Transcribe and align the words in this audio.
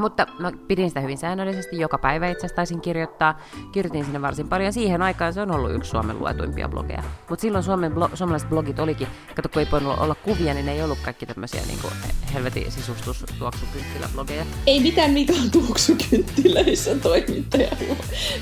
Mutta 0.00 0.26
mä 0.38 0.52
pidin 0.68 0.90
sitä 0.90 1.00
hyvin 1.00 1.18
säännöllisesti, 1.18 1.78
joka 1.78 1.98
päivä 1.98 2.28
itse 2.28 2.38
asiassa 2.38 2.56
taisin 2.56 2.80
kirjoittaa. 2.80 3.40
Kirjoitin 3.72 4.04
sinne 4.04 4.22
varsin 4.22 4.48
paljon. 4.48 4.72
Siihen 4.72 5.02
aikaan 5.02 5.32
se 5.32 5.40
on 5.40 5.50
ollut 5.50 5.74
yksi 5.74 5.90
Suomen 5.90 6.18
luetuimpia 6.18 6.68
blogeja. 6.68 7.02
Mutta 7.28 7.40
silloin 7.40 7.64
Suomen 7.64 7.92
blo- 7.92 8.16
suomalaiset 8.16 8.48
blogit 8.48 8.78
olikin, 8.78 9.08
kato 9.34 9.48
kun 9.48 9.62
ei 9.62 9.68
voinut 9.72 9.98
olla 9.98 10.14
kuvia, 10.14 10.54
niin 10.54 10.66
ne 10.66 10.72
ei 10.72 10.82
ollut 10.82 10.98
kaikki 11.02 11.26
tämmöisiä 11.26 11.62
niin 11.66 11.78
kuin 11.82 11.92
helvetin 12.34 12.72
sisustustuoksukynttiläblogeja. 12.72 14.46
Ei 14.66 14.80
mitään 14.80 15.10
Mika 15.10 15.32
tuoksukynttilöissä 15.52 16.94
toimittaja 16.96 17.76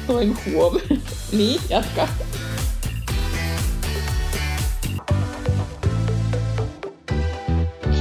toimi 0.06 0.36
huomenna. 0.52 0.96
Niin, 1.32 1.60
jatka. 1.70 2.08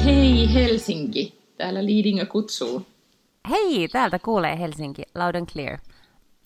Hei 0.06 0.54
Helsinki, 0.54 1.40
täällä 1.58 1.86
Liidingö 1.86 2.26
kutsuu. 2.26 2.97
Hei, 3.50 3.88
täältä 3.88 4.20
kuulee 4.20 4.60
Helsinki, 4.60 5.04
loud 5.16 5.36
and 5.36 5.46
clear. 5.46 5.78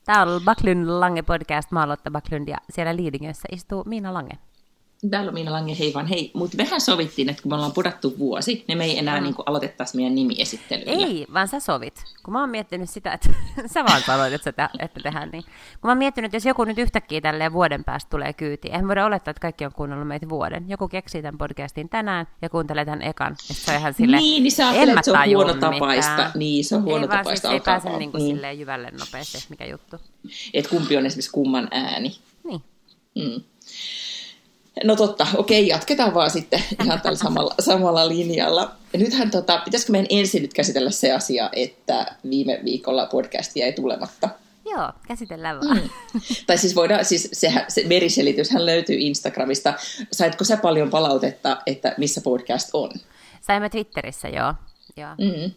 Tämä 0.06 0.22
on 0.22 0.42
Backlund 0.46 0.86
Lange 0.88 1.22
podcast, 1.22 1.72
mä 1.72 1.88
Lotta 1.88 2.12
Backlund 2.12 2.48
ja 2.48 2.58
siellä 2.70 2.96
Liidingössä 2.96 3.48
istuu 3.52 3.84
Miina 3.86 4.14
Lange. 4.14 4.38
Täällä 5.10 5.30
on 5.30 5.34
Miina 5.34 5.52
Lange, 5.52 5.76
hei 5.80 5.94
vaan 5.94 6.08
hei. 6.08 6.32
Mutta 6.34 6.58
mehän 6.58 6.82
sovittiin, 6.82 7.30
että 7.30 7.42
kun 7.42 7.52
me 7.52 7.56
ollaan 7.56 7.72
pudattu 7.72 8.16
vuosi, 8.20 8.66
niin 8.68 8.78
me 8.78 8.86
ei 8.86 8.98
enää 8.98 9.20
mm. 9.20 9.24
niin 9.24 9.36
aloitettaisi 9.46 9.96
meidän 9.96 10.16
nimiesittelyllä. 10.16 10.92
Ei, 10.92 11.28
vaan 11.34 11.48
sä 11.48 11.60
sovit. 11.60 12.04
Kun 12.24 12.34
mä 12.34 12.40
oon 12.40 12.50
miettinyt 12.50 12.90
sitä, 12.90 13.14
että 13.14 13.30
sä 13.74 13.84
vaan 13.84 14.02
sanoit, 14.02 14.34
että, 14.34 14.52
te, 14.52 14.68
että 14.80 15.00
tehdään 15.04 15.30
niin. 15.32 15.44
Kun 15.44 15.88
mä 15.88 15.92
oon 15.92 15.98
miettinyt, 15.98 16.30
että 16.30 16.36
jos 16.36 16.46
joku 16.46 16.64
nyt 16.64 16.78
yhtäkkiä 16.78 17.22
tälleen 17.22 17.54
vuoden 17.54 17.84
päästä 17.84 18.10
tulee 18.10 18.34
kyytiin, 18.34 18.74
eihän 18.74 18.88
voida 18.88 19.06
olettaa, 19.06 19.32
että 19.32 19.42
kaikki 19.42 19.66
on 19.66 19.72
kuunnellut 19.72 20.08
meitä 20.08 20.30
vuoden. 20.30 20.70
Joku 20.70 20.88
keksii 20.88 21.22
tämän 21.22 21.38
podcastin 21.38 21.90
tänään 21.90 22.28
ja 22.42 22.50
kuuntelee 22.50 22.86
tämän 22.86 23.02
ekan. 23.02 23.36
Ja 23.50 23.56
se 23.56 23.72
on 23.72 23.78
ihan 23.78 23.94
sille, 23.94 24.18
niin, 24.18 24.44
niin 24.44 24.52
sä 24.52 24.70
ajattelet, 24.70 24.98
että 24.98 25.06
se 25.06 25.12
on 25.12 25.36
huono 25.36 25.54
tapaista. 25.54 26.32
Niin, 26.36 26.66
se 26.66 26.76
on 26.76 26.84
huono 26.84 27.04
ei, 27.04 27.10
tapaista. 27.10 27.48
Siis 27.48 27.54
ei 27.54 27.66
pääse 27.66 27.90
niin 27.98 28.12
kuin 28.12 28.24
mm. 28.24 28.28
silleen 28.28 28.60
jyvälle 28.60 28.92
nopeasti, 28.92 29.38
että 29.38 29.50
mikä 29.50 29.66
juttu. 29.66 29.98
Että 30.54 30.70
kumpi 30.70 30.98
on 30.98 31.06
esimerkiksi 31.06 31.32
kumman 31.32 31.68
ääni. 31.72 32.16
Niin. 32.44 32.62
Mm. 33.16 33.44
No 34.84 34.96
totta, 34.96 35.28
okei, 35.38 35.68
jatketaan 35.68 36.14
vaan 36.14 36.32
sitten 36.32 36.64
ihan 36.84 37.02
tällä 37.02 37.18
samalla, 37.18 37.56
samalla 37.60 38.08
linjalla. 38.08 38.72
Ja 38.94 39.00
nythän, 39.00 39.32
tota, 39.32 39.62
pitäisikö 39.66 39.92
meidän 39.92 40.08
ensin 40.10 40.42
nyt 40.42 40.54
käsitellä 40.54 40.92
se 40.92 41.12
asia, 41.12 41.50
että 41.54 42.16
viime 42.30 42.60
viikolla 42.64 43.06
podcastia 43.06 43.66
ei 43.66 43.74
tulematta? 43.74 44.30
Joo, 44.66 44.92
käsitellään 45.08 45.60
vaan. 45.60 45.78
Mm. 45.78 45.90
Tai 46.48 46.58
siis 46.58 46.76
voidaan, 46.76 47.06
siis 47.06 47.30
se, 47.34 47.54
se 47.68 47.84
meriselityshän 47.88 48.66
löytyy 48.66 48.96
Instagramista. 49.00 49.74
Saitko 50.12 50.44
sä 50.44 50.58
paljon 50.58 50.90
palautetta, 50.90 51.58
että 51.66 51.96
missä 51.98 52.22
podcast 52.22 52.70
on? 52.74 52.92
Saimme 53.42 53.70
Twitterissä, 53.70 54.30
joo. 54.30 54.54
joo. 54.98 55.10
Mm. 55.18 55.52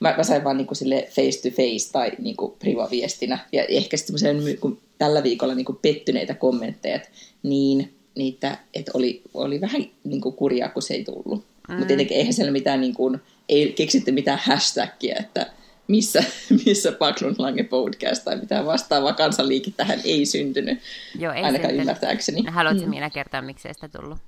Mä, 0.00 0.14
mä 0.16 0.22
sain 0.22 0.44
vaan 0.44 0.56
niin 0.56 0.66
kuin 0.66 0.76
sille 0.76 1.08
face 1.10 1.50
to 1.50 1.56
face 1.56 1.92
tai 1.92 2.12
niin 2.18 2.36
kuin 2.36 2.52
priva-viestinä. 2.58 3.38
Ja 3.52 3.64
ehkä 3.64 3.96
sitten 3.96 4.58
tällä 4.98 5.22
viikolla 5.22 5.54
niin 5.54 5.64
kuin 5.64 5.78
pettyneitä 5.82 6.34
kommentteja, 6.34 6.96
että 6.96 7.08
niin, 7.42 7.95
niitä, 8.16 8.58
että 8.74 8.90
oli, 8.94 9.22
oli 9.34 9.60
vähän 9.60 9.84
niin 10.04 10.20
kuin 10.20 10.34
kurjaa, 10.34 10.68
kun 10.68 10.82
se 10.82 10.94
ei 10.94 11.04
tullut. 11.04 11.44
Mm. 11.68 11.74
Mutta 11.74 11.86
tietenkin 11.86 12.16
eihän 12.16 12.32
siellä 12.32 12.52
mitään, 12.52 12.80
niin 12.80 12.94
kuin, 12.94 13.20
ei 13.48 13.72
keksitty 13.72 14.12
mitään 14.12 14.38
hashtagia, 14.38 15.16
että 15.20 15.52
missä, 15.88 16.24
missä 16.64 16.92
Backlund 16.92 17.36
Lange 17.38 17.62
podcast 17.64 18.24
tai 18.24 18.36
mitään 18.36 18.66
vastaavaa 18.66 19.12
kansanliike 19.12 19.70
tähän 19.76 20.00
ei 20.04 20.26
syntynyt, 20.26 20.78
Joo, 21.18 21.32
ei 21.32 21.42
ainakaan 21.42 21.70
syntynyt. 21.70 21.80
ymmärtääkseni. 21.80 22.42
Haluatko 22.48 22.84
mm. 22.84 22.90
minä 22.90 23.10
kertoa, 23.10 23.42
miksei 23.42 23.74
sitä 23.74 23.88
tullut? 23.88 24.18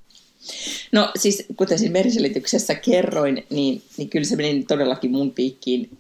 No 0.93 1.11
siis, 1.17 1.45
kuten 1.57 1.79
siinä 1.79 1.93
meriselityksessä 1.93 2.75
kerroin, 2.75 3.47
niin, 3.51 3.83
niin 3.97 4.11
kyllä 4.11 4.25
se 4.25 4.37
meni 4.37 4.65
todellakin 4.65 5.11
mun 5.11 5.31
piikkiin 5.31 5.99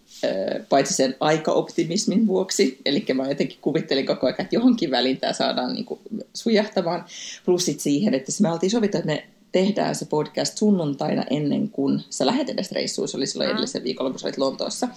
paitsi 0.68 0.94
sen 0.94 1.16
aikaoptimismin 1.20 2.26
vuoksi, 2.26 2.78
eli 2.84 3.04
mä 3.14 3.28
jotenkin 3.28 3.58
kuvittelin 3.60 4.06
koko 4.06 4.26
ajan, 4.26 4.40
että 4.40 4.56
johonkin 4.56 4.90
väliin 4.90 5.16
tämä 5.16 5.32
saadaan 5.32 5.72
niin 5.72 5.84
kuin 5.84 6.00
sujahtamaan, 6.34 7.04
plussit 7.44 7.80
siihen, 7.80 8.14
että 8.14 8.32
me 8.40 8.52
oltiin 8.52 8.70
sovittu, 8.70 8.96
että 8.98 9.06
me 9.06 9.26
tehdään 9.52 9.94
se 9.94 10.04
podcast 10.04 10.58
sunnuntaina 10.58 11.24
ennen 11.30 11.68
kuin 11.68 12.00
sä 12.10 12.26
lähet 12.26 12.48
edes 12.48 12.72
reissuun, 12.72 13.08
se 13.08 13.16
oli 13.16 13.26
silloin 13.26 13.50
mm. 13.50 13.52
edellisen 13.52 13.84
viikolla, 13.84 14.10
kun 14.10 14.18
sä 14.18 14.26
olit 14.26 14.38
Lontoossa. 14.38 14.88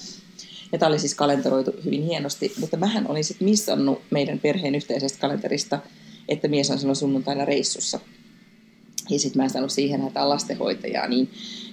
Ja 0.71 0.79
tämä 0.79 0.87
oli 0.87 0.99
siis 0.99 1.15
kalenteroitu 1.15 1.71
hyvin 1.85 2.03
hienosti, 2.03 2.53
mutta 2.59 2.77
mähän 2.77 3.07
olin 3.07 3.23
sitten 3.23 3.47
missannut 3.47 4.01
meidän 4.09 4.39
perheen 4.39 4.75
yhteisestä 4.75 5.19
kalenterista, 5.19 5.79
että 6.29 6.47
mies 6.47 6.71
on 6.71 6.79
silloin 6.79 6.95
sunnuntaina 6.95 7.45
reissussa. 7.45 7.99
Ja 9.09 9.19
sitten 9.19 9.39
mä 9.39 9.43
en 9.43 9.49
saanut 9.49 9.71
siihen 9.71 10.01
hätään 10.01 10.29
lastenhoitajaa, 10.29 11.07
niin 11.07 11.29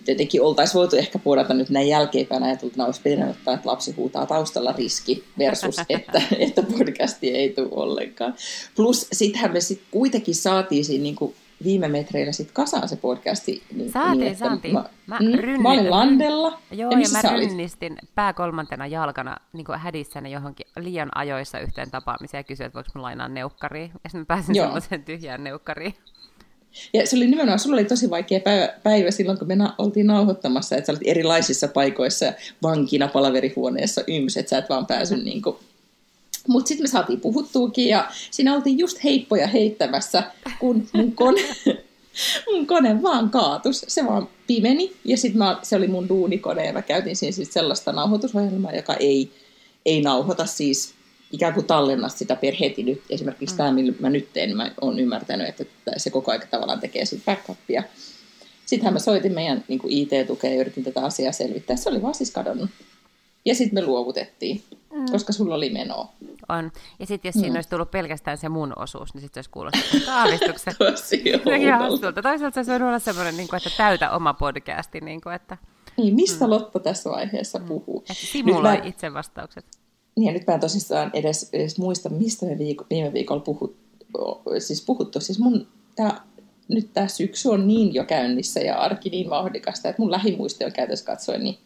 tietenkin 0.09 0.43
oltaisiin 0.43 0.79
voitu 0.79 0.97
ehkä 0.97 1.19
puolata 1.19 1.55
nyt 1.55 1.71
näin 1.71 1.89
jälkeenpäin 1.89 2.43
ajatultuna, 2.43 2.85
olisi 2.85 3.01
pitänyt 3.01 3.31
ottaa, 3.31 3.55
että 3.55 3.69
lapsi 3.69 3.93
huutaa 3.93 4.27
taustalla 4.27 4.73
riski 4.73 5.25
versus, 5.39 5.77
että, 5.89 6.23
että 6.39 6.63
podcasti 6.63 7.31
ei 7.31 7.49
tule 7.49 7.69
ollenkaan. 7.71 8.35
Plus 8.77 9.07
sittenhän 9.13 9.53
me 9.53 9.61
sit 9.61 9.83
kuitenkin 9.91 10.35
saatiin 10.35 10.85
siinä 10.85 11.03
niin 11.03 11.17
kuin 11.17 11.35
viime 11.65 11.89
metreillä 11.89 12.33
sit 12.33 12.53
kasaan 12.53 12.89
se 12.89 12.97
podcasti. 12.97 13.63
Niin, 13.75 13.93
saatiin, 13.93 14.21
niin, 14.21 14.37
saatiin. 14.37 14.75
Mä, 14.75 14.85
mä, 15.07 15.19
mm, 15.21 15.35
rynnin, 15.35 15.63
mä 15.63 15.71
olin 15.71 15.91
Landella. 15.91 16.59
Joo, 16.71 16.91
ja, 16.91 16.99
ja 16.99 17.09
mä 17.23 17.37
rynnistin 17.37 17.99
pää 18.15 18.33
kolmantena 18.33 18.87
jalkana 18.87 19.37
niin 19.53 19.67
hädissänne 19.77 20.29
johonkin 20.31 20.67
liian 20.77 21.09
ajoissa 21.15 21.61
yhteen 21.61 21.91
tapaamiseen 21.91 22.39
ja 22.39 22.45
kysyin, 22.45 22.67
että 22.67 22.77
voiko 22.77 22.91
mä 22.95 23.03
lainaa 23.03 23.29
neukkariin. 23.29 23.91
Ja 24.05 24.11
sitten 24.11 24.21
mä 24.21 24.25
pääsin 24.25 24.55
semmoiseen 24.55 25.05
tyhjään 25.05 25.45
neukkariin. 25.45 25.95
Ja 26.93 27.07
se 27.07 27.17
oli 27.17 27.27
nimenomaan, 27.27 27.59
sulla 27.59 27.77
oli 27.77 27.85
tosi 27.85 28.11
vaikea 28.11 28.41
päivä, 28.41 28.69
päivä 28.83 29.11
silloin, 29.11 29.39
kun 29.39 29.49
me 29.49 29.57
na- 29.57 29.75
oltiin 29.79 30.07
nauhoittamassa, 30.07 30.77
että 30.77 30.87
sä 30.87 30.93
olit 30.93 31.03
erilaisissa 31.05 31.69
paikoissa 31.69 32.25
ja 32.25 32.33
vankina 32.63 33.09
palaverihuoneessa 33.09 34.05
yms, 34.07 34.37
että 34.37 34.51
sä 34.51 34.59
et 34.59 34.69
vaan 34.69 34.87
päässyt 34.87 35.25
niin 35.25 35.43
kuin... 35.43 35.57
Mutta 36.49 36.69
sitten 36.69 36.85
me 36.85 36.89
saatiin 36.89 37.21
puhuttuukin 37.21 37.89
ja 37.89 38.11
siinä 38.31 38.55
oltiin 38.55 38.79
just 38.79 39.05
heippoja 39.05 39.47
heittämässä, 39.47 40.23
kun 40.59 40.89
mun 40.93 41.13
kone, 41.13 41.43
mun 42.53 42.67
kone 42.67 43.03
vaan 43.03 43.31
kaatus. 43.31 43.85
Se 43.89 44.07
vaan 44.07 44.29
pimeni 44.47 44.93
ja 45.05 45.17
sitten 45.17 45.43
se 45.63 45.77
oli 45.77 45.89
mun 45.89 46.09
duunikone 46.09 46.67
ja 46.67 46.73
mä 46.73 46.83
käytin 46.83 47.17
siinä 47.17 47.33
siis 47.33 47.53
sellaista 47.53 47.93
nauhoitusohjelmaa, 47.93 48.73
joka 48.73 48.95
ei, 48.95 49.33
ei 49.87 50.01
nauhoita 50.01 50.47
siis 50.47 50.95
ikään 51.33 51.55
kuin 51.55 51.67
tallenna 51.67 52.09
sitä 52.09 52.37
per 52.37 52.55
heti 52.61 52.83
nyt. 52.83 53.03
Esimerkiksi 53.11 53.55
mm. 53.55 53.57
tämä, 53.57 53.73
millä 53.73 53.93
mä 54.01 54.11
nyt 54.11 54.33
teen, 54.33 54.57
mä 54.57 54.71
oon 54.81 54.99
ymmärtänyt, 54.99 55.49
että 55.49 55.65
se 55.97 56.11
koko 56.11 56.31
ajan 56.31 56.43
tavallaan 56.51 56.81
tekee 56.81 57.05
sitä 57.05 57.23
backupia. 57.27 57.83
Sittenhän 58.67 58.93
mä 58.93 58.99
soitin 58.99 59.35
meidän 59.35 59.65
niin 59.69 59.81
IT-tukea 59.89 60.51
ja 60.51 60.61
yritin 60.61 60.85
tätä 60.85 61.01
asiaa 61.01 61.33
selvittää. 61.33 61.77
Se 61.77 61.89
oli 61.89 62.03
vaan 62.03 62.15
siis 62.15 62.31
kadonnut. 62.31 62.71
Ja 63.45 63.55
sitten 63.55 63.75
me 63.75 63.87
luovutettiin, 63.87 64.63
mm. 64.93 65.07
koska 65.13 65.33
sulla 65.33 65.55
oli 65.55 65.71
menoa. 65.71 66.13
On. 66.49 66.73
Ja 66.99 67.07
sitten 67.07 67.29
jos 67.29 67.35
mm. 67.35 67.41
siinä 67.41 67.55
olisi 67.55 67.69
tullut 67.69 67.91
pelkästään 67.91 68.39
se 68.39 68.49
mun 68.49 68.73
osuus, 68.77 69.15
niin 69.15 69.23
sitten 69.23 69.35
se 69.35 69.39
olisi 69.39 69.51
kuulostunut 69.51 70.09
aavistuksen. 70.19 70.75
Tosi 70.79 71.23
Toisaalta 72.23 72.55
se 72.55 72.61
olisi 72.61 72.71
voinut 72.71 72.89
olla 72.89 72.99
semmoinen, 72.99 73.37
niin 73.37 73.49
kuin, 73.49 73.57
että 73.57 73.71
täytä 73.77 74.11
oma 74.11 74.35
podcasti. 74.35 75.01
Niin, 75.01 75.21
kuin, 75.21 75.35
että... 75.35 75.57
niin 75.97 76.15
mistä 76.15 76.45
mm. 76.45 76.51
Lotta 76.51 76.81
tässä 76.81 77.11
vaiheessa 77.11 77.61
puhuu? 77.61 77.99
Että 78.11 78.27
simuloi 78.27 78.79
mä... 78.79 78.85
itse 78.85 79.15
vastaukset. 79.15 79.65
Niin 80.19 80.35
nyt 80.35 80.47
mä 80.47 80.55
en 80.55 80.61
tosissaan 80.61 81.11
edes, 81.15 81.51
edes 81.53 81.79
muista, 81.79 82.09
mistä 82.09 82.47
me 82.47 82.59
viiko, 82.59 82.87
viime 82.91 83.13
viikolla 83.13 83.43
puhut, 83.43 83.77
siis 84.59 84.85
puhuttu. 84.85 85.21
Siis 85.21 85.39
mun 85.39 85.67
tää, 85.97 86.21
nyt 86.69 86.93
tämä 86.93 87.09
syksy 87.09 87.49
on 87.49 87.69
niin 87.69 87.95
jo 87.95 88.05
käynnissä 88.05 88.61
ja 88.61 88.79
arki 88.79 89.11
niin 89.11 89.31
vauhdikasta, 89.31 89.89
että 89.89 90.03
mun 90.03 90.11
lähimuisti 90.11 90.65
on 90.65 90.73
käytössä 90.73 91.05
katsoen 91.05 91.45
niin 91.45 91.59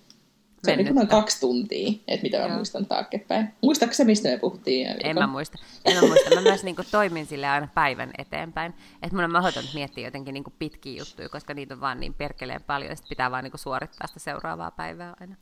se 0.65 0.73
on 0.73 0.79
niin 0.79 0.95
noin 0.95 1.09
kaksi 1.09 1.41
tuntia, 1.41 1.93
että 2.09 2.23
mitä 2.23 2.39
mä 2.39 2.47
Joo. 2.47 2.57
muistan 2.57 2.87
taaksepäin. 2.87 3.49
Muistatko 3.63 3.95
se, 3.95 4.05
mistä 4.05 4.29
me 4.29 4.39
puhuttiin? 4.39 4.87
En 5.05 5.19
mä 5.19 5.27
muista. 5.27 5.59
En 5.85 5.95
mä 5.95 6.01
muista. 6.01 6.35
Mä 6.35 6.41
myös 6.41 6.65
niin 6.65 6.77
kuin, 6.77 6.87
toimin 6.91 7.27
sille 7.27 7.49
aina 7.49 7.69
päivän 7.75 8.11
eteenpäin. 8.19 8.75
Että 9.03 9.17
mun 9.17 9.25
on 9.25 9.33
mahdotonta 9.33 9.71
miettiä 9.75 10.07
jotenkin 10.07 10.35
niin 10.35 10.45
kuin, 10.45 10.55
pitkiä 10.59 10.99
juttuja, 10.99 11.29
koska 11.29 11.55
niitä 11.55 11.75
on 11.75 11.81
vaan 11.81 12.01
niin 12.01 12.15
perkeleen 12.15 12.63
paljon. 12.63 12.91
Ja 12.91 12.97
pitää 13.09 13.31
vaan 13.31 13.45
niin 13.45 13.51
kuin, 13.53 13.61
suorittaa 13.61 14.07
sitä 14.07 14.21
seuraavaa 14.21 14.71
päivää 14.71 15.15
aina. 15.21 15.37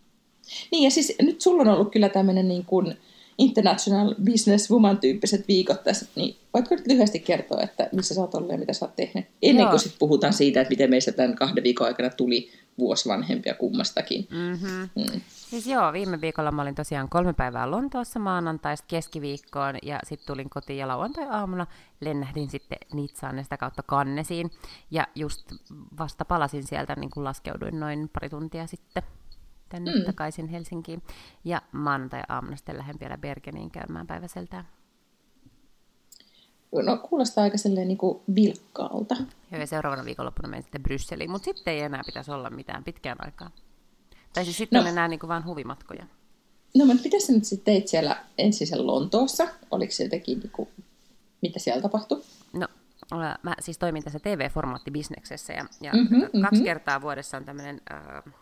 Niin 0.73 0.85
ja 0.85 0.91
siis 0.91 1.13
nyt 1.23 1.41
sulla 1.41 1.63
on 1.63 1.69
ollut 1.69 1.93
kyllä 1.93 2.09
tämmöinen 2.09 2.49
niin 2.49 2.65
kuin 2.65 2.97
international 3.39 4.15
business 4.25 4.71
woman 4.71 4.99
tyyppiset 4.99 5.49
viikot 5.49 5.85
tässä, 5.85 6.07
niin 6.17 6.37
voitko 6.55 6.75
nyt 6.75 6.87
lyhyesti 6.87 7.21
kertoa, 7.21 7.63
että 7.63 7.89
missä 7.93 8.15
sä 8.15 8.21
oot 8.21 8.35
ollut 8.35 8.51
ja 8.51 8.59
mitä 8.59 8.73
sä 8.73 8.85
oot 8.85 8.97
tehnyt? 8.97 9.27
Ennen 9.43 9.63
Joo. 9.63 9.71
kuin 9.71 9.81
sitten 9.81 9.99
puhutaan 9.99 10.33
siitä, 10.33 10.61
että 10.61 10.71
miten 10.71 10.91
meistä 10.91 11.13
tämän 11.13 11.37
kahden 11.37 11.65
viikon 11.65 11.87
aikana 11.87 12.11
tuli 12.11 12.51
vuosi 12.79 13.09
vanhempia 13.09 13.55
kummastakin. 13.55 14.29
Mm-hmm. 14.31 14.89
Mm. 14.95 15.21
Siis 15.29 15.67
joo, 15.67 15.93
viime 15.93 16.21
viikolla 16.21 16.53
mä 16.53 16.63
olin 16.63 16.75
tosiaan 16.75 17.09
kolme 17.09 17.33
päivää 17.33 17.71
Lontoossa 17.71 18.19
maanantaista 18.19 18.87
keskiviikkoon 18.89 19.75
ja 19.83 19.99
sitten 20.05 20.27
tulin 20.27 20.51
kotiin 20.51 20.79
ja 20.79 20.89
lauantai-aamuna 20.89 21.67
lennähdin 22.01 22.51
sitten 22.51 22.79
Nitsaan 22.93 23.37
ja 23.37 23.43
sitä 23.43 23.57
kautta 23.57 23.83
Kannesiin. 23.83 24.51
Ja 24.91 25.07
just 25.15 25.53
vasta 25.99 26.25
palasin 26.25 26.67
sieltä, 26.67 26.97
niin 26.97 27.11
kun 27.11 27.25
laskeuduin 27.25 27.81
noin 27.81 28.09
pari 28.09 28.29
tuntia 28.29 28.67
sitten 28.67 29.03
tänne 29.71 29.95
mm. 29.95 30.05
takaisin 30.05 30.49
Helsinkiin. 30.49 31.03
Ja 31.45 31.63
maanantai-aamuna 31.73 32.57
sitten 32.57 32.79
lähden 32.79 33.01
vielä 33.01 33.19
Bergeniin 33.19 33.71
käymään 33.71 34.07
päiväseltään. 34.07 34.69
No 36.73 36.97
kuulostaa 36.97 37.45
aika 37.45 37.59
silleen 37.59 37.89
niin 37.89 37.99
kuin 37.99 38.23
vilkkaalta. 38.35 39.17
Joo, 39.51 39.61
ja 39.61 39.67
seuraavana 39.67 40.05
viikonloppuna 40.05 40.49
menen 40.49 40.63
sitten 40.63 40.83
Brysseliin, 40.83 41.31
mutta 41.31 41.45
sitten 41.45 41.75
ei 41.75 41.81
enää 41.81 42.03
pitäisi 42.07 42.31
olla 42.31 42.51
mitään 42.51 42.85
pitkään 42.85 43.17
aikaa. 43.25 43.51
Tai 44.33 44.45
siis 44.45 44.57
sitten 44.57 44.77
no. 44.77 44.83
on 44.83 44.89
enää 44.89 45.09
niin 45.09 45.21
kuin 45.21 45.29
vain 45.29 45.45
huvimatkoja. 45.45 46.07
No, 46.77 46.85
mutta 46.85 47.03
mitä 47.05 47.21
sä 47.21 47.33
nyt 47.33 47.45
sitten 47.45 47.75
teit 47.75 47.89
siellä 47.89 48.25
ensin 48.39 48.67
sen 48.67 48.87
Lontoossa? 48.87 49.49
Oliko 49.71 49.93
se 49.93 50.05
jotenkin, 50.05 50.39
niin 50.39 50.51
kuin, 50.51 50.69
mitä 51.43 51.59
siellä 51.59 51.83
tapahtui? 51.83 52.23
No, 52.53 52.69
mä 53.43 53.55
siis 53.61 53.79
toimin 53.79 54.05
tässä 54.05 54.19
TV-formaattibisneksessä 54.19 55.53
ja, 55.53 55.67
ja 55.81 55.93
mm-hmm, 55.93 56.21
kaksi 56.21 56.37
mm-hmm. 56.43 56.65
kertaa 56.65 57.01
vuodessa 57.01 57.37
on 57.37 57.45
tämmöinen 57.45 57.81
äh, 57.93 58.35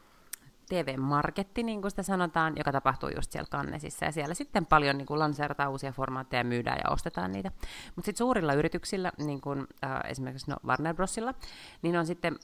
TV-marketti, 0.68 1.62
niin 1.62 1.80
kuin 1.80 1.90
sitä 1.90 2.02
sanotaan, 2.02 2.52
joka 2.56 2.72
tapahtuu 2.72 3.08
just 3.16 3.32
siellä 3.32 3.48
Kannesissa. 3.50 4.04
Ja 4.04 4.12
siellä 4.12 4.34
sitten 4.34 4.66
paljon 4.66 4.98
niin 4.98 5.06
kuin 5.06 5.18
lanseerataan 5.18 5.70
uusia 5.70 5.92
formaatteja, 5.92 6.44
myydään 6.44 6.78
ja 6.84 6.90
ostetaan 6.90 7.32
niitä. 7.32 7.50
Mutta 7.96 8.06
sitten 8.06 8.18
suurilla 8.18 8.54
yrityksillä, 8.54 9.12
niin 9.18 9.40
kuin 9.40 9.66
äh, 9.84 10.00
esimerkiksi 10.04 10.50
no 10.50 10.56
Warner 10.66 10.94
Brosilla, 10.94 11.34
niin 11.82 11.96
on 11.96 12.06
sitten 12.06 12.36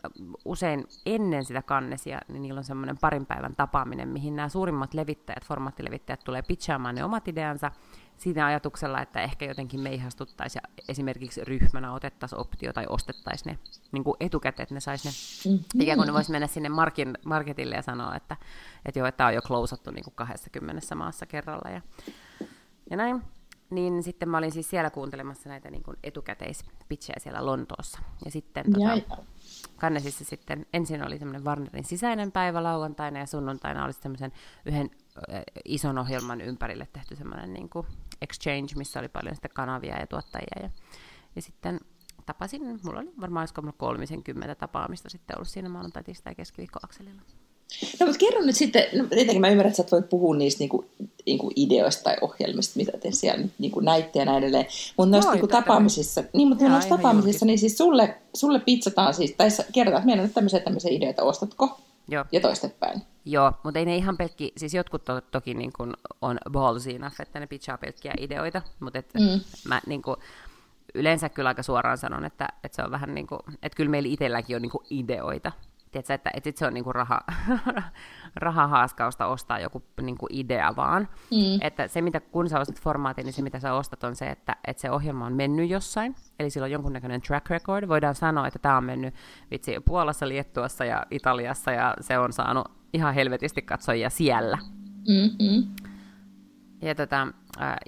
usein 0.45 0.85
ennen 1.07 1.45
sitä 1.45 1.63
Kannesia, 1.63 2.21
niin 2.29 2.43
niillä 2.43 2.59
on 2.59 2.65
semmoinen 2.65 2.99
parin 2.99 3.27
päivän 3.27 3.57
tapaaminen, 3.57 4.09
mihin 4.09 4.37
nämä 4.37 4.49
suurimmat 4.49 4.95
levittäjät, 4.95 5.45
formaattilevittäjät 5.45 6.21
tulee 6.25 6.43
pitchaamaan 6.43 6.95
ne 6.95 7.05
omat 7.05 7.29
ideansa, 7.29 7.71
siinä 8.19 8.47
ajatuksella, 8.47 9.03
että 9.03 9.23
ehkä 9.23 9.45
jotenkin 9.45 9.81
me 9.81 9.95
ihastuttaisiin 9.95 10.63
ja 10.65 10.83
esimerkiksi 10.89 11.45
ryhmänä 11.45 11.95
otettaisiin 11.95 12.41
optio 12.41 12.73
tai 12.73 12.87
ostettaisiin 12.89 13.51
ne 13.51 13.59
niin 13.93 14.05
kuin 14.05 14.17
etukäteen, 14.21 14.63
että 14.63 14.75
ne 14.75 14.81
saisi 14.81 15.09
ne, 15.09 15.15
mm-hmm. 15.51 15.81
ikään 15.81 15.99
kuin 15.99 16.07
ne 16.07 16.13
voisi 16.13 16.31
mennä 16.31 16.47
sinne 16.47 16.69
markin, 16.69 17.19
marketille 17.25 17.75
ja 17.75 17.83
sanoa, 17.83 18.17
että, 18.17 18.37
että 18.85 18.99
joo, 18.99 19.09
että 19.09 19.17
tämä 19.17 19.29
on 19.29 19.35
jo 19.35 19.43
klousattu 19.43 19.91
niin 19.91 20.05
kuin 20.05 20.15
20 20.15 20.95
maassa 20.95 21.27
kerralla 21.27 21.71
ja, 21.71 21.81
ja 22.91 22.97
näin. 22.97 23.23
Niin 23.71 24.03
sitten 24.03 24.29
mä 24.29 24.39
olin 24.39 24.53
siis 24.53 24.71
siellä 24.71 24.91
kuuntelemassa 24.91 25.49
näitä 25.49 25.71
niin 25.71 25.83
kuin 25.83 25.97
etukäteispitchejä 26.03 27.17
siellä 27.19 27.47
Lontoossa. 27.47 27.99
Ja 28.25 28.31
sitten 28.31 28.65
tota, 28.73 29.17
Kannesissa 29.77 30.25
sitten 30.25 30.67
ensin 30.73 31.07
oli 31.07 31.19
semmoinen 31.19 31.45
Warnerin 31.45 31.85
sisäinen 31.85 32.33
päivä 32.33 32.63
lauantaina 32.63 33.19
ja 33.19 33.27
sunnuntaina 33.27 33.85
oli 33.85 33.93
semmoisen 33.93 34.33
yhden 34.67 34.91
ison 35.65 35.99
ohjelman 35.99 36.41
ympärille 36.41 36.89
tehty 36.93 37.17
semmoinen 37.17 37.53
niin 37.53 37.69
kuin 37.69 37.87
exchange, 38.23 38.69
missä 38.77 39.01
oli 39.01 39.09
paljon 39.09 39.35
sitten 39.35 39.51
kanavia 39.55 40.01
ja 40.01 40.07
tuottajia. 40.07 40.63
Ja, 40.63 40.71
ja 41.37 41.43
sitten 41.43 41.81
tapasin, 42.27 42.81
mulla 42.85 43.01
oli 43.01 43.13
varmaan 43.21 43.43
olisiko 43.43 43.63
mulla 43.63 43.75
kolmisen 43.79 44.23
kymmentä 44.23 44.55
tapaamista 44.55 45.11
sitten 45.11 45.39
ollut 45.39 45.49
siinä 45.49 45.69
maanantai, 45.69 46.05
tiistai, 46.05 46.35
keskiviikko 46.35 46.79
akselilla. 46.83 47.23
No 48.01 48.07
mutta 48.07 48.19
kerro 48.19 48.43
nyt 48.43 48.57
sitten, 48.57 48.85
no, 48.93 49.05
tietenkin 49.05 49.41
mä 49.41 49.49
ymmärrän, 49.49 49.71
että 49.71 49.77
sä 49.77 49.83
et 49.83 49.93
voi 49.93 50.03
puhua 50.03 50.37
niistä 50.37 50.59
niinku, 50.59 50.85
niinku 51.27 51.53
ideoista 51.57 52.03
tai 52.03 52.17
ohjelmista, 52.21 52.79
mitä 52.79 52.93
te 52.99 53.11
siellä 53.11 53.45
niinku 53.59 53.81
näitte 53.81 54.19
ja 54.19 54.25
näin 54.25 54.39
edelleen. 54.39 54.67
Mutta 54.97 55.11
noista 55.11 55.33
niinku 55.33 55.47
tapaamisissa, 55.47 56.25
niin, 56.33 56.49
mutta 56.49 56.69
noista 56.69 56.97
tapaamisissa, 56.97 57.47
niin 57.47 57.59
siis 57.59 57.79
sulle, 57.79 58.17
sulle 58.35 58.61
pizzataan 58.61 59.15
siis, 59.15 59.35
tai 59.37 59.49
kerrotaan, 59.73 60.01
että 60.01 60.07
meillä 60.07 60.21
on 60.21 60.27
nyt 60.27 60.35
tämmöisiä, 60.35 60.61
tämmöisiä 60.61 60.91
ideoita, 60.91 61.23
ostatko? 61.23 61.79
Joo. 62.09 62.25
Ja 62.33 62.41
toistepäin. 62.41 63.03
Joo, 63.25 63.53
mutta 63.63 63.79
ei 63.79 63.85
ne 63.85 63.97
ihan 63.97 64.17
pelkki, 64.17 64.53
siis 64.57 64.75
jotkut 64.75 65.05
to, 65.05 65.21
toki 65.21 65.55
niin 65.55 65.73
kuin 65.73 65.93
on 66.23 66.39
ballsy 66.51 66.91
enough, 66.91 67.21
että 67.21 67.41
ne 67.41 67.47
pitchaa 67.47 67.79
pelkkiä 67.79 68.15
ideoita, 68.21 68.63
mutta 68.81 68.99
et 68.99 69.15
mm. 69.15 69.41
mä 69.69 69.81
niin 69.87 70.03
kuin, 70.03 70.17
yleensä 70.95 71.29
kyllä 71.29 71.49
aika 71.49 71.63
suoraan 71.63 71.99
sanon, 71.99 72.25
että, 72.25 72.49
että 72.65 72.77
se 72.77 72.83
on 72.83 72.91
vähän 72.91 73.15
niin 73.15 73.27
kuin, 73.27 73.41
että 73.63 73.77
kyllä 73.77 73.91
meillä 73.91 74.09
itselläkin 74.09 74.57
on 74.57 74.63
niin 74.63 74.71
kuin 74.71 74.87
ideoita, 74.91 75.53
Tiedätkö, 75.95 76.15
että, 76.15 76.31
että 76.35 76.49
sit 76.49 76.57
se 76.57 76.67
on 76.67 76.75
niinku 76.75 76.93
raha, 76.93 77.21
rahahaaskausta 78.37 79.27
ostaa 79.27 79.59
joku 79.59 79.83
niinku 80.03 80.27
idea 80.31 80.77
vaan. 80.77 81.09
Mm. 81.31 81.59
Että 81.61 81.89
se, 81.89 82.03
mitä, 82.03 82.21
kun 82.21 82.49
sä 82.49 82.61
ostat 82.61 82.81
formaatin, 82.81 83.25
niin 83.25 83.33
se, 83.33 83.43
mitä 83.43 83.61
sä 83.61 83.75
ostat, 83.75 84.05
on 84.05 84.17
se, 84.17 84.27
että, 84.27 84.57
että 84.67 84.81
se 84.81 84.91
ohjelma 84.91 85.27
on 85.27 85.33
mennyt 85.33 85.71
jossain. 85.71 86.15
Eli 86.39 86.51
sillä 86.51 86.65
on 86.65 86.71
jonkunnäköinen 86.71 87.21
track 87.21 87.51
record. 87.51 87.89
Voidaan 87.89 88.15
sanoa, 88.15 88.47
että 88.47 88.59
tämä 88.59 88.77
on 88.77 88.85
mennyt 88.85 89.15
vitsi 89.51 89.77
Puolassa, 89.85 90.29
Liettuassa 90.29 90.85
ja 90.85 91.07
Italiassa, 91.11 91.73
ja 91.73 91.95
se 92.01 92.19
on 92.19 92.33
saanut 92.33 92.71
ihan 92.93 93.15
helvetisti 93.15 93.63
katsojia 93.63 94.11
siellä. 94.11 94.59
Mm-hmm. 95.09 95.75
Ja, 96.83 96.95
tota, 96.95 97.27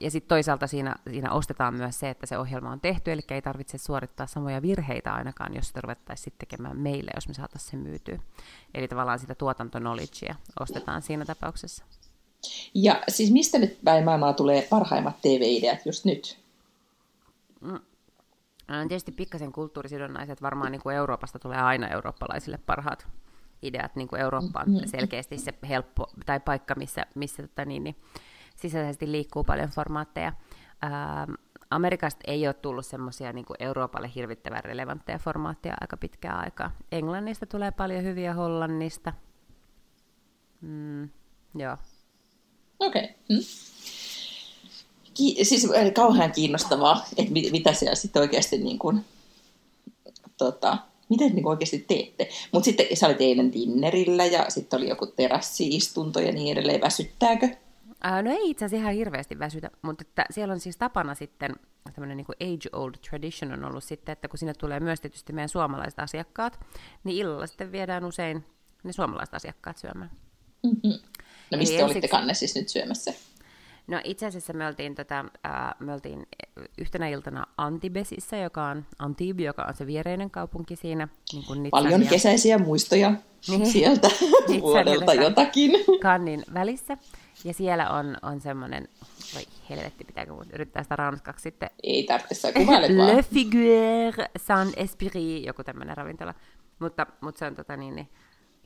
ja 0.01 0.11
sitten 0.11 0.29
toisaalta 0.29 0.67
siinä, 0.67 0.95
siinä 1.11 1.33
ostetaan 1.33 1.75
myös 1.75 2.01
se, 2.01 2.11
että 2.11 2.27
se 2.27 2.39
ohjelma 2.39 2.71
on 2.71 2.81
tehty, 2.81 3.13
eli 3.13 3.21
ei 3.31 3.43
tarvitse 3.43 3.79
suorittaa 3.79 4.27
samoja 4.27 4.63
virheitä 4.63 5.15
ainakaan, 5.15 5.55
jos 5.55 5.69
sitä 5.69 5.81
ruvettaisiin 5.81 6.35
tekemään 6.39 6.79
meille, 6.79 7.11
jos 7.15 7.29
me 7.29 7.35
saataisiin 7.35 7.71
se 7.71 7.77
myytyä. 7.77 8.19
Eli 8.75 8.89
tavallaan 8.89 9.19
sitä 9.19 9.35
tuotantonologea 9.35 10.35
ostetaan 10.61 11.03
siinä 11.03 11.25
tapauksessa. 11.25 11.85
Ja 12.75 13.03
siis 13.09 13.31
mistä 13.31 13.59
nyt 13.59 13.79
päin 13.85 14.05
maailmaa 14.05 14.33
tulee 14.33 14.67
parhaimmat 14.71 15.21
TV-ideat 15.23 15.87
just 15.87 16.05
nyt? 16.05 16.39
Mm. 17.61 17.81
Tietysti 18.89 19.13
pikkasen 19.13 19.53
kulttuurisidonnaiset, 19.53 20.43
varmaan 20.43 20.73
niin 20.73 20.83
kuin 20.83 20.97
Euroopasta 20.97 21.39
tulee 21.39 21.59
aina 21.59 21.89
eurooppalaisille 21.89 22.59
parhaat 22.67 23.07
ideat, 23.63 23.97
niin 23.97 24.09
kuin 24.09 24.21
Eurooppa 24.21 24.61
on 24.61 24.73
mm-hmm. 24.73 24.89
selkeästi 24.89 25.39
se 25.39 25.55
helppo, 25.69 26.07
tai 26.27 26.41
paikka, 26.41 26.75
missä, 26.75 27.07
missä 27.15 27.43
tota 27.43 27.65
niin, 27.65 27.85
niin, 27.85 27.97
sisäisesti 28.57 29.13
liikkuu 29.13 29.45
paljon 29.45 29.69
formaatteja. 29.69 30.33
Ää, 30.83 31.27
Amerikasta 31.71 32.21
ei 32.27 32.47
ole 32.47 32.55
tullut 32.55 32.87
semmoisia 32.87 33.33
niin 33.33 33.47
Euroopalle 33.59 34.11
hirvittävän 34.15 34.65
relevantteja 34.65 35.19
formaatteja 35.19 35.75
aika 35.81 35.97
pitkää 35.97 36.39
aikaa. 36.39 36.71
Englannista 36.93 37.47
tulee 37.47 37.71
paljon 37.71 38.05
hyviä 38.05 38.35
Hollannista. 38.35 39.13
Mm, 40.61 41.09
joo. 41.55 41.77
Okei. 42.79 43.05
Okay. 43.05 43.15
Mm. 43.29 43.45
Ki- 45.15 45.45
siis 45.45 45.69
kauhean 45.95 46.33
kiinnostavaa, 46.33 47.05
että 47.17 47.33
mit- 47.33 47.53
mitä 47.53 47.73
siellä 47.73 47.95
sitten 47.95 48.23
oikeasti 48.23 48.59
niin 48.59 48.79
kuin, 48.79 49.05
tota, 50.37 50.79
miten 51.09 51.35
niin 51.35 51.47
oikeasti 51.47 51.85
teette. 51.89 52.29
Mutta 52.53 52.65
sitten 52.65 52.97
sä 52.97 53.07
olit 53.07 53.21
eilen 53.21 53.53
dinnerillä 53.53 54.27
ja 54.27 54.51
sitten 54.51 54.79
oli 54.79 54.89
joku 54.89 55.07
terassiistunto 55.07 56.21
ja 56.21 56.33
niin 56.33 56.53
edelleen. 56.53 56.81
Väsyttääkö? 56.81 57.49
Ää, 58.07 58.23
no 58.23 58.31
ei 58.31 58.51
itse 58.51 58.65
asiassa 58.65 58.83
ihan 58.83 58.95
hirveästi 58.95 59.39
väsytä, 59.39 59.71
mutta 59.83 60.03
että 60.09 60.25
siellä 60.31 60.53
on 60.53 60.61
siis 60.61 60.77
tapana 60.77 61.15
sitten, 61.15 61.57
tämmöinen 61.95 62.17
niin 62.17 62.27
age-old 62.55 62.95
tradition 63.11 63.53
on 63.53 63.65
ollut 63.65 63.85
sitten, 63.85 64.13
että 64.13 64.29
kun 64.29 64.39
sinne 64.39 64.55
tulee 64.55 64.81
myös 64.81 65.01
tietysti 65.01 65.33
meidän 65.33 65.49
suomalaiset 65.49 65.99
asiakkaat, 65.99 66.61
niin 67.05 67.17
illalla 67.17 67.47
sitten 67.47 67.73
viedään 67.73 68.05
usein 68.05 68.45
ne 68.85 68.93
suomalaiset 68.93 69.35
asiakkaat 69.35 69.79
syömään. 69.79 70.11
Mm-hmm. 70.63 70.93
No 71.51 71.59
mistä 71.59 71.75
Eli 71.75 71.83
olitte 71.83 72.09
kanne 72.09 72.35
siis 72.35 72.55
nyt 72.55 72.69
syömässä? 72.69 73.13
No 73.87 74.01
itse 74.05 74.27
asiassa 74.27 74.53
me 74.53 74.67
oltiin, 74.67 74.95
tota, 74.95 75.19
äh, 75.47 75.75
me 75.81 75.93
oltiin 75.93 76.27
yhtenä 76.79 77.09
iltana 77.09 77.47
Antibesissä, 77.57 78.37
joka 78.37 78.67
on 78.67 78.87
Antibes, 78.99 79.45
joka 79.45 79.63
on 79.63 79.75
se 79.75 79.87
viereinen 79.87 80.31
kaupunki 80.31 80.77
siinä. 80.77 81.09
Niin 81.33 81.45
kuin 81.45 81.69
Paljon 81.71 82.05
ja... 82.05 82.11
kesäisiä 82.11 82.59
muistoja 82.59 83.13
niin. 83.49 83.67
sieltä 83.67 84.09
vuodelta 84.61 85.15
jotakin. 85.15 85.71
Kannin 86.03 86.43
välissä. 86.55 86.99
Ja 87.45 87.55
siellä 87.55 87.91
on, 87.91 88.17
on 88.23 88.41
semmoinen, 88.41 88.89
voi 89.35 89.43
helvetti, 89.71 90.05
pitääkö 90.05 90.33
mun 90.33 90.47
yrittää 90.53 90.83
sitä 90.83 90.97
ranskaksi 90.97 91.43
sitten. 91.43 91.71
Ei 91.83 92.05
tarvitse, 92.05 92.53
kuvailet 92.53 92.97
vaan. 92.97 93.17
Le 93.17 93.23
Figure 93.23 94.29
San 94.39 94.73
Esprit, 94.77 95.47
joku 95.47 95.65
tämmöinen 95.65 95.97
ravintola. 95.97 96.35
Mutta, 96.79 97.07
mutta 97.21 97.39
se 97.39 97.47
on 97.47 97.55
tota 97.55 97.77
niin, 97.77 97.97
niin, 97.97 98.09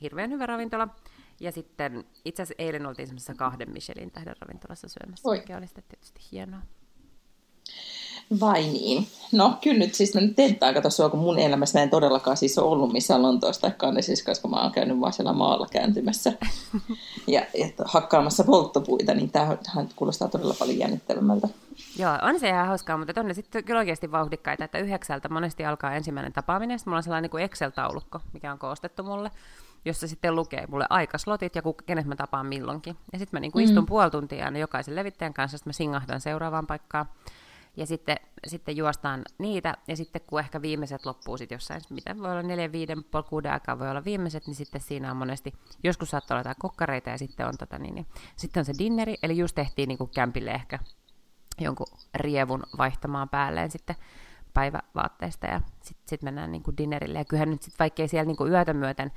hirveän 0.01 0.31
hyvä 0.31 0.47
ravintola. 0.47 0.89
Ja 1.41 1.53
sitten 1.53 2.05
itse 2.25 2.43
asiassa 2.43 2.63
eilen 2.63 2.87
oltiin 2.87 3.07
semmoisessa 3.09 3.35
kahden 3.35 3.71
Michelin 3.71 4.11
tähden 4.11 4.35
ravintolassa 4.41 4.89
syömässä, 4.89 5.29
Oi. 5.29 5.39
mikä 5.39 5.57
oli 5.57 5.67
sitten 5.67 5.85
tietysti 5.89 6.21
hienoa. 6.33 6.63
Vai 8.41 8.63
niin? 8.63 9.07
No 9.33 9.59
kyllä 9.63 9.79
nyt 9.79 9.95
siis 9.95 10.15
mä 10.15 10.21
nyt 10.21 10.37
tentaan 10.37 10.75
kato 10.75 10.91
sua, 10.91 11.09
kun 11.09 11.21
mun 11.21 11.39
elämässä 11.39 11.79
mä 11.79 11.83
en 11.83 11.91
todellakaan 11.91 12.37
siis 12.37 12.59
ole 12.59 12.69
ollut 12.69 12.93
missään 12.93 13.23
Lontoossa 13.23 13.61
tai 13.61 13.71
Cannesissa, 13.71 14.25
koska 14.25 14.49
mä 14.49 14.63
oon 14.63 14.73
käynyt 14.73 15.01
vaan 15.01 15.13
siellä 15.13 15.33
maalla 15.33 15.67
kääntymässä 15.73 16.33
ja, 17.27 17.47
ja 17.59 17.69
hakkaamassa 17.85 18.45
polttopuita, 18.45 19.15
niin 19.15 19.31
tämähän 19.31 19.59
kuulostaa 19.97 20.29
todella 20.29 20.55
paljon 20.59 20.79
jännittävämmältä. 20.79 21.49
Joo, 21.99 22.13
on 22.23 22.41
se 22.41 22.49
ihan 22.49 22.67
hauskaa, 22.67 22.97
mutta 22.97 23.21
on 23.21 23.27
ne 23.27 23.35
sitten 23.35 23.65
kyllä 23.65 23.79
oikeasti 23.79 24.13
vauhdikkaita, 24.13 24.65
että 24.65 24.79
yhdeksältä 24.79 25.29
monesti 25.29 25.65
alkaa 25.65 25.95
ensimmäinen 25.95 26.33
tapaaminen, 26.33 26.79
sitten 26.79 26.91
mulla 26.91 26.99
on 26.99 27.03
sellainen 27.03 27.31
niin 27.33 27.45
Excel-taulukko, 27.45 28.21
mikä 28.33 28.53
on 28.53 28.59
koostettu 28.59 29.03
mulle, 29.03 29.31
jossa 29.85 30.09
sitten 30.09 30.37
lukee 30.37 30.67
mulle 30.67 30.87
aikaslotit 30.91 31.55
ja 31.55 31.63
kenet 31.87 32.07
mä 32.07 32.17
tapaan 32.17 32.47
milloinkin. 32.47 32.97
Ja 33.13 33.19
sitten 33.19 33.37
mä 33.37 33.41
niin 33.41 33.53
kuin 33.53 33.65
mm. 33.65 33.69
istun 33.69 33.87
puoli 33.87 34.11
tuntia 34.11 34.45
aina 34.45 34.59
jokaisen 34.59 34.97
levittäjän 34.97 35.35
kanssa, 35.35 35.59
sitten 35.59 35.69
mä 35.69 35.73
singahdan 35.73 36.21
seuraavaan 36.21 36.67
paikkaan 36.67 37.07
ja 37.81 37.87
sitten, 37.87 38.17
sitten 38.47 38.77
juostaan 38.77 39.23
niitä, 39.39 39.77
ja 39.89 39.97
sitten 39.97 40.23
kun 40.27 40.41
ehkä 40.41 40.63
viimeiset 40.63 41.07
loppuu 41.07 41.37
sitten 41.37 41.57
jossain, 41.57 41.81
mitä 41.91 42.19
voi 42.19 42.31
olla 42.31 42.43
neljä, 42.43 42.73
viiden, 42.73 43.05
puoli, 43.05 43.25
kuuden 43.29 43.53
aikaa 43.53 43.79
voi 43.79 43.91
olla 43.91 44.05
viimeiset, 44.05 44.47
niin 44.47 44.55
sitten 44.55 44.81
siinä 44.81 45.11
on 45.11 45.17
monesti, 45.17 45.53
joskus 45.85 46.11
saattaa 46.11 46.35
olla 46.35 46.41
jotain 46.41 46.57
kokkareita, 46.59 47.11
ja 47.11 47.19
sitten 47.19 47.47
on, 47.47 47.55
tota, 47.59 47.79
niin, 47.79 47.95
niin, 47.95 48.07
sitten 48.37 48.61
on 48.61 48.65
se 48.65 48.73
dinneri, 48.79 49.15
eli 49.23 49.39
just 49.39 49.55
tehtiin 49.55 49.89
niin 49.89 49.99
kuin 49.99 50.11
kämpille 50.11 50.51
ehkä 50.51 50.79
jonkun 51.61 51.87
rievun 52.15 52.63
vaihtamaan 52.79 53.29
päälleen 53.29 53.71
sitten 53.71 53.97
päivävaatteista, 54.55 55.47
ja 55.47 55.61
sitten 55.83 56.09
sit 56.09 56.23
mennään 56.23 56.53
niin 56.53 56.63
kuin 56.63 56.77
dinnerille, 56.77 57.19
ja 57.19 57.25
kyllähän 57.25 57.51
nyt 57.51 57.63
sitten 57.63 57.79
vaikkei 57.79 58.09
siellä 58.09 58.27
niin 58.27 58.37
kuin 58.37 58.53
yötä 58.53 58.75
myöten 58.75 59.13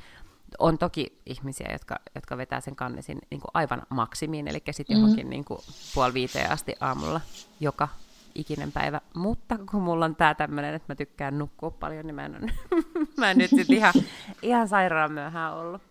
on 0.60 0.78
toki 0.78 1.22
ihmisiä, 1.26 1.68
jotka, 1.72 1.96
jotka 2.16 2.38
vetää 2.38 2.62
sen 2.62 2.76
kannesin 2.76 3.20
niin 3.30 3.42
kuin 3.42 3.52
aivan 3.54 3.82
maksimiin, 3.90 4.48
eli 4.48 4.64
sitten 4.72 4.96
mm-hmm. 4.96 5.02
johonkin 5.02 5.30
niin 5.30 5.46
kuin 5.46 5.60
puoli 5.94 6.14
viiteen 6.14 6.52
asti 6.52 6.76
aamulla 6.80 7.22
joka 7.60 7.88
ikinen 8.36 8.72
päivä, 8.72 9.02
mutta 9.16 9.60
kun 9.72 9.82
mulla 9.82 10.06
on 10.06 10.16
tää 10.16 10.36
tämmönen, 10.36 10.74
että 10.74 10.94
mä 10.94 10.96
tykkään 10.96 11.38
nukkua 11.38 11.72
paljon, 11.72 12.08
niin 12.08 12.16
mä 12.16 12.26
en, 12.26 12.54
mä 13.18 13.32
en 13.32 13.38
nyt 13.38 13.50
sit 13.50 13.70
ihan, 13.70 13.94
ihan 14.42 14.68
sairaan 14.68 15.12
myöhään 15.12 15.54
ollut. 15.54 15.82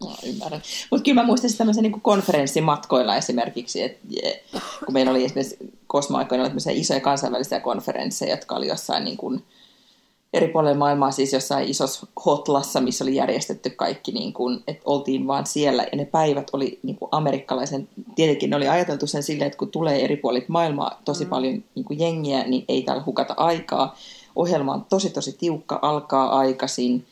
No, 0.00 0.16
ymmärrän. 0.26 0.62
Mutta 0.90 1.04
kyllä 1.04 1.20
mä 1.20 1.26
muistan 1.26 1.50
tämmöisen 1.58 1.82
niin 1.82 2.00
konferenssimatkoilla 2.00 3.16
esimerkiksi, 3.16 3.82
että 3.82 4.06
kun 4.84 4.92
meillä 4.92 5.10
oli 5.10 5.24
esimerkiksi 5.24 5.56
kosmoaikoina 5.86 6.50
isoja 6.72 7.00
kansainvälisiä 7.00 7.60
konferensseja, 7.60 8.30
jotka 8.30 8.54
oli 8.54 8.68
jossain 8.68 9.04
niin 9.04 9.16
kuin, 9.16 9.44
eri 10.36 10.48
puolilla 10.48 10.78
maailmaa, 10.78 11.10
siis 11.10 11.32
jossain 11.32 11.68
isossa 11.68 12.06
hotlassa, 12.26 12.80
missä 12.80 13.04
oli 13.04 13.14
järjestetty 13.14 13.70
kaikki, 13.70 14.12
niin 14.12 14.32
kuin, 14.32 14.62
että 14.66 14.82
oltiin 14.84 15.26
vaan 15.26 15.46
siellä, 15.46 15.82
ja 15.82 15.96
ne 15.96 16.04
päivät 16.04 16.48
oli 16.52 16.78
niin 16.82 16.96
kuin 16.96 17.08
amerikkalaisen, 17.12 17.88
tietenkin 18.14 18.50
ne 18.50 18.56
oli 18.56 18.68
ajateltu 18.68 19.06
sen 19.06 19.22
silleen, 19.22 19.46
että 19.46 19.58
kun 19.58 19.70
tulee 19.70 20.04
eri 20.04 20.16
puolit 20.16 20.48
maailmaa 20.48 21.00
tosi 21.04 21.24
mm. 21.24 21.30
paljon 21.30 21.64
niin 21.74 21.84
kuin 21.84 21.98
jengiä, 21.98 22.44
niin 22.44 22.64
ei 22.68 22.82
täällä 22.82 23.02
hukata 23.06 23.34
aikaa. 23.36 23.96
Ohjelma 24.36 24.74
on 24.74 24.84
tosi 24.88 25.10
tosi 25.10 25.32
tiukka, 25.32 25.78
alkaa 25.82 26.38
aikaisin, 26.38 27.06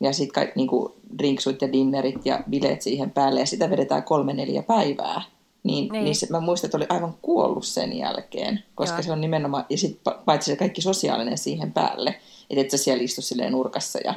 ja 0.00 0.12
sitten 0.12 0.34
kaikki 0.34 0.52
niin 0.56 0.68
kuin 0.68 0.92
drinksut 1.18 1.62
ja 1.62 1.72
dinnerit 1.72 2.26
ja 2.26 2.40
bileet 2.50 2.82
siihen 2.82 3.10
päälle, 3.10 3.40
ja 3.40 3.46
sitä 3.46 3.70
vedetään 3.70 4.02
kolme 4.02 4.32
neljä 4.32 4.62
päivää. 4.62 5.22
Niin, 5.62 5.92
niin. 5.92 6.04
niin 6.04 6.16
se, 6.16 6.26
mä 6.30 6.40
muistan, 6.40 6.68
että 6.68 6.76
oli 6.76 6.86
aivan 6.88 7.14
kuollut 7.22 7.66
sen 7.66 7.98
jälkeen, 7.98 8.64
koska 8.74 8.96
Joo. 8.96 9.02
se 9.02 9.12
on 9.12 9.20
nimenomaan, 9.20 9.64
ja 9.70 9.78
sitten 9.78 10.14
paitsi 10.24 10.50
se 10.50 10.56
kaikki 10.56 10.82
sosiaalinen 10.82 11.38
siihen 11.38 11.72
päälle, 11.72 12.14
että 12.50 12.60
et 12.60 12.70
sä 12.70 12.76
siellä 12.76 13.02
istu 13.02 13.22
silleen 13.22 13.52
nurkassa 13.52 13.98
ja 14.04 14.14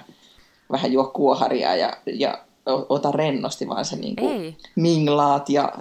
vähän 0.71 0.91
juo 0.91 1.07
kuoharia 1.07 1.75
ja, 1.75 1.97
ja 2.05 2.45
ota 2.65 3.11
rennosti, 3.11 3.67
vaan 3.67 3.85
sä 3.85 3.95
niin 3.95 4.15
kuin 4.15 4.57
minglaat 4.75 5.49
ja 5.49 5.73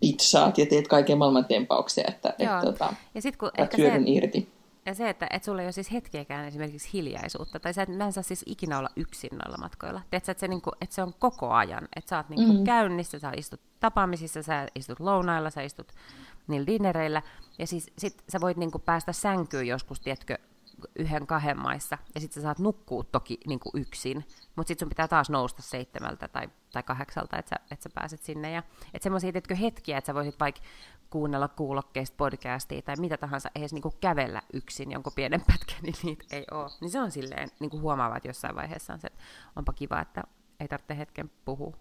pitsaat 0.00 0.58
ja 0.58 0.66
teet 0.66 0.88
kaiken 0.88 1.18
maailman 1.18 1.44
tempauksia, 1.44 2.04
että 2.08 2.34
et, 2.38 2.48
tota, 2.64 2.94
ja 3.14 3.22
sit, 3.22 3.36
kun 3.36 3.50
ehkä 3.58 3.76
se, 3.76 4.00
irti. 4.06 4.48
Ja 4.86 4.94
se, 4.94 5.08
että 5.08 5.26
et 5.30 5.44
sulla 5.44 5.60
ei 5.60 5.66
ole 5.66 5.72
siis 5.72 5.92
hetkeäkään 5.92 6.48
esimerkiksi 6.48 6.88
hiljaisuutta, 6.92 7.60
tai 7.60 7.74
sä 7.74 7.82
et, 7.82 7.88
mä 7.88 8.04
en 8.04 8.12
saa 8.12 8.22
siis 8.22 8.42
ikinä 8.46 8.78
olla 8.78 8.88
yksin 8.96 9.30
noilla 9.32 9.56
matkoilla. 9.56 10.00
Tiedätkö, 10.10 10.30
että 10.30 10.40
se, 10.40 10.48
niinku, 10.48 10.70
että 10.80 10.94
se 10.94 11.02
on 11.02 11.14
koko 11.18 11.50
ajan, 11.50 11.88
että 11.96 12.08
sä 12.08 12.16
oot 12.16 12.28
niinku 12.28 12.52
mm-hmm. 12.52 12.64
käynnissä, 12.64 13.18
sä 13.18 13.32
istut 13.36 13.60
tapaamisissa, 13.80 14.42
sä 14.42 14.66
istut 14.74 15.00
lounailla, 15.00 15.50
sä 15.50 15.62
istut 15.62 15.92
niillä 16.48 16.66
dinnereillä, 16.66 17.22
ja 17.58 17.66
siis 17.66 17.90
sit 17.98 18.22
sä 18.28 18.40
voit 18.40 18.56
niinku 18.56 18.78
päästä 18.78 19.12
sänkyyn 19.12 19.66
joskus, 19.66 20.00
tiedätkö, 20.00 20.38
yhden 20.98 21.26
kahden 21.26 21.58
maissa, 21.58 21.98
ja 22.14 22.20
sitten 22.20 22.34
sä 22.34 22.46
saat 22.46 22.58
nukkua 22.58 23.04
toki 23.04 23.38
niin 23.46 23.60
kuin 23.60 23.82
yksin, 23.82 24.24
mutta 24.56 24.68
sitten 24.68 24.84
sun 24.84 24.88
pitää 24.88 25.08
taas 25.08 25.30
nousta 25.30 25.62
seitsemältä 25.62 26.28
tai, 26.28 26.48
tai 26.72 26.82
kahdeksalta, 26.82 27.38
että 27.38 27.48
sä, 27.48 27.56
et 27.70 27.82
sä 27.82 27.90
pääset 27.94 28.22
sinne. 28.22 28.50
Ja, 28.50 28.62
että 28.94 29.02
semmoisia 29.02 29.32
hetkiä, 29.60 29.98
että 29.98 30.06
sä 30.06 30.14
voisit 30.14 30.40
vaikka 30.40 30.60
kuunnella 31.10 31.48
kuulokkeista 31.48 32.16
podcastia 32.16 32.82
tai 32.82 32.96
mitä 32.96 33.16
tahansa, 33.16 33.50
edes 33.54 33.72
niin 33.72 33.82
kuin 33.82 33.94
kävellä 34.00 34.42
yksin 34.52 34.92
jonkun 34.92 35.12
pienen 35.16 35.40
pätkän, 35.46 35.82
niin 35.82 35.94
niitä 36.02 36.24
ei 36.30 36.44
ole. 36.50 36.70
Niin 36.80 36.90
se 36.90 37.00
on 37.00 37.10
silleen, 37.10 37.48
niin 37.60 37.70
kuin 37.70 37.82
huomaava, 37.82 38.16
että 38.16 38.28
jossain 38.28 38.56
vaiheessa 38.56 38.92
on 38.92 39.00
se, 39.00 39.06
että 39.06 39.22
onpa 39.56 39.72
kiva, 39.72 40.00
että 40.00 40.22
ei 40.60 40.68
tarvitse 40.68 40.98
hetken 40.98 41.30
puhua 41.44 41.76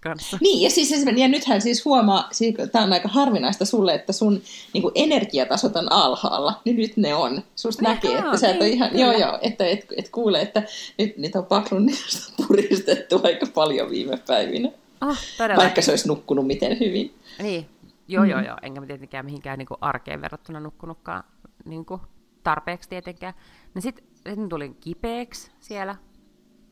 kanssa. 0.00 0.38
Niin, 0.40 0.62
ja, 0.62 0.70
siis, 0.70 1.04
ja 1.16 1.28
nythän 1.28 1.60
siis 1.60 1.84
huomaa, 1.84 2.28
siis, 2.32 2.54
tämä 2.72 2.84
on 2.84 2.92
aika 2.92 3.08
harvinaista 3.08 3.64
sulle, 3.64 3.94
että 3.94 4.12
sun 4.12 4.42
niin 4.72 4.82
kuin 4.82 4.92
energiatasot 4.94 5.76
on 5.76 5.92
alhaalla, 5.92 6.60
niin 6.64 6.76
nyt 6.76 6.96
ne 6.96 7.14
on. 7.14 7.42
Susta 7.56 7.82
näkee, 7.82 8.18
että 8.18 8.36
sä 8.36 8.48
et 8.48 8.56
ole 8.56 8.64
niin, 8.64 8.74
ihan, 8.74 8.90
kyllä. 8.90 9.02
joo 9.02 9.12
joo, 9.12 9.38
että 9.42 9.66
et, 9.66 9.86
et 9.96 10.08
kuule, 10.08 10.40
että 10.40 10.62
nyt 10.98 11.18
niitä 11.18 11.38
on 11.38 11.46
paklun 11.46 11.90
puristettu 12.46 13.20
aika 13.24 13.46
paljon 13.54 13.90
viime 13.90 14.18
päivinä. 14.26 14.68
Oh, 15.00 15.16
Vaikka 15.56 15.82
se 15.82 15.92
olisi 15.92 16.08
nukkunut 16.08 16.46
miten 16.46 16.80
hyvin. 16.80 17.14
Niin, 17.42 17.66
joo 18.08 18.24
joo 18.24 18.40
mm. 18.40 18.46
joo, 18.46 18.56
enkä 18.62 18.80
mä 18.80 18.86
tietenkään 18.86 19.24
mihinkään 19.24 19.58
niin 19.58 19.68
kuin 19.68 19.78
arkeen 19.80 20.20
verrattuna 20.20 20.60
nukkunutkaan 20.60 21.24
niin 21.64 21.84
kuin 21.84 22.00
tarpeeksi 22.42 22.88
tietenkään. 22.88 23.34
No 23.74 23.80
sitten 23.80 24.04
sit 24.28 24.48
tulin 24.48 24.74
kipeäksi 24.74 25.50
siellä, 25.60 25.96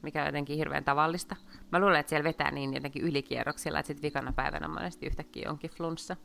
mikä 0.03 0.21
on 0.21 0.27
jotenkin 0.27 0.57
hirveän 0.57 0.85
tavallista. 0.85 1.37
Mä 1.73 1.79
luulen, 1.79 2.01
että 2.01 2.11
siellä 2.11 2.25
vetää 2.25 2.51
niin 2.51 2.75
jotenkin 2.75 3.03
ylikierroksilla, 3.03 3.79
että 3.79 3.87
sitten 3.87 4.03
vikana 4.03 4.33
päivänä 4.33 4.69
monesti 4.69 5.07
yhtäkkiä 5.07 5.51
onkin 5.51 5.71
flunssa. 5.71 6.17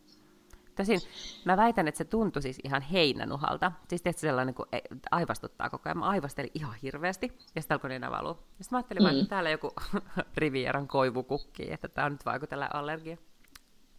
Tosin 0.75 1.00
mä 1.46 1.58
väitän, 1.58 1.88
että 1.88 1.98
se 1.98 2.05
tuntui 2.05 2.41
siis 2.41 2.60
ihan 2.63 2.82
heinänuhalta. 2.82 3.72
Siis 3.89 4.01
tietysti 4.01 4.22
sellainen, 4.22 4.55
kun 4.55 4.67
aivastuttaa 5.12 5.70
koko 5.70 5.89
ajan. 5.89 5.98
Mä 5.98 6.05
aivastelin 6.05 6.51
ihan 6.53 6.75
hirveästi, 6.84 7.32
ja 7.55 7.62
sitten 7.62 7.75
alkoi 7.75 7.89
nenä 7.89 8.12
valua. 8.12 8.32
Ja 8.32 8.63
sitten 8.63 8.75
mä 8.75 8.77
ajattelin, 8.77 9.03
mm. 9.03 9.10
että 9.10 9.29
täällä 9.29 9.50
joku 9.50 9.72
Rivieran 10.38 10.88
koivukukki, 10.88 11.72
että 11.72 11.88
tämä 11.88 12.05
on 12.05 12.12
nyt 12.12 12.25
vaikutella 12.25 12.70
allergia. 12.74 13.17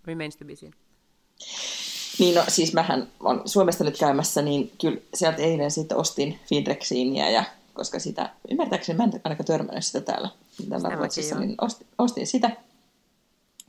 Remains 0.05 0.37
to 0.37 0.45
be 0.45 0.57
seen. 0.57 0.73
Niin 2.19 2.35
no, 2.35 2.45
siis 2.49 2.73
mähän 2.73 3.09
on 3.21 3.43
Suomesta 3.45 3.85
nyt 3.85 3.99
käymässä, 3.99 4.43
niin 4.43 4.73
kyllä 4.81 4.99
sieltä 5.15 5.43
eilen 5.43 5.71
sitten 5.71 5.97
ostin 5.97 6.41
Finrexiinia 6.49 7.31
ja 7.31 7.45
koska 7.77 7.99
sitä, 7.99 8.31
ymmärtääkseni 8.51 8.97
mä 8.97 9.05
en 9.05 9.21
ainakaan 9.25 9.47
törmännyt 9.47 9.85
sitä 9.85 10.01
täällä, 10.01 10.29
täällä 10.69 10.89
Ruotsissa, 10.89 11.39
niin 11.39 11.55
ostin, 11.61 11.87
ostin 11.99 12.27
sitä, 12.27 12.51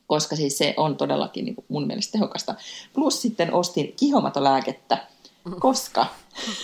koska 0.07 0.35
siis 0.35 0.57
se 0.57 0.73
on 0.77 0.97
todellakin 0.97 1.45
niin 1.45 1.55
mun 1.67 1.87
mielestä 1.87 2.11
tehokasta. 2.11 2.55
Plus 2.93 3.21
sitten 3.21 3.53
ostin 3.53 3.93
kihomatolääkettä, 3.99 5.07
koska 5.59 6.05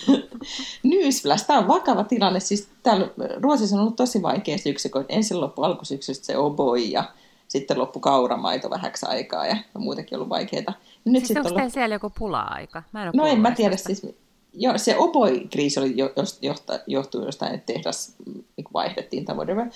newsflash, 0.84 1.46
tämä 1.48 1.60
on 1.60 1.68
vakava 1.68 2.04
tilanne, 2.04 2.40
siis 2.40 2.70
täällä 2.84 3.08
Ruotsissa 3.42 3.76
on 3.76 3.82
ollut 3.82 3.96
tosi 3.96 4.22
vaikea 4.22 4.58
syksy, 4.58 4.90
kun 4.90 5.06
ensin 5.10 5.42
loppu 5.42 5.64
alkusyksystä 5.64 6.26
se 6.26 6.38
oboi 6.38 6.92
ja 6.92 7.04
sitten 7.48 7.80
loppu 7.80 8.00
kauramaito 8.00 8.70
vähäksi 8.70 9.06
aikaa 9.06 9.48
ja 9.48 9.56
muutenkin 9.78 10.16
ollut 10.16 10.30
vaikeaa. 10.30 10.74
Nyt 11.06 11.26
siis 11.26 11.38
onko 11.38 11.50
on 11.50 11.56
loppu... 11.56 11.70
siellä 11.70 11.96
joku 11.96 12.12
pula-aika? 12.20 12.84
Mä 12.92 13.04
en 13.04 13.12
no 13.14 13.26
en 13.26 13.42
mä 13.42 13.52
tiedä, 13.52 13.78
siis 13.78 14.08
Joo, 14.54 14.78
se 14.78 14.98
Oboi-kriisi 14.98 15.80
oli 15.80 15.94
jo, 15.98 16.14
johta, 16.42 16.80
johtuu 16.88 17.26
jostain, 17.26 17.56
että 17.56 17.74
tehdas 17.74 18.14
niin 18.58 18.66
vaihdettiin 18.74 19.26
tai 19.26 19.36
whatever. 19.36 19.68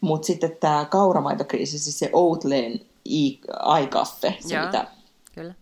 Mutta 0.00 0.26
sitten 0.26 0.56
tämä 0.60 0.86
kauramaitokriisi, 0.90 1.78
siis 1.78 1.98
se 1.98 2.10
Outleen 2.12 2.80
aikaffe, 3.58 4.34
se 4.40 4.54
Joo, 4.54 4.66
mitä 4.66 4.86
kyllä. 5.34 5.54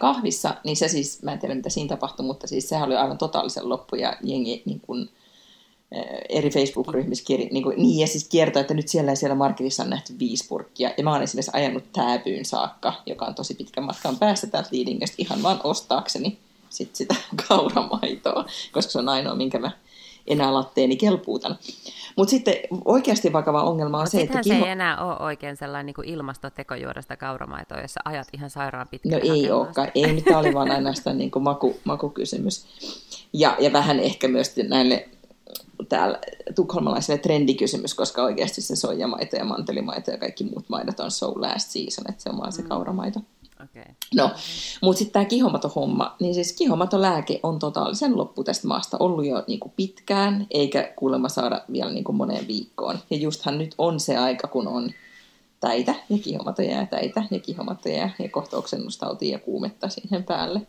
kahvissa, 0.00 0.54
niin 0.64 0.76
se 0.76 0.88
siis, 0.88 1.22
mä 1.22 1.32
en 1.32 1.38
tiedä 1.38 1.54
mitä 1.54 1.70
siinä 1.70 1.88
tapahtui, 1.88 2.26
mutta 2.26 2.46
siis 2.46 2.68
sehän 2.68 2.86
oli 2.86 2.96
aivan 2.96 3.18
totaalisen 3.18 3.68
loppu 3.68 3.96
ja 3.96 4.16
jengi 4.22 4.62
niin 4.66 4.80
kun, 4.80 5.08
eri 6.28 6.50
Facebook-ryhmissä 6.50 7.24
kir- 7.32 7.52
niin, 7.52 7.62
kuin, 7.62 7.76
niin, 7.76 8.00
ja 8.00 8.06
siis 8.06 8.28
kiertoi, 8.28 8.60
että 8.60 8.74
nyt 8.74 8.88
siellä 8.88 9.12
ja 9.12 9.16
siellä 9.16 9.34
marketissa 9.34 9.82
on 9.82 9.90
nähty 9.90 10.18
viisi 10.18 10.48
purkkia. 10.48 10.90
Ja 10.96 11.04
mä 11.04 11.12
oon 11.12 11.22
esimerkiksi 11.22 11.50
ajanut 11.54 11.92
tääpyyn 11.92 12.44
saakka, 12.44 12.94
joka 13.06 13.24
on 13.24 13.34
tosi 13.34 13.54
pitkän 13.54 13.84
matkan 13.84 14.16
päästä 14.16 14.46
täältä 14.46 14.68
Liidingöstä 14.72 15.14
ihan 15.18 15.42
vaan 15.42 15.60
ostaakseni 15.64 16.38
sit 16.70 16.96
sitä 16.96 17.14
kauramaitoa, 17.48 18.44
koska 18.72 18.92
se 18.92 18.98
on 18.98 19.08
ainoa, 19.08 19.34
minkä 19.34 19.58
mä 19.58 19.70
enää 20.26 20.54
latteeni 20.54 20.96
kelpuutan. 20.96 21.58
Mutta 22.16 22.30
sitten 22.30 22.54
oikeasti 22.84 23.32
vakava 23.32 23.62
ongelma 23.62 23.96
on 23.96 24.02
Mut 24.02 24.10
se, 24.10 24.20
että... 24.20 24.40
Kiho... 24.40 24.58
se 24.58 24.64
ei 24.64 24.70
enää 24.70 25.04
ole 25.04 25.26
oikein 25.26 25.56
sellainen 25.56 25.86
niin 25.86 25.94
kuin 25.94 26.08
ilmastoteko 26.08 26.74
juoda 26.74 27.02
sitä 27.02 27.16
kauramaitoa, 27.16 27.80
jossa 27.80 28.00
ajat 28.04 28.28
ihan 28.32 28.50
sairaan 28.50 28.88
pitkään. 28.88 29.22
No 29.26 29.34
ei 29.34 29.50
olekaan. 29.50 29.88
Ei, 29.94 30.12
nyt 30.12 30.24
oli 30.36 30.54
vaan 30.54 30.70
ainoastaan 30.70 31.18
niin 31.18 31.30
kuin 31.30 31.42
maku, 31.42 31.76
makukysymys. 31.84 32.66
Ja, 33.32 33.56
ja 33.58 33.72
vähän 33.72 34.00
ehkä 34.00 34.28
myös 34.28 34.56
näille 34.68 35.08
täällä 35.88 36.18
tukholmalaisille 36.54 37.18
trendikysymys, 37.18 37.94
koska 37.94 38.22
oikeasti 38.22 38.62
se 38.62 38.76
soijamaito 38.76 39.36
ja 39.36 39.44
mantelimaito 39.44 40.10
ja 40.10 40.18
kaikki 40.18 40.44
muut 40.44 40.68
maidot 40.68 41.00
on 41.00 41.10
so 41.10 41.32
last 41.36 41.70
season, 41.70 42.04
että 42.08 42.22
se 42.22 42.30
on 42.30 42.38
vaan 42.38 42.52
se 42.52 42.62
mm. 42.62 42.68
kauramaito. 42.68 43.20
Okay. 43.80 43.94
No, 44.14 44.30
mutta 44.82 44.98
sitten 44.98 45.12
tämä 45.12 45.24
kihomato-homma, 45.24 46.16
niin 46.20 46.34
siis 46.34 46.52
kihomatolääke 46.52 47.40
on 47.42 47.58
totaalisen 47.58 48.16
loppu 48.16 48.44
tästä 48.44 48.68
maasta 48.68 48.96
ollut 49.00 49.26
jo 49.26 49.44
niinku 49.46 49.72
pitkään, 49.76 50.46
eikä 50.50 50.92
kuulemma 50.96 51.28
saada 51.28 51.62
vielä 51.72 51.90
niinku 51.90 52.12
moneen 52.12 52.48
viikkoon. 52.48 52.98
Ja 53.10 53.16
justhan 53.16 53.58
nyt 53.58 53.74
on 53.78 54.00
se 54.00 54.16
aika, 54.16 54.48
kun 54.48 54.68
on 54.68 54.90
täitä 55.60 55.94
ja 56.08 56.18
kihomatoja 56.18 56.76
ja 56.80 56.86
täitä 56.86 57.22
ja 57.30 57.40
kihomatoja 57.40 58.10
ja 58.18 58.28
kohta 58.28 58.56
oksennustautia 58.56 59.32
ja 59.32 59.38
kuumetta 59.38 59.88
siihen 59.88 60.24
päälle. 60.24 60.60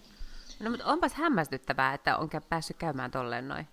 No 0.59 0.69
mutta 0.69 0.85
onpas 0.85 1.13
hämmästyttävää, 1.13 1.93
että 1.93 2.17
on 2.17 2.29
päässyt 2.49 2.77
käymään 2.77 3.11
tolleen 3.11 3.47
noin. 3.47 3.67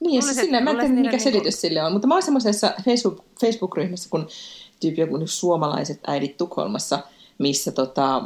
Niin, 0.00 0.14
ja 0.14 0.22
siis 0.22 0.36
silleen, 0.36 0.64
mä 0.64 0.70
en 0.70 0.76
tiedä 0.76 0.92
mikä 0.92 1.10
niinku... 1.10 1.24
selitys 1.24 1.60
sille 1.60 1.82
on, 1.82 1.92
mutta 1.92 2.08
mä 2.08 2.14
oon 2.14 2.22
semmoisessa 2.22 2.72
Facebook, 2.84 3.24
Facebook-ryhmässä, 3.40 4.10
kun 4.10 4.28
tyyppi 4.80 5.00
joku 5.00 5.26
suomalaiset 5.26 6.00
äidit 6.06 6.36
Tukholmassa, 6.36 6.98
missä 7.38 7.72
tota, 7.72 8.22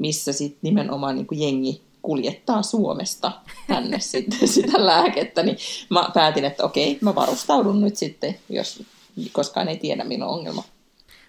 missä 0.00 0.32
sitten 0.32 0.58
nimenomaan 0.62 1.14
niin 1.14 1.26
kuin 1.26 1.40
jengi 1.40 1.82
kuljettaa 2.02 2.62
Suomesta 2.62 3.32
tänne 3.68 4.00
sitten 4.10 4.48
sitä 4.48 4.86
lääkettä, 4.86 5.42
niin 5.42 5.56
mä 5.90 6.10
päätin, 6.14 6.44
että 6.44 6.64
okei, 6.64 6.98
mä 7.00 7.14
varustaudun 7.14 7.80
nyt 7.80 7.96
sitten, 7.96 8.36
jos 8.48 8.82
koskaan 9.32 9.68
ei 9.68 9.76
tiedä, 9.76 10.04
milloin 10.04 10.30
ongelma 10.30 10.62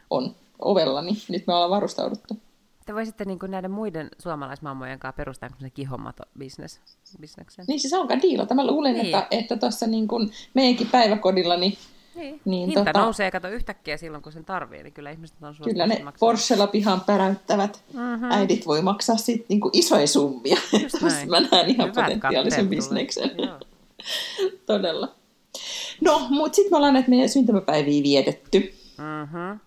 on 0.09 0.35
ovella, 0.59 1.01
niin 1.01 1.17
nyt 1.29 1.47
me 1.47 1.53
ollaan 1.53 1.71
varustauduttu. 1.71 2.37
Te 2.85 2.93
voisitte 2.93 3.25
niin 3.25 3.39
kuin 3.39 3.51
näiden 3.51 3.71
muiden 3.71 4.09
suomalaismammojen 4.19 4.99
kanssa 4.99 5.17
perustaa 5.17 5.49
kihomato-bisneksen. 5.73 7.65
Niin 7.67 7.79
siis 7.79 7.93
onkaan 7.93 8.21
diilata. 8.21 8.55
Mä 8.55 8.67
luulen, 8.67 8.93
niin. 8.93 9.05
että, 9.05 9.27
että 9.31 9.57
tuossa 9.57 9.87
niin 9.87 10.07
kuin 10.07 10.31
meidänkin 10.53 10.87
päiväkodilla, 10.87 11.57
niin 11.57 11.77
niin. 12.15 12.41
niin 12.45 12.69
Hinta 12.69 12.85
tota, 12.85 12.99
nousee, 12.99 13.31
kato 13.31 13.47
yhtäkkiä 13.47 13.97
silloin, 13.97 14.23
kun 14.23 14.31
sen 14.31 14.45
tarvii, 14.45 14.83
niin 14.83 14.93
kyllä 14.93 15.11
ihmiset 15.11 15.37
on 15.41 15.55
Kyllä 15.63 15.87
ne 15.87 16.03
maksaa. 16.03 16.27
Porschella 16.27 16.67
pihan 16.67 17.01
päräyttävät 17.01 17.83
mm-hmm. 17.93 18.31
äidit 18.31 18.67
voi 18.67 18.81
maksaa 18.81 19.17
sitten 19.17 19.45
niinku 19.49 19.69
isoja 19.73 20.07
summia, 20.07 20.57
mä 21.29 21.39
näen 21.39 21.69
ihan 21.69 21.89
Hyvät 21.89 22.05
potentiaalisen 22.05 22.69
bisneksen. 22.69 23.31
Todella. 24.65 25.15
No, 26.01 26.27
mutta 26.29 26.55
sitten 26.55 26.73
me 26.73 26.77
ollaan 26.77 26.93
näitä 26.93 27.09
meidän 27.09 27.29
syntymäpäiviä 27.29 28.03
vietetty. 28.03 28.73
Mm-hmm. 28.97 29.59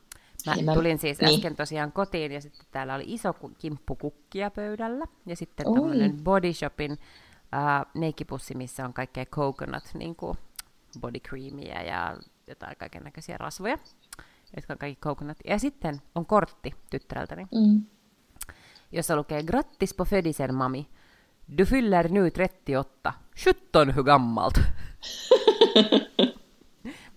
Mä 0.47 0.55
mä, 0.63 0.75
tulin 0.75 0.99
siis 0.99 1.21
niin. 1.21 1.35
äsken 1.35 1.57
tosiaan 1.57 1.93
kotiin 1.93 2.33
ja 2.33 2.41
sitten 2.41 2.67
täällä 2.71 2.95
oli 2.95 3.05
iso 3.07 3.37
kimppu 3.59 3.97
kukkia 3.97 4.51
pöydällä 4.51 5.07
ja 5.27 5.37
sitten 5.37 5.67
tämmöinen 5.75 6.17
Body 6.25 6.53
Shopin 6.53 6.91
äh, 6.91 7.87
neikkipussi, 7.95 8.55
missä 8.55 8.85
on 8.85 8.93
kaikkea 8.93 9.27
coconut, 9.27 9.85
niin 9.95 10.17
kuin 10.17 10.39
body 11.01 11.21
creamia 11.21 11.83
ja 11.83 12.17
jotain 12.47 12.77
kaiken 12.77 13.03
näköisiä 13.03 13.39
rasvoja, 13.39 13.79
jotka 14.57 14.73
on 14.73 14.79
kaikki 14.79 15.01
coconut. 15.01 15.39
Ja 15.45 15.59
sitten 15.59 16.03
on 16.15 16.27
kortti 16.27 16.75
tyttäreltäni, 16.91 17.47
mm. 17.55 17.83
jossa 18.93 19.17
lukee 19.17 19.43
Grattis 19.43 19.95
på 19.95 20.05
födisen 20.05 20.55
mami. 20.55 20.89
Du 21.59 21.65
fyller 21.65 22.09
nu 22.13 22.31
38. 22.31 23.13
17 23.35 23.93
hur 23.93 24.05
gammalt. 24.05 24.59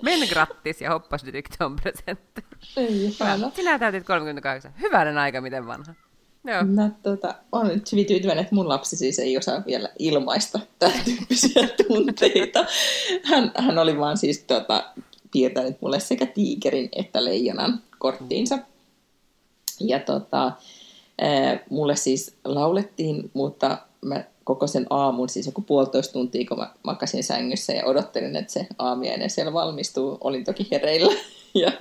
Men 0.03 0.27
grattis 0.29 0.81
ja 0.81 0.89
hoppas 0.89 1.23
du 1.25 1.31
tyckte 1.31 1.65
om 1.65 1.75
presenten. 1.75 2.43
Ei, 2.77 3.11
Sinä 3.55 3.79
täytit 3.79 4.05
38. 4.05 4.73
Hyvänen 4.81 5.17
aika, 5.17 5.41
miten 5.41 5.67
vanha. 5.67 5.93
Joo. 6.43 6.63
Mä 6.63 6.89
tota, 7.03 7.35
olen 7.51 7.67
nyt 7.67 7.91
hyvin 7.91 8.05
tyytyväinen, 8.05 8.41
että 8.41 8.55
mun 8.55 8.69
lapsi 8.69 8.97
siis 8.97 9.19
ei 9.19 9.37
osaa 9.37 9.63
vielä 9.65 9.89
ilmaista 9.99 10.59
tämän 10.79 10.99
tyyppisiä 11.05 11.67
tunteita. 11.87 12.65
Hän, 13.23 13.51
hän 13.57 13.77
oli 13.77 13.97
vaan 13.97 14.17
siis 14.17 14.39
tota, 14.39 14.93
piirtänyt 15.31 15.81
mulle 15.81 15.99
sekä 15.99 16.25
tiikerin 16.25 16.89
että 16.91 17.25
leijonan 17.25 17.81
korttiinsa. 17.97 18.59
Ja 19.79 19.99
tota, 19.99 20.51
mulle 21.69 21.95
siis 21.95 22.35
laulettiin, 22.45 23.31
mutta 23.33 23.77
mä 24.01 24.23
koko 24.43 24.67
sen 24.67 24.87
aamun, 24.89 25.29
siis 25.29 25.45
joku 25.45 25.61
puolitoista 25.61 26.13
tuntia, 26.13 26.47
kun 26.47 26.57
mä 26.57 26.73
makasin 26.83 27.23
sängyssä 27.23 27.73
ja 27.73 27.85
odottelin, 27.85 28.35
että 28.35 28.53
se 28.53 28.67
aamiainen 28.77 29.29
siellä 29.29 29.53
valmistuu. 29.53 30.17
Olin 30.21 30.43
toki 30.43 30.67
hereillä. 30.71 31.13
Ja, 31.55 31.71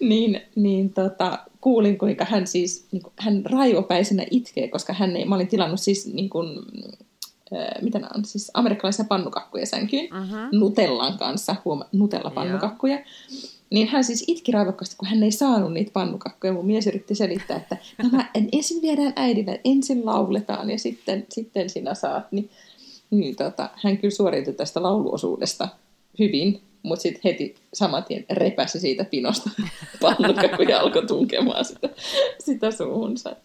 niin, 0.00 0.42
niin 0.54 0.92
tota, 0.92 1.38
kuulin, 1.60 1.98
kuinka 1.98 2.24
hän 2.24 2.46
siis, 2.46 2.86
niin 2.92 3.02
kuin, 3.02 3.12
hän 3.18 3.42
raivopäisenä 3.44 4.26
itkee, 4.30 4.68
koska 4.68 4.92
hän 4.92 5.16
ei, 5.16 5.24
mä 5.24 5.34
olin 5.34 5.48
tilannut 5.48 5.80
siis 5.80 6.06
niin 6.06 6.30
kuin, 6.30 6.48
äh, 7.52 7.82
mitä 7.82 7.98
nämä 7.98 8.10
on, 8.16 8.24
siis 8.24 8.50
amerikkalaisia 8.54 9.04
pannukakkuja 9.04 9.66
sänkyyn, 9.66 10.04
uh-huh. 10.04 10.60
Nutellan 10.60 11.18
kanssa, 11.18 11.56
huoma, 11.64 11.84
Nutella-pannukakkuja. 11.92 12.94
Yeah. 12.94 13.06
Niin 13.70 13.88
hän 13.88 14.04
siis 14.04 14.24
itki 14.26 14.52
raivokkaasti, 14.52 14.96
kun 14.96 15.08
hän 15.08 15.22
ei 15.22 15.32
saanut 15.32 15.72
niitä 15.72 15.90
pannukakkuja. 15.92 16.52
Mun 16.52 16.66
mies 16.66 16.86
yritti 16.86 17.14
selittää, 17.14 17.56
että 17.56 17.76
no 18.02 18.08
mä, 18.12 18.30
ensin 18.52 18.82
viedään 18.82 19.12
äidille, 19.16 19.60
ensin 19.64 20.06
lauletaan 20.06 20.70
ja 20.70 20.78
sitten, 20.78 21.26
sitten 21.28 21.70
sinä 21.70 21.94
saat. 21.94 22.32
Niin, 22.32 22.50
niin 23.10 23.36
tota, 23.36 23.70
hän 23.82 23.98
kyllä 23.98 24.14
suoriutui 24.14 24.54
tästä 24.54 24.82
lauluosuudesta 24.82 25.68
hyvin, 26.18 26.60
mutta 26.82 27.02
sitten 27.02 27.20
heti 27.24 27.54
saman 27.74 28.04
tien 28.04 28.24
repäsi 28.30 28.80
siitä 28.80 29.04
pinosta 29.04 29.50
pannukakkuja 30.02 30.70
ja 30.70 30.80
alkoi 30.80 31.06
tunkemaan 31.06 31.64
sitä, 31.64 31.88
sitä 32.38 32.70
suuhunsa. 32.70 33.36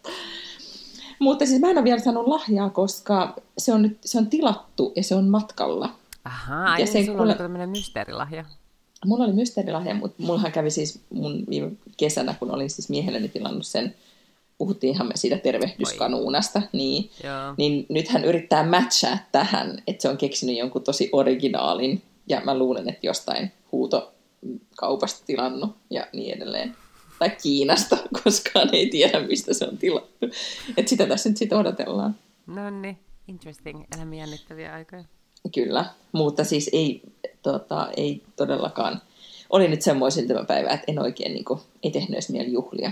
Mutta 1.22 1.46
siis 1.46 1.60
mä 1.60 1.70
en 1.70 1.78
ole 1.78 1.84
vielä 1.84 2.00
saanut 2.00 2.26
lahjaa, 2.26 2.70
koska 2.70 3.36
se 3.58 3.72
on, 3.72 3.82
nyt, 3.82 3.98
se 4.04 4.18
on 4.18 4.26
tilattu 4.26 4.92
ja 4.96 5.02
se 5.02 5.14
on 5.14 5.28
matkalla. 5.28 5.88
Ahaa, 6.24 6.68
ja 6.68 6.84
niin 6.84 6.92
se 6.92 7.04
sulla 7.04 7.18
kuule... 7.18 7.32
oli 7.32 7.38
tämmöinen 7.38 7.68
mysteerilahja. 7.68 8.44
Mulla 9.06 9.24
oli 9.24 9.32
mysteerilahja, 9.32 9.94
mutta 9.94 10.22
mullahan 10.22 10.52
kävi 10.52 10.70
siis 10.70 11.00
mun 11.10 11.44
viime 11.50 11.70
kesänä, 11.96 12.34
kun 12.38 12.50
olin 12.50 12.70
siis 12.70 12.88
miehelleni 12.88 13.28
tilannut 13.28 13.66
sen, 13.66 13.94
puhuttiinhan 14.58 15.06
me 15.06 15.12
siitä 15.16 15.38
tervehdyskanuunasta, 15.38 16.62
niin, 16.72 17.10
niin 17.56 17.86
nyt 17.88 18.08
hän 18.08 18.24
yrittää 18.24 18.66
matchaa 18.66 19.18
tähän, 19.32 19.82
että 19.86 20.02
se 20.02 20.08
on 20.08 20.16
keksinyt 20.16 20.58
jonkun 20.58 20.82
tosi 20.82 21.08
originaalin, 21.12 22.02
ja 22.26 22.40
mä 22.44 22.58
luulen, 22.58 22.88
että 22.88 23.06
jostain 23.06 23.52
huutokaupasta 23.72 25.26
tilannut 25.26 25.76
ja 25.90 26.06
niin 26.12 26.36
edelleen. 26.36 26.76
Tai 27.22 27.30
Kiinasta, 27.42 27.96
koskaan 28.24 28.68
ei 28.72 28.90
tiedä, 28.90 29.20
mistä 29.20 29.54
se 29.54 29.64
on 29.64 29.78
tilattu. 29.78 30.26
Et 30.76 30.88
sitä 30.88 31.06
tässä 31.06 31.28
nyt 31.28 31.38
sitten 31.38 31.58
odotellaan. 31.58 32.16
No 32.46 32.70
niin, 32.70 32.98
interesting. 33.28 33.84
Elämä 33.96 34.14
jännittäviä 34.14 34.74
aikoja. 34.74 35.04
Kyllä, 35.54 35.84
mutta 36.12 36.44
siis 36.44 36.70
ei, 36.72 37.02
tota, 37.42 37.88
ei 37.96 38.22
todellakaan. 38.36 39.02
Oli 39.50 39.68
nyt 39.68 39.82
semmoinen 39.82 40.12
syntymäpäivä, 40.12 40.70
että 40.70 40.84
en 40.86 40.98
oikein, 40.98 41.32
niin 41.32 41.44
kuin, 41.44 41.60
ei 41.82 41.90
tehnyt 41.90 42.10
edes 42.10 42.30
mieli 42.30 42.52
juhlia. 42.52 42.90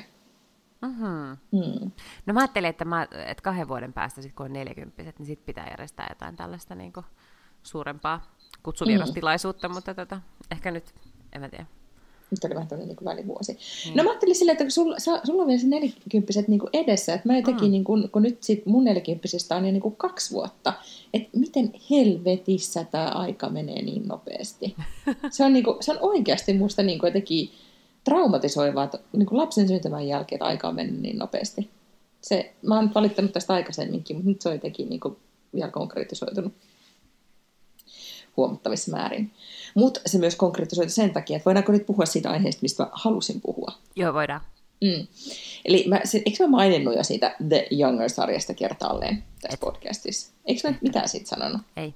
Mm-hmm. 0.82 1.36
Mm. 1.52 1.90
No 2.26 2.34
mä 2.34 2.40
ajattelin, 2.40 2.70
että, 2.70 2.84
mä, 2.84 3.06
että 3.26 3.42
kahden 3.42 3.68
vuoden 3.68 3.92
päästä, 3.92 4.22
sit 4.22 4.32
kun 4.32 4.46
on 4.46 4.52
40 4.52 5.02
niin 5.02 5.26
sitten 5.26 5.46
pitää 5.46 5.70
järjestää 5.70 6.06
jotain 6.08 6.36
tällaista 6.36 6.74
niin 6.74 6.92
kuin, 6.92 7.06
suurempaa 7.62 8.34
kutsuvierastilaisuutta, 8.62 9.68
mm. 9.68 9.74
mutta 9.74 9.94
tota, 9.94 10.20
ehkä 10.50 10.70
nyt, 10.70 10.94
en 11.32 11.40
mä 11.40 11.48
tiedä 11.48 11.66
nyt 12.30 12.44
oli 12.44 12.54
vähän 12.54 12.68
tämmöinen 12.68 12.96
niin 12.96 13.04
välivuosi. 13.04 13.52
Mm. 13.52 13.96
No 13.96 14.04
mä 14.04 14.10
ajattelin 14.10 14.34
silleen, 14.34 14.52
että 14.52 14.64
kun 14.64 14.70
sulla, 14.70 14.96
sulla 14.98 15.42
on 15.42 15.48
vielä 15.48 15.60
se 15.60 15.66
nelikymppiset 15.66 16.48
niin 16.48 16.60
kuin 16.60 16.70
edessä, 16.72 17.14
että 17.14 17.28
mä 17.28 17.36
jotenkin, 17.36 17.68
mm. 17.68 17.70
niin 17.70 17.84
kuin, 17.84 18.10
kun 18.10 18.22
nyt 18.22 18.42
sit 18.42 18.66
mun 18.66 18.84
nelikymppisistä 18.84 19.56
on 19.56 19.66
jo 19.66 19.72
niin 19.72 19.82
kuin 19.82 19.96
kaksi 19.96 20.34
vuotta, 20.34 20.72
että 21.14 21.38
miten 21.38 21.72
helvetissä 21.90 22.84
tämä 22.84 23.08
aika 23.08 23.48
menee 23.48 23.82
niin 23.82 24.08
nopeasti. 24.08 24.76
Se 25.30 25.44
on, 25.44 25.52
niin 25.52 25.64
kuin, 25.64 25.76
se 25.80 25.92
on 25.92 25.98
oikeasti 26.00 26.52
musta 26.52 26.82
niin 26.82 26.98
kuin 26.98 27.08
jotenkin 27.08 27.50
traumatisoivaa, 28.04 28.84
että 28.84 28.98
niin 29.12 29.26
kuin 29.26 29.38
lapsen 29.38 29.68
syntymän 29.68 30.08
jälkeen, 30.08 30.36
että 30.36 30.44
aika 30.44 30.68
on 30.68 30.74
mennyt 30.74 31.00
niin 31.00 31.18
nopeasti. 31.18 31.70
Se, 32.20 32.52
mä 32.62 32.76
oon 32.76 32.90
valittanut 32.94 33.32
tästä 33.32 33.54
aikaisemminkin, 33.54 34.16
mutta 34.16 34.28
nyt 34.28 34.40
se 34.40 34.48
on 34.48 34.54
jotenkin 34.54 34.88
niin 34.88 35.00
kuin 35.00 35.16
vielä 35.54 35.70
konkretisoitunut 35.70 36.52
huomattavissa 38.36 38.90
määrin. 38.90 39.30
Mutta 39.74 40.00
se 40.06 40.18
myös 40.18 40.36
konkretisoitu 40.36 40.92
sen 40.92 41.10
takia, 41.10 41.36
että 41.36 41.44
voidaanko 41.44 41.72
nyt 41.72 41.86
puhua 41.86 42.06
siitä 42.06 42.30
aiheesta, 42.30 42.62
mistä 42.62 42.82
mä 42.82 42.88
halusin 42.92 43.40
puhua. 43.40 43.72
Joo, 43.96 44.14
voidaan. 44.14 44.40
Mm. 44.84 45.06
Eli 45.64 45.84
mä, 45.88 46.00
se, 46.04 46.22
eikö 46.26 46.44
mä 46.44 46.50
maininnut 46.50 46.96
jo 46.96 47.04
siitä 47.04 47.36
The 47.48 47.66
Younger-sarjasta 47.70 48.54
kertaalleen 48.54 49.24
tässä 49.40 49.54
Et. 49.54 49.60
podcastissa? 49.60 50.32
Eikö 50.46 50.70
mä 50.70 50.74
mitään 50.80 51.08
siitä 51.08 51.28
sanonut? 51.28 51.60
Ei. 51.76 51.94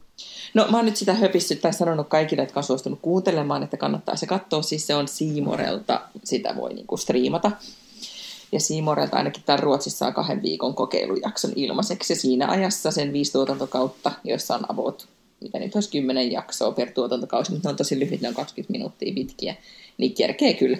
No 0.54 0.66
mä 0.70 0.76
oon 0.76 0.87
nyt 0.87 0.96
sitä 0.96 1.14
höpissyt 1.14 1.60
tai 1.60 1.72
sanonut 1.72 2.08
kaikille, 2.08 2.42
jotka 2.42 2.60
on 2.60 2.64
suostunut 2.64 2.98
kuuntelemaan, 3.02 3.62
että 3.62 3.76
kannattaa 3.76 4.16
se 4.16 4.26
katsoa. 4.26 4.62
Siis 4.62 4.87
se 4.87 4.94
on 4.94 5.08
Siimorelta, 5.08 6.00
sitä 6.24 6.56
voi 6.56 6.74
niinku 6.74 6.96
striimata. 6.96 7.50
Ja 8.52 8.60
Siimorelta 8.60 9.16
ainakin 9.16 9.42
täällä 9.42 9.62
Ruotsissa 9.62 9.98
saa 9.98 10.12
kahden 10.12 10.42
viikon 10.42 10.74
kokeilujakson 10.74 11.52
ilmaiseksi. 11.56 12.12
Ja 12.12 12.16
siinä 12.16 12.48
ajassa 12.48 12.90
sen 12.90 13.12
viisi 13.12 13.32
tuotantokautta, 13.32 14.12
joissa 14.24 14.54
on 14.54 14.72
avot 14.72 15.08
mitä 15.40 15.58
nyt 15.58 15.74
olisi 15.74 15.90
kymmenen 15.90 16.32
jaksoa 16.32 16.72
per 16.72 16.90
tuotantokausi, 16.90 17.52
mutta 17.52 17.68
ne 17.68 17.70
on 17.70 17.76
tosi 17.76 18.00
lyhyt, 18.00 18.20
ne 18.20 18.28
on 18.28 18.34
20 18.34 18.72
minuuttia 18.72 19.14
pitkiä, 19.14 19.56
niin 19.98 20.14
kerkee 20.14 20.54
kyllä. 20.54 20.78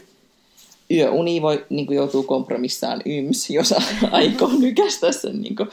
Yöuni 0.91 1.43
voi, 1.43 1.67
niin 1.71 1.87
kuin 1.87 1.97
joutuu 1.97 2.23
kompromissaan 2.23 3.03
yms, 3.05 3.51
jos 3.51 3.75
aikoo 4.11 4.51
nykästä 4.59 5.13
sen 5.13 5.41
niin 5.43 5.57
kuin, 5.57 5.69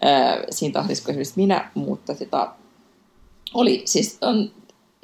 ää, 0.00 0.44
siinä 0.50 0.72
tahdissa 0.72 1.04
kuin 1.04 1.12
esimerkiksi 1.12 1.40
minä, 1.40 1.70
mutta 1.74 2.14
sitä 2.14 2.48
oli 3.54 3.82
siis 3.84 4.18
on 4.20 4.50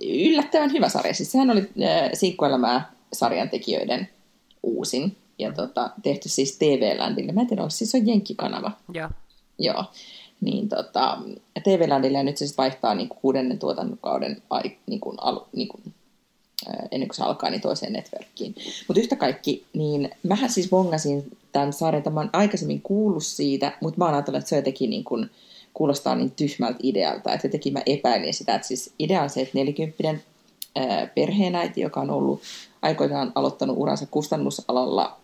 yllättävän 0.02 0.72
hyvä 0.72 0.88
sarja. 0.88 1.14
Siis 1.14 1.33
sehän 1.33 1.50
oli 1.50 1.61
ää, 1.61 2.11
Sinkkuelämää 2.14 2.92
sarjan 3.12 3.50
tekijöiden 3.50 4.09
uusin 4.62 5.16
ja 5.38 5.52
tota, 5.52 5.90
tehty 6.02 6.28
siis 6.28 6.59
TV-ländille. 6.59 7.33
Mä 7.33 7.40
en 7.40 7.46
tiedä, 7.46 7.68
siis 7.68 7.94
on 7.94 8.07
Jenkki-kanava. 8.07 8.70
Joo. 8.94 9.09
Joo 9.59 9.85
niin 10.40 10.68
tota, 10.68 11.18
TV-ländillä 11.64 12.22
nyt 12.22 12.37
se 12.37 12.46
sitten 12.46 12.62
vaihtaa 12.62 12.94
niin 12.94 13.09
kuin 13.09 13.18
kuudennen 13.22 13.59
tuotantokauden 13.59 14.42
ai, 14.51 14.62
niin 14.87 15.01
kuin 15.01 15.16
alu, 15.20 15.46
niin 15.53 15.68
kuin, 15.68 15.83
ennen 16.90 17.09
kuin 17.09 17.16
se 17.16 17.22
alkaa, 17.22 17.51
niin 17.51 17.61
toiseen 17.61 17.92
netverkkiin. 17.92 18.55
Mutta 18.88 19.01
yhtä 19.01 19.16
kaikki, 19.16 19.66
niin 19.72 20.11
mähän 20.22 20.51
siis 20.51 20.70
bongasin 20.70 21.37
tämän 21.53 21.72
sarjan, 21.72 22.03
mä 22.12 22.20
oon 22.20 22.31
aikaisemmin 22.33 22.83
kuullut 22.83 23.24
siitä, 23.24 23.72
mutta 23.81 23.98
mä 23.98 24.05
oon 24.05 24.14
ajatellut, 24.14 24.38
että 24.38 24.48
se 24.48 24.57
jotenkin 24.57 24.90
niin 24.90 25.05
kuin, 25.05 25.31
kuulostaa 25.74 26.14
niin 26.14 26.31
tyhmältä 26.31 26.79
idealta, 26.83 27.33
että 27.33 27.46
jotenkin 27.46 27.72
mä 27.72 27.83
epäilin 27.87 28.35
sitä, 28.35 28.55
että 28.55 28.68
siis 28.68 28.92
idea 28.98 29.22
on 29.22 29.31
se, 29.31 29.40
että 29.40 29.59
nelikymppinen 29.59 30.22
perheenäiti, 31.14 31.81
joka 31.81 32.01
on 32.01 32.11
ollut 32.11 32.40
aikoinaan 32.83 33.33
aloittanut 33.35 33.77
uransa 33.79 34.07
kustannusalalla 34.11 35.16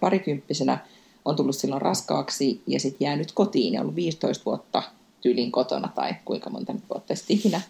parikymppisenä, 0.00 0.78
on 1.24 1.36
tullut 1.36 1.56
silloin 1.56 1.82
raskaaksi 1.82 2.62
ja 2.66 2.80
sitten 2.80 3.06
jäänyt 3.06 3.32
kotiin 3.32 3.74
ja 3.74 3.80
ollut 3.80 3.94
15 3.94 4.44
vuotta 4.44 4.82
tyylin 5.20 5.52
kotona 5.52 5.88
tai 5.94 6.14
kuinka 6.24 6.50
monta 6.50 6.74
vuotta 6.90 7.14
sitten 7.14 7.36
ikinä. 7.36 7.60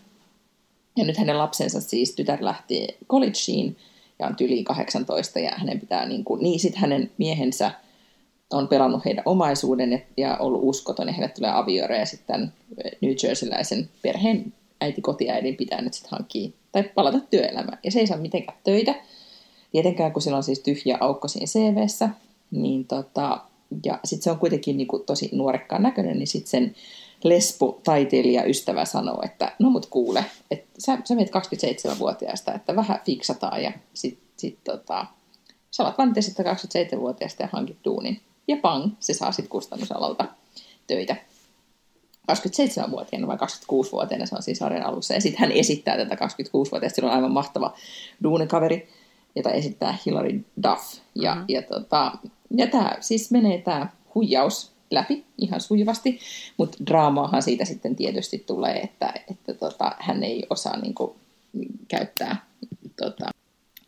Ja 0.96 1.04
nyt 1.04 1.16
hänen 1.16 1.38
lapsensa 1.38 1.80
siis 1.80 2.14
tytär 2.14 2.38
lähti 2.40 2.86
collegeen 3.08 3.76
ja 4.18 4.26
on 4.26 4.36
tyyliin 4.36 4.64
18 4.64 5.38
ja 5.38 5.52
hänen 5.56 5.80
pitää 5.80 6.08
niin 6.08 6.24
kuin, 6.24 6.42
niin 6.42 6.60
sitten 6.60 6.80
hänen 6.80 7.10
miehensä 7.18 7.70
on 8.52 8.68
pelannut 8.68 9.04
heidän 9.04 9.22
omaisuuden 9.26 10.02
ja 10.16 10.36
ollut 10.36 10.60
uskoton 10.64 11.06
ja 11.06 11.12
heille 11.12 11.28
tulee 11.28 11.50
avioero 11.54 11.94
ja 11.94 12.06
sitten 12.06 12.52
New 13.00 13.14
Jerseyläisen 13.22 13.90
perheen 14.02 14.52
äiti 14.80 15.00
kotiäidin 15.00 15.56
pitää 15.56 15.80
nyt 15.80 15.94
sitten 15.94 16.10
hankkia 16.10 16.50
tai 16.72 16.82
palata 16.82 17.20
työelämään. 17.20 17.78
Ja 17.84 17.90
se 17.90 18.00
ei 18.00 18.06
saa 18.06 18.16
mitenkään 18.16 18.58
töitä, 18.64 18.94
tietenkään 19.72 20.12
kun 20.12 20.22
sillä 20.22 20.36
on 20.36 20.42
siis 20.42 20.60
tyhjä 20.60 20.98
aukko 21.00 21.28
siinä 21.28 21.46
CVssä, 21.46 22.08
niin 22.52 22.84
tota, 22.84 23.40
ja 23.84 23.98
sitten 24.04 24.22
se 24.24 24.30
on 24.30 24.38
kuitenkin 24.38 24.76
niin 24.76 24.88
kuin 24.88 25.04
tosi 25.04 25.28
nuorekkaan 25.32 25.82
näköinen, 25.82 26.18
niin 26.18 26.26
sitten 26.26 26.50
sen 26.50 26.74
lesbo-taiteilija 27.24 28.44
ystävä 28.44 28.84
sanoo, 28.84 29.22
että 29.24 29.52
no 29.58 29.70
mut 29.70 29.86
kuule, 29.86 30.24
että 30.50 30.68
sä, 30.78 30.98
sä 31.04 31.14
meet 31.14 31.30
27-vuotiaasta, 31.30 32.54
että 32.54 32.76
vähän 32.76 33.00
fiksataan 33.04 33.62
ja 33.62 33.72
sitten 33.94 34.28
sit, 34.36 34.64
tota, 34.64 35.06
Sä 35.72 35.82
olet 35.84 35.98
vaan 35.98 36.14
27-vuotiaasta 36.16 37.42
ja 37.42 37.48
hankit 37.52 37.78
duunin. 37.84 38.20
Ja 38.48 38.56
pang, 38.56 38.92
se 39.00 39.14
saa 39.14 39.32
sitten 39.32 39.50
kustannusalalta 39.50 40.24
töitä. 40.86 41.16
27-vuotiaana 42.32 43.26
vai 43.26 43.36
26-vuotiaana, 43.36 44.26
se 44.26 44.34
on 44.34 44.42
siis 44.42 44.58
sarjan 44.58 44.86
alussa. 44.86 45.14
Ja 45.14 45.20
sitten 45.20 45.40
hän 45.40 45.52
esittää 45.52 45.96
tätä 45.96 46.14
26-vuotiaasta, 46.14 46.94
sillä 46.94 47.08
on 47.08 47.16
aivan 47.16 47.32
mahtava 47.32 47.74
duunikaveri, 48.22 48.88
jota 49.36 49.50
esittää 49.50 49.98
Hilary 50.06 50.44
Duff. 50.62 50.94
Ja, 51.14 51.34
mm-hmm. 51.34 51.46
ja, 51.48 51.62
tota, 51.62 52.12
ja 52.56 52.66
tämä 52.66 52.96
siis 53.00 53.30
menee 53.30 53.58
tämä 53.58 53.86
huijaus 54.14 54.72
läpi 54.90 55.24
ihan 55.38 55.60
sujuvasti, 55.60 56.18
mutta 56.56 56.78
draamaahan 56.86 57.42
siitä 57.42 57.64
sitten 57.64 57.96
tietysti 57.96 58.44
tulee, 58.46 58.80
että, 58.80 59.14
että 59.30 59.54
tota, 59.54 59.92
hän 59.98 60.24
ei 60.24 60.46
osaa 60.50 60.80
niin 60.80 60.94
kuin, 60.94 61.12
käyttää 61.88 62.46
tota, 62.96 63.30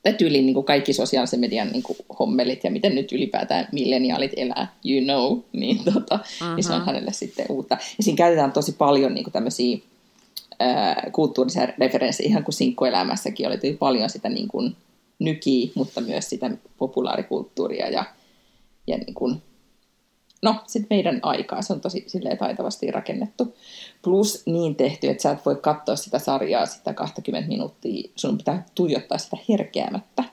tai 0.02 0.12
tyyliin 0.12 0.46
niin 0.46 0.54
kuin 0.54 0.66
kaikki 0.66 0.92
sosiaalisen 0.92 1.40
median 1.40 1.68
niin 1.68 1.82
kuin 1.82 1.98
hommelit 2.18 2.64
ja 2.64 2.70
miten 2.70 2.94
nyt 2.94 3.12
ylipäätään 3.12 3.68
milleniaalit 3.72 4.32
elää, 4.36 4.74
you 4.84 5.04
know, 5.04 5.38
niin, 5.52 5.84
tota, 5.84 6.14
uh-huh. 6.14 6.54
niin 6.54 6.64
se 6.64 6.72
on 6.72 6.86
hänelle 6.86 7.12
sitten 7.12 7.46
uutta. 7.48 7.76
Ja 7.98 8.04
siinä 8.04 8.16
käytetään 8.16 8.52
tosi 8.52 8.72
paljon 8.72 9.14
niin 9.14 9.24
kuin 9.24 9.32
tämmöisiä 9.32 9.78
ää, 10.58 11.10
kulttuurisia 11.12 11.68
referenssejä, 11.78 12.28
ihan 12.28 12.44
kuin 12.44 12.54
sinkkuelämässäkin 12.54 13.46
oli 13.46 13.76
paljon 13.78 14.10
sitä 14.10 14.28
niin 14.28 14.48
kuin 14.48 14.76
nykiä, 15.18 15.70
mutta 15.74 16.00
myös 16.00 16.30
sitä 16.30 16.50
populaarikulttuuria 16.78 17.88
ja, 17.88 18.04
ja 18.86 18.98
niin 18.98 19.14
kuin 19.14 19.42
no, 20.44 20.54
sitten 20.66 20.96
meidän 20.96 21.20
aikaa. 21.22 21.62
Se 21.62 21.72
on 21.72 21.80
tosi 21.80 22.04
silleen 22.06 22.38
taitavasti 22.38 22.90
rakennettu. 22.90 23.56
Plus 24.02 24.42
niin 24.46 24.76
tehty, 24.76 25.08
että 25.08 25.22
sä 25.22 25.30
et 25.30 25.46
voi 25.46 25.56
katsoa 25.56 25.96
sitä 25.96 26.18
sarjaa 26.18 26.66
sitä 26.66 26.94
20 26.94 27.48
minuuttia. 27.48 28.10
Sun 28.16 28.38
pitää 28.38 28.66
tuijottaa 28.74 29.18
sitä 29.18 29.36
herkeämättä, 29.48 30.24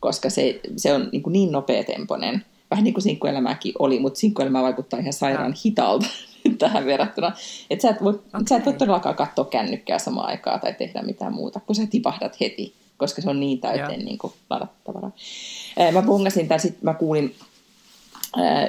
koska 0.00 0.30
se, 0.30 0.60
se 0.76 0.92
on 0.92 1.08
niin, 1.12 1.22
kuin 1.22 1.32
niin 1.32 1.52
nopeatempoinen. 1.52 2.44
Vähän 2.70 2.84
niin 2.84 2.94
kuin 2.94 3.02
sinkkuelämäkin 3.02 3.74
oli, 3.78 3.98
mutta 3.98 4.18
sinkkuelämä 4.18 4.62
vaikuttaa 4.62 5.00
ihan 5.00 5.12
sairaan 5.12 5.54
hitaalta 5.64 6.06
tähän 6.58 6.86
verrattuna. 6.86 7.32
Että 7.70 7.82
sä, 7.82 7.90
et 7.90 8.04
voi, 8.04 8.12
okay. 8.12 8.42
sä 8.48 8.56
et 8.56 8.66
voi 8.66 8.74
todellakaan 8.74 9.14
katsoa 9.14 9.44
kännykkää 9.44 9.98
samaan 9.98 10.28
aikaan 10.28 10.60
tai 10.60 10.74
tehdä 10.74 11.02
mitään 11.02 11.34
muuta, 11.34 11.60
kun 11.60 11.74
sä 11.74 11.86
tipahdat 11.86 12.40
heti, 12.40 12.74
koska 12.96 13.22
se 13.22 13.30
on 13.30 13.40
niin 13.40 13.60
täyteen 13.60 14.04
niin 14.04 14.18
kuin 14.18 14.32
ladattavaraa. 14.50 15.10
Mä 15.92 16.02
bungasin 16.02 16.48
tämän, 16.48 16.60
sitten 16.60 16.80
mä 16.82 16.94
kuulin 16.94 17.34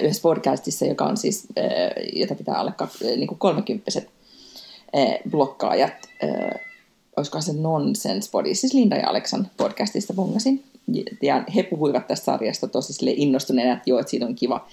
yhdessä 0.02 0.22
podcastissa, 0.22 0.86
joka 0.86 1.06
on 1.06 1.18
siis, 1.18 1.48
äh, 1.58 1.66
jota 2.14 2.36
pitää 2.36 2.56
alle 2.56 2.74
niin 3.02 3.28
kuin 3.28 3.40
kolmekymppiset 3.40 4.10
äh, 4.98 5.32
blokkaajat, 5.32 5.94
olisiko 7.18 7.42
se 7.42 7.54
Nonsense 7.54 8.32
Body, 8.32 8.56
siis 8.56 8.74
Linda 8.74 8.96
ja 8.96 9.10
Aleksan 9.10 9.48
podcastista 9.58 10.14
bongasin. 10.14 10.64
Ja 11.22 11.44
he 11.56 11.64
puhuivat 11.64 12.08
tästä 12.08 12.26
sarjasta 12.26 12.68
tosi 12.68 13.14
innostuneena, 13.16 13.74
että 13.74 13.90
joo, 13.90 14.00
että 14.00 14.10
siitä 14.10 14.26
on 14.26 14.36
kiva, 14.36 14.68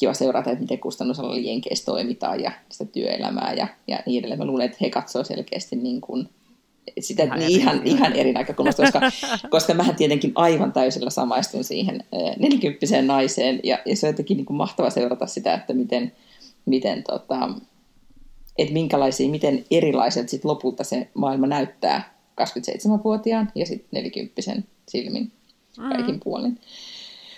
kiva 0.00 0.14
seurata, 0.14 0.50
että 0.50 0.62
miten 0.62 0.78
kustannusalalla 0.78 1.38
Jenkeissä 1.38 1.84
toimitaan 1.84 2.40
ja 2.40 2.52
sitä 2.68 2.92
työelämää 2.92 3.52
ja, 3.52 3.66
ja 3.86 4.02
niin 4.06 4.18
edelleen. 4.18 4.38
Mä 4.38 4.44
luulen, 4.44 4.64
että 4.66 4.78
he 4.80 4.90
katsoo 4.90 5.24
selkeästi 5.24 5.76
niin 5.76 6.00
kuin 6.00 6.28
sitä 7.00 7.22
ihan, 7.22 7.38
niin 7.38 7.50
ihan, 7.50 7.80
ihan 7.84 8.12
eri 8.12 8.32
näkökulmasta, 8.32 8.82
koska, 8.82 9.00
koska 9.50 9.74
mähän 9.74 9.96
tietenkin 9.96 10.32
aivan 10.34 10.72
täysillä 10.72 11.10
samaistun 11.10 11.64
siihen 11.64 12.04
nelikymppiseen 12.38 13.06
naiseen, 13.06 13.60
ja, 13.64 13.78
ja 13.86 13.96
se 13.96 14.06
on 14.06 14.12
jotenkin 14.12 14.36
niin 14.36 14.46
kuin 14.46 14.56
mahtava 14.56 14.90
seurata 14.90 15.26
sitä, 15.26 15.54
että 15.54 15.72
miten, 15.72 16.12
miten 16.66 17.02
tota, 17.02 17.48
että 18.58 18.72
minkälaisia, 18.72 19.30
miten 19.30 19.64
erilaiset 19.70 20.28
sit 20.28 20.44
lopulta 20.44 20.84
se 20.84 21.08
maailma 21.14 21.46
näyttää 21.46 22.14
27-vuotiaan 22.40 23.52
ja 23.54 23.66
sitten 23.66 23.88
nelikymppisen 23.92 24.64
silmin 24.88 25.32
kaikin 25.76 26.14
mm. 26.14 26.20
puolin. 26.24 26.58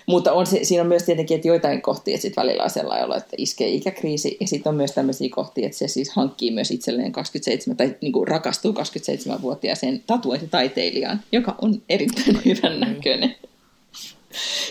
Mutta 0.07 0.33
on 0.33 0.47
se, 0.47 0.65
siinä 0.65 0.83
on 0.83 0.89
myös 0.89 1.03
tietenkin, 1.03 1.35
että 1.35 1.49
joitain 1.49 1.83
kohtia 1.83 2.15
että 2.15 2.23
sit 2.23 2.37
välillä 2.37 2.63
on 2.63 2.71
sellainen 2.71 3.07
olo, 3.07 3.17
että 3.17 3.37
iskee 3.39 3.69
ikäkriisi. 3.69 4.37
Ja 4.41 4.47
sitten 4.47 4.71
on 4.71 4.77
myös 4.77 4.93
tämmöisiä 4.93 5.29
kohtia, 5.31 5.67
että 5.67 5.79
se 5.79 5.89
siis 5.89 6.11
hankkii 6.11 6.51
myös 6.51 6.71
itselleen 6.71 7.13
27, 7.13 7.77
tai 7.77 7.97
niin 8.01 8.13
kuin 8.13 8.29
rakastuu 8.29 8.73
27-vuotiaaseen 8.73 10.03
tatuointitaiteilijaan, 10.07 11.23
joka 11.33 11.55
on 11.63 11.83
erittäin 11.89 12.41
hyvän 12.45 12.81
näköinen. 12.81 13.35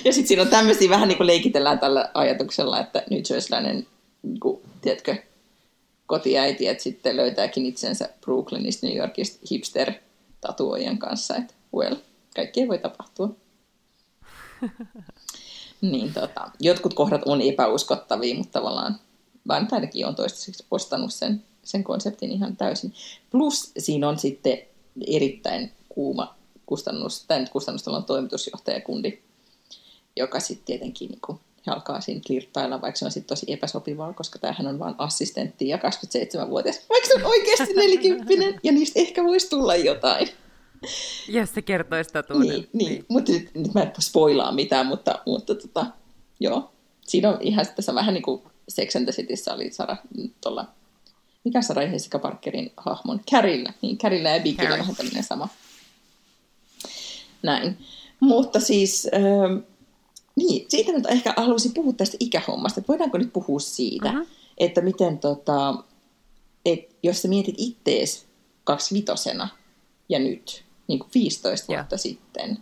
Ja 0.06 0.13
sitten 0.13 0.28
siinä 0.28 0.41
on 0.41 0.48
tämmöisiä, 0.48 0.89
vähän 0.89 1.08
niin 1.08 1.17
kuin 1.17 1.28
leikitellään 1.28 1.80
tällä 1.80 2.12
ajatuksella, 2.13 2.80
että 2.80 3.04
nyt 3.10 3.26
se 3.26 3.41
sellainen, 3.41 3.88
niin 4.24 4.39
kuin, 4.39 4.62
tiedätkö, 4.82 5.15
kotiäiti, 6.06 6.67
että 6.67 6.84
sitten 6.84 7.17
löytääkin 7.17 7.65
itsensä 7.65 8.10
Brooklynista, 8.22 8.88
New 8.88 8.98
Yorkista 8.98 9.39
hipster-tatuoijan 9.52 10.98
kanssa, 10.98 11.36
että 11.36 11.54
well, 11.76 11.96
kaikkea 12.36 12.67
voi 12.67 12.78
tapahtua. 12.78 13.30
niin 15.82 16.13
tota, 16.13 16.52
jotkut 16.60 16.94
kohdat 16.94 17.22
on 17.26 17.41
epäuskottavia, 17.41 18.36
mutta 18.36 18.60
tavallaan 18.60 19.00
vaan 19.48 19.67
ainakin 19.72 20.06
on 20.06 20.15
toistaiseksi 20.15 20.65
ostanut 20.72 21.13
sen, 21.13 21.44
sen 21.63 21.84
konseptin 21.84 22.32
ihan 22.32 22.58
täysin. 22.58 22.94
Plus 23.32 23.72
siinä 23.78 24.10
on 24.10 24.20
sitten 24.20 24.58
erittäin 25.08 25.72
kuuma 25.89 26.36
kustannus, 26.65 27.26
tämän 27.28 27.50
kustannustella 27.50 27.98
on 27.98 28.06
toimitusjohtajakundi, 28.06 29.20
joka 30.15 30.39
sitten 30.39 30.65
tietenkin 30.65 31.10
niin 31.10 31.22
kuin, 31.26 31.39
alkaa 31.67 32.02
siinä 32.02 32.22
flirttailla, 32.28 32.82
vaikka 32.82 33.00
se 33.00 33.06
on 33.06 33.12
sitten 33.12 33.30
tosi 33.30 33.46
epäsopivaa, 33.54 34.13
koska 34.13 34.39
tämähän 34.39 34.67
on 34.67 34.80
vain 34.80 34.96
assistentti 34.98 35.67
ja 35.67 35.78
27-vuotias, 35.78 36.80
vaikka 36.89 37.08
se 37.08 37.15
on 37.15 37.26
oikeasti 37.26 37.74
40 37.74 38.60
ja 38.63 38.72
niistä 38.72 39.00
ehkä 39.00 39.24
voisi 39.24 39.50
tulla 39.50 39.76
jotain. 39.76 40.30
Jos 41.28 41.54
se 41.54 41.62
kertoisi 41.62 42.13
totuuden. 42.13 42.50
Niin, 42.50 42.70
niin. 42.74 42.89
niin. 42.89 43.06
mutta 43.08 43.32
nyt, 43.32 43.50
nyt 43.56 43.74
mä 43.74 43.82
en 43.82 43.91
spoilaa 44.00 44.52
mitään, 44.52 44.86
mutta, 44.86 45.20
mutta 45.26 45.56
tota, 45.56 45.86
joo. 46.39 46.72
Siinä 47.08 47.30
on 47.30 47.38
ihan 47.41 47.65
tässä 47.76 47.96
vähän 47.96 48.13
niin 48.13 48.24
kuin 48.24 48.41
Sex 48.70 48.96
and 48.96 49.06
the 49.06 49.12
Cityssä 49.12 49.54
oli 49.54 49.72
Sara 49.72 49.98
tuolla, 50.41 50.67
mikä 51.44 51.62
Sara 51.62 51.84
Jessica 51.84 52.20
Parkerin 52.20 52.72
hahmon? 52.78 53.22
Carrilla. 53.32 53.74
Niin, 53.82 53.98
Carrilla 53.98 54.30
ja 54.30 54.39
Bigillä 54.39 54.78
vähän 54.78 54.96
tämmöinen 54.96 55.24
sama. 55.24 55.50
Näin. 57.44 57.78
Mutta 58.20 58.60
siis, 58.60 59.08
ähm, 59.13 59.58
niin, 60.36 60.65
siitä 60.70 60.91
nyt 60.91 61.06
ehkä 61.06 61.34
haluaisin 61.38 61.74
puhua 61.74 61.94
tästä 61.94 62.17
ikähommasta. 62.20 62.80
Että 62.80 62.88
voidaanko 62.88 63.17
nyt 63.17 63.34
puhua 63.34 63.60
siitä, 63.60 64.10
uh-huh. 64.10 64.28
että 64.58 64.82
miten 64.82 65.20
tota, 65.20 65.84
et 66.65 66.96
jos 67.04 67.22
sä 67.22 67.28
mietit 67.28 67.56
ittees 67.58 68.26
kaksivitosena 68.63 69.48
ja 70.10 70.20
nyt, 70.20 70.63
niin 70.91 70.99
kuin 70.99 71.10
15 71.13 71.67
vuotta 71.67 71.93
ja. 71.93 71.97
sitten, 71.97 72.58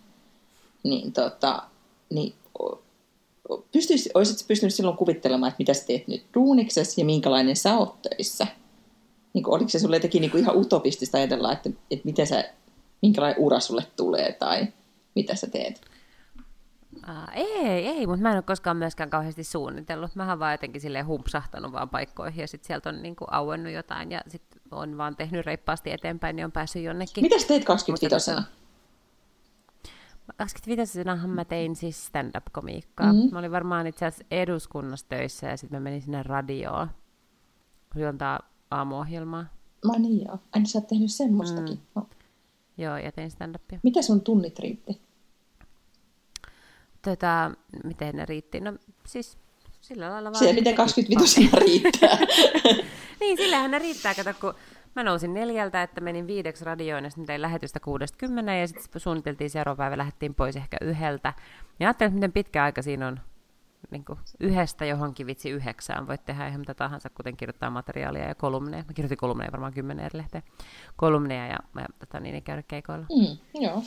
niin, 0.83 1.13
tota, 1.13 1.63
niin 2.09 2.33
pystyis, 3.71 4.09
olisitko 4.13 4.43
pystynyt 4.47 4.73
silloin 4.73 4.97
kuvittelemaan, 4.97 5.49
että 5.49 5.59
mitä 5.59 5.73
sä 5.73 5.85
teet 5.85 6.07
nyt 6.07 6.25
duuniksessa 6.33 7.01
ja 7.01 7.05
minkälainen 7.05 7.55
sä 7.55 7.77
oot 7.77 8.01
töissä? 8.01 8.47
Niin 9.33 9.43
kuin, 9.43 9.55
oliko 9.55 9.69
se 9.69 9.79
sulle 9.79 9.95
jotenkin 9.95 10.21
niin 10.21 10.31
kuin 10.31 10.41
ihan 10.41 10.57
utopistista 10.57 11.17
ajatella, 11.17 11.51
että, 11.51 11.69
että 11.91 12.05
miten 12.05 12.27
sä, 12.27 12.43
minkälainen 13.01 13.39
ura 13.39 13.59
sulle 13.59 13.83
tulee 13.95 14.33
tai 14.33 14.67
mitä 15.15 15.35
sä 15.35 15.47
teet? 15.47 15.81
Uh, 16.95 17.29
ei, 17.33 17.87
ei, 17.87 18.07
mutta 18.07 18.21
mä 18.21 18.29
en 18.29 18.35
ole 18.35 18.43
koskaan 18.43 18.77
myöskään 18.77 19.09
kauheasti 19.09 19.43
suunnitellut. 19.43 20.15
Mä 20.15 20.29
oon 20.29 20.39
vaan 20.39 20.53
jotenkin 20.53 20.81
silleen 20.81 21.07
humpsahtanut 21.07 21.71
vaan 21.71 21.89
paikkoihin 21.89 22.41
ja 22.41 22.47
sitten 22.47 22.67
sieltä 22.67 22.89
on 22.89 23.01
niinku 23.01 23.25
auennut 23.31 23.73
jotain 23.73 24.11
ja 24.11 24.21
sitten 24.27 24.48
on 24.71 24.97
vaan 24.97 25.15
tehnyt 25.15 25.45
reippaasti 25.45 25.91
eteenpäin, 25.91 26.36
niin 26.36 26.45
on 26.45 26.51
päässyt 26.51 26.84
jonnekin. 26.84 27.23
Mitä 27.23 27.36
teit 27.47 27.65
25 27.65 28.32
25 30.38 31.03
mä 31.27 31.45
tein 31.45 31.75
siis 31.75 32.05
stand-up-komiikkaa. 32.05 33.13
Mm-hmm. 33.13 33.29
Mä 33.32 33.39
olin 33.39 33.51
varmaan 33.51 33.88
itse 33.88 34.05
asiassa 34.05 34.25
eduskunnassa 34.32 35.05
töissä 35.10 35.47
ja 35.47 35.58
sitten 35.58 35.79
mä 35.79 35.84
menin 35.84 36.01
sinne 36.01 36.23
radioon. 36.23 36.88
Juontaa 37.95 38.39
aamuohjelmaa. 38.71 39.45
Mä 39.86 39.99
niin 39.99 40.25
joo. 40.25 40.34
Ai 40.34 40.60
niin 40.60 40.67
sä 40.67 40.77
oot 40.77 40.88
tehnyt 40.88 41.12
semmoistakin. 41.12 41.75
Mm. 41.75 41.82
No. 41.95 42.10
Joo, 42.77 42.97
ja 42.97 43.12
tein 43.12 43.32
stand-upia. 43.32 43.79
Mitä 43.84 44.01
sun 44.01 44.21
tunnit 44.21 44.60
riitti? 44.60 45.01
Tota, 47.01 47.51
miten 47.84 48.15
ne 48.15 48.25
riitti? 48.25 48.60
No 48.60 48.73
siis 49.08 49.38
sillä 49.82 50.10
lailla 50.10 50.32
vaan... 50.32 50.45
Se, 50.45 50.53
miten 50.53 50.75
25 50.75 51.49
riittää. 51.53 52.17
niin, 53.19 53.38
sillähän 53.38 53.71
ne 53.71 53.79
riittää. 53.79 54.15
Kato, 54.15 54.34
kun 54.41 54.53
mä 54.95 55.03
nousin 55.03 55.34
neljältä, 55.34 55.84
että 55.84 56.01
menin 56.01 56.27
viideksi 56.27 56.65
radioon 56.65 57.03
ja 57.03 57.10
sitten 57.10 57.25
tein 57.25 57.41
lähetystä 57.41 57.79
kuudesta 57.79 58.17
kymmenen 58.17 58.62
ja 58.62 58.67
sitten 58.67 59.01
suunniteltiin 59.01 59.49
seuraava 59.49 59.77
päivä, 59.77 59.97
lähdettiin 59.97 60.36
pois 60.36 60.55
ehkä 60.55 60.77
yhdeltä. 60.82 61.34
Ja 61.79 61.88
ajattelin, 61.88 62.10
että 62.10 62.15
miten 62.15 62.32
pitkä 62.32 62.63
aika 62.63 62.82
siinä 62.82 63.08
on 63.08 63.19
niin 63.91 64.05
kuin 64.05 64.19
yhdestä 64.39 64.86
johonkin 64.86 65.27
vitsi 65.27 65.49
yhdeksään. 65.49 66.08
Voit 66.08 66.25
tehdä 66.25 66.47
ihan 66.47 66.60
mitä 66.60 66.73
tahansa, 66.73 67.10
kuten 67.10 67.38
kirjoittaa 67.38 67.69
materiaalia 67.69 68.27
ja 68.27 68.36
kolumneja. 68.36 68.84
Mä 68.88 68.93
kirjoitin 68.93 69.17
kolumneja 69.17 69.51
varmaan 69.51 69.73
kymmenen 69.73 70.05
eri 70.05 70.17
lehteen. 70.17 70.43
Kolumneja 70.95 71.47
ja, 71.47 71.60
ja 71.75 71.86
tota, 71.99 72.19
niin, 72.19 72.43
käydä 72.43 72.63
keikoilla. 72.63 73.05
Mm, 73.19 73.62
joo. 73.62 73.84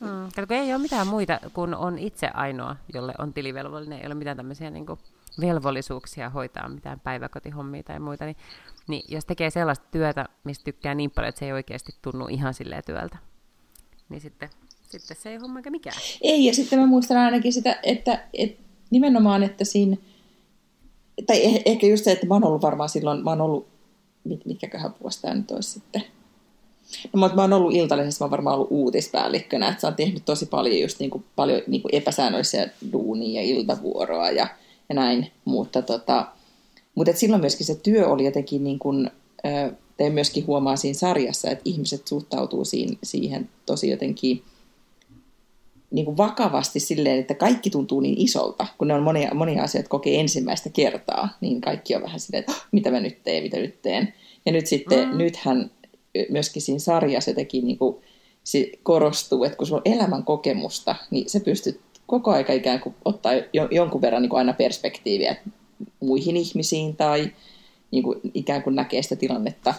Mm. 0.00 0.28
Kato, 0.36 0.54
ei 0.54 0.74
ole 0.74 0.82
mitään 0.82 1.06
muita, 1.06 1.40
kun 1.52 1.74
on 1.74 1.98
itse 1.98 2.28
ainoa, 2.34 2.76
jolle 2.94 3.14
on 3.18 3.32
tilivelvollinen, 3.32 4.00
ei 4.00 4.06
ole 4.06 4.14
mitään 4.14 4.36
tämmöisiä 4.36 4.70
niin 4.70 4.86
kuin, 4.86 4.98
velvollisuuksia 5.40 6.30
hoitaa 6.30 6.68
mitään 6.68 7.00
päiväkotihommia 7.00 7.82
tai 7.82 8.00
muita, 8.00 8.24
niin, 8.24 8.36
niin 8.88 9.02
jos 9.08 9.24
tekee 9.24 9.50
sellaista 9.50 9.86
työtä, 9.90 10.26
mistä 10.44 10.64
tykkää 10.64 10.94
niin 10.94 11.10
paljon, 11.10 11.28
että 11.28 11.38
se 11.38 11.44
ei 11.46 11.52
oikeasti 11.52 11.92
tunnu 12.02 12.26
ihan 12.26 12.54
silleen 12.54 12.82
työltä, 12.86 13.18
niin 14.08 14.20
sitten, 14.20 14.50
sitten 14.88 15.16
se 15.16 15.30
ei 15.30 15.36
homma 15.36 15.58
eikä 15.58 15.70
mikään. 15.70 15.96
Ei, 16.20 16.46
ja 16.46 16.54
sitten 16.54 16.78
mä 16.78 16.86
muistan 16.86 17.16
ainakin 17.16 17.52
sitä, 17.52 17.78
että, 17.82 18.24
että 18.32 18.62
nimenomaan, 18.90 19.42
että 19.42 19.64
siinä, 19.64 19.96
tai 21.26 21.44
eh, 21.44 21.62
ehkä 21.64 21.86
just 21.86 22.04
se, 22.04 22.12
että 22.12 22.26
mä 22.26 22.34
oon 22.34 22.44
ollut 22.44 22.62
varmaan 22.62 22.88
silloin, 22.88 23.24
mä 23.24 23.30
oon 23.30 23.40
ollut, 23.40 23.68
mit, 24.24 24.46
mitkäköhän 24.46 24.94
vuosi 25.02 25.22
tämä 25.22 25.34
nyt 25.34 25.50
olisi 25.50 25.70
sitten, 25.70 26.04
No, 27.12 27.28
mä 27.34 27.42
oon 27.42 27.52
ollut 27.52 27.74
iltallisessa, 27.74 28.24
mä 28.24 28.26
oon 28.26 28.30
varmaan 28.30 28.56
ollut 28.56 28.68
uutispäällikkönä, 28.70 29.68
että 29.68 29.80
sä 29.80 29.86
oon 29.86 29.96
tehnyt 29.96 30.24
tosi 30.24 30.46
paljon 30.46 30.80
just 30.80 31.00
niin 31.00 31.10
kuin, 31.10 31.24
paljon 31.36 31.62
niin 31.66 31.82
kuin 31.82 31.94
epäsäännöllisiä 31.94 32.68
duunia 32.92 33.42
ja 33.42 33.48
iltavuoroa 33.48 34.30
ja, 34.30 34.46
ja 34.88 34.94
näin, 34.94 35.30
mutta 35.44 35.82
tota, 35.82 36.26
mutta 36.94 37.10
et 37.10 37.16
silloin 37.16 37.40
myöskin 37.40 37.66
se 37.66 37.74
työ 37.74 38.08
oli 38.08 38.24
jotenkin, 38.24 38.64
niin 38.64 38.78
kuin, 38.78 39.10
te 39.96 40.10
myöskin 40.10 40.46
huomaa 40.46 40.76
siinä 40.76 40.98
sarjassa, 40.98 41.50
että 41.50 41.62
ihmiset 41.64 42.06
suhtautuu 42.06 42.64
siihen, 42.64 42.98
siihen 43.02 43.48
tosi 43.66 43.90
jotenkin 43.90 44.42
niin 45.90 46.04
kuin 46.04 46.16
vakavasti 46.16 46.80
silleen, 46.80 47.20
että 47.20 47.34
kaikki 47.34 47.70
tuntuu 47.70 48.00
niin 48.00 48.20
isolta, 48.20 48.66
kun 48.78 48.88
ne 48.88 48.94
on 48.94 49.02
monia, 49.02 49.34
monia 49.34 49.62
asioita 49.62 49.88
kokee 49.88 50.20
ensimmäistä 50.20 50.70
kertaa, 50.70 51.28
niin 51.40 51.60
kaikki 51.60 51.96
on 51.96 52.02
vähän 52.02 52.20
silleen, 52.20 52.40
että 52.40 52.62
mitä 52.72 52.90
mä 52.90 53.00
nyt 53.00 53.22
teen, 53.22 53.42
mitä 53.42 53.56
nyt 53.56 53.82
teen. 53.82 54.14
Ja 54.46 54.52
nyt 54.52 54.66
sitten, 54.66 55.08
mm. 55.08 55.16
nythän 55.18 55.70
myöskin 56.30 56.62
siinä 56.62 56.78
sarjassa 56.78 57.30
jotenkin 57.30 57.66
niin 57.66 57.78
kuin, 57.78 57.96
se 58.44 58.70
korostuu, 58.82 59.44
että 59.44 59.56
kun 59.56 59.66
sulla 59.66 59.82
on 59.86 59.92
elämän 59.92 60.24
kokemusta, 60.24 60.96
niin 61.10 61.30
se 61.30 61.40
pystyt 61.40 61.80
koko 62.06 62.30
aika 62.30 62.52
ikään 62.52 62.80
kuin 62.80 62.94
ottaa 63.04 63.32
jonkun 63.70 64.00
verran 64.00 64.22
niin 64.22 64.30
kuin 64.30 64.38
aina 64.38 64.52
perspektiiviä 64.52 65.36
muihin 66.00 66.36
ihmisiin 66.36 66.96
tai 66.96 67.32
niin 67.90 68.02
kuin 68.02 68.20
ikään 68.34 68.62
kuin 68.62 68.76
näkee 68.76 69.02
sitä 69.02 69.16
tilannetta, 69.16 69.74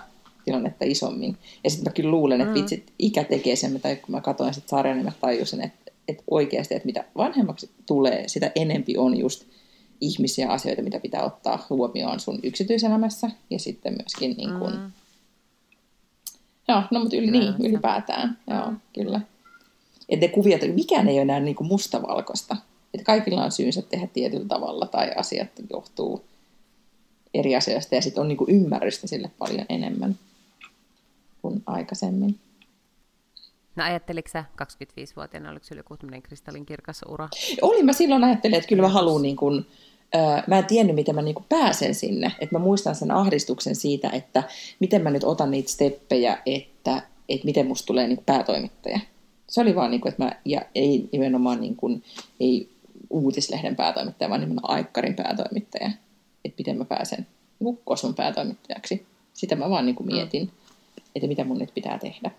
tilannetta 0.45 0.85
isommin. 0.85 1.37
Ja 1.63 1.69
sitten 1.69 1.91
mä 1.91 1.93
kyllä 1.93 2.11
luulen, 2.11 2.41
että 2.41 2.53
mm. 2.53 2.59
vitsit, 2.59 2.93
ikä 2.99 3.23
tekee 3.23 3.55
sen, 3.55 3.81
tai 3.81 3.95
kun 3.95 4.15
mä 4.15 4.21
katsoin 4.21 4.53
sitä 4.53 4.69
sarjaa, 4.69 4.95
niin 4.95 5.05
mä 5.05 5.11
tajusin, 5.21 5.61
että, 5.61 5.91
että 6.07 6.23
oikeasti, 6.31 6.75
että 6.75 6.85
mitä 6.85 7.05
vanhemmaksi 7.17 7.69
tulee, 7.85 8.23
sitä 8.27 8.51
enempi 8.55 8.97
on 8.97 9.17
just 9.17 9.43
ihmisiä 10.01 10.49
asioita, 10.49 10.81
mitä 10.81 10.99
pitää 10.99 11.23
ottaa 11.23 11.65
huomioon 11.69 12.19
sun 12.19 12.39
yksityiselämässä 12.43 13.29
ja 13.49 13.59
sitten 13.59 13.93
myöskin 13.93 14.37
niin 14.37 14.59
kuin, 14.59 14.73
mm 14.73 14.91
Joo, 16.67 16.83
no 16.91 16.99
mutta 16.99 17.15
yli, 17.15 17.31
niin, 17.31 17.53
ylipäätään. 17.59 18.37
Joo, 18.47 18.73
kyllä. 18.93 19.21
Että 20.09 20.25
ne 20.25 20.31
kuviot, 20.31 20.61
mikään 20.75 21.07
ei 21.07 21.15
ole 21.15 21.21
enää 21.21 21.39
niin 21.39 21.55
kuin 21.55 21.67
mustavalkoista. 21.67 22.55
Että 22.93 23.05
kaikilla 23.05 23.43
on 23.43 23.51
syynsä 23.51 23.81
tehdä 23.81 24.07
tietyllä 24.07 24.47
tavalla 24.47 24.85
tai 24.85 25.11
asiat 25.15 25.49
johtuu 25.69 26.25
eri 27.33 27.55
asioista 27.55 27.95
ja 27.95 28.01
sitten 28.01 28.21
on 28.21 28.27
niin 28.27 28.37
kuin 28.37 28.49
ymmärrystä 28.49 29.07
sille 29.07 29.31
paljon 29.37 29.65
enemmän 29.69 30.19
kuin 31.41 31.63
aikaisemmin. 31.65 32.39
No 33.75 33.83
ajatteliko 33.83 34.29
sä 34.29 34.45
25-vuotiaana, 34.61 35.51
oliko 35.51 35.65
se 35.65 35.75
joku 35.75 35.97
kristallin 36.23 36.65
kirkas 36.65 37.01
ura? 37.07 37.29
Oli, 37.61 37.83
mä 37.83 37.93
silloin 37.93 38.23
ajattelin, 38.23 38.57
että 38.57 38.67
kyllä 38.67 38.81
mä 38.81 38.89
haluan 38.89 39.21
niin 39.21 39.35
kuin, 39.35 39.65
mä 40.47 40.57
en 40.57 40.65
tiennyt, 40.65 40.95
miten 40.95 41.15
mä 41.15 41.21
niinku 41.21 41.45
pääsen 41.49 41.95
sinne. 41.95 42.31
Että 42.39 42.55
mä 42.55 42.59
muistan 42.59 42.95
sen 42.95 43.11
ahdistuksen 43.11 43.75
siitä, 43.75 44.09
että 44.09 44.43
miten 44.79 45.01
mä 45.01 45.09
nyt 45.09 45.23
otan 45.23 45.51
niitä 45.51 45.71
steppejä, 45.71 46.37
että, 46.45 47.01
että 47.29 47.45
miten 47.45 47.67
musta 47.67 47.85
tulee 47.85 48.07
niinku 48.07 48.23
päätoimittaja. 48.25 48.99
Se 49.47 49.61
oli 49.61 49.75
vaan, 49.75 49.91
niinku, 49.91 50.07
että 50.07 50.23
mä, 50.23 50.31
ja 50.45 50.61
ei 50.75 51.09
nimenomaan 51.11 51.61
niinku, 51.61 52.01
ei 52.39 52.69
uutislehden 53.09 53.75
päätoimittaja, 53.75 54.29
vaan 54.29 54.41
nimenomaan 54.41 54.75
Aikkarin 54.75 55.15
päätoimittaja. 55.15 55.91
Että 56.45 56.55
miten 56.57 56.77
mä 56.77 56.85
pääsen 56.85 57.27
niinku 57.59 57.81
Kosmon 57.85 58.15
päätoimittajaksi. 58.15 59.05
Sitä 59.33 59.55
mä 59.55 59.69
vaan 59.69 59.85
niinku 59.85 60.03
mietin, 60.03 60.51
että 61.15 61.27
mitä 61.27 61.43
mun 61.43 61.57
nyt 61.57 61.73
pitää 61.73 61.99
tehdä. 61.99 62.31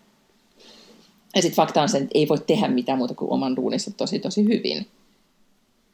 Ja 1.34 1.42
sitten 1.42 1.56
fakta 1.56 1.82
on 1.82 1.88
se, 1.88 1.98
että 1.98 2.10
ei 2.14 2.28
voi 2.28 2.38
tehdä 2.38 2.68
mitään 2.68 2.98
muuta 2.98 3.14
kuin 3.14 3.30
oman 3.30 3.56
duunissa 3.56 3.90
tosi 3.90 4.18
tosi 4.18 4.44
hyvin. 4.44 4.86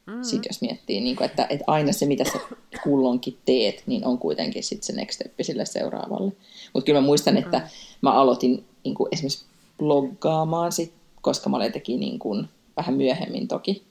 Mm. 0.07 0.22
Sitten 0.22 0.48
jos 0.51 0.61
miettii, 0.61 1.01
niin 1.01 1.16
kuin, 1.16 1.25
että, 1.25 1.46
että 1.51 1.64
aina 1.66 1.92
se, 1.92 2.07
mitä 2.07 2.25
sä 2.25 2.38
kullonkin 2.83 3.38
teet, 3.44 3.83
niin 3.87 4.07
on 4.07 4.18
kuitenkin 4.18 4.62
sitten 4.62 4.87
se 4.87 4.92
next 4.92 5.14
step 5.14 5.33
sille 5.42 5.64
seuraavalle. 5.64 6.33
Mutta 6.72 6.87
kyllä 6.87 7.01
mä 7.01 7.07
muistan, 7.07 7.37
että 7.37 7.59
mm. 7.59 7.64
mä 8.01 8.12
aloitin 8.12 8.64
niin 8.85 8.94
kuin 8.94 9.09
esimerkiksi 9.12 9.44
bloggaamaan, 9.79 10.72
sit, 10.72 10.92
koska 11.22 11.50
mä 11.50 11.56
olin 11.56 11.72
teki 11.72 11.96
niin 11.96 12.18
kuin, 12.18 12.48
vähän 12.76 12.94
myöhemmin 12.94 13.48
toki. 13.48 13.82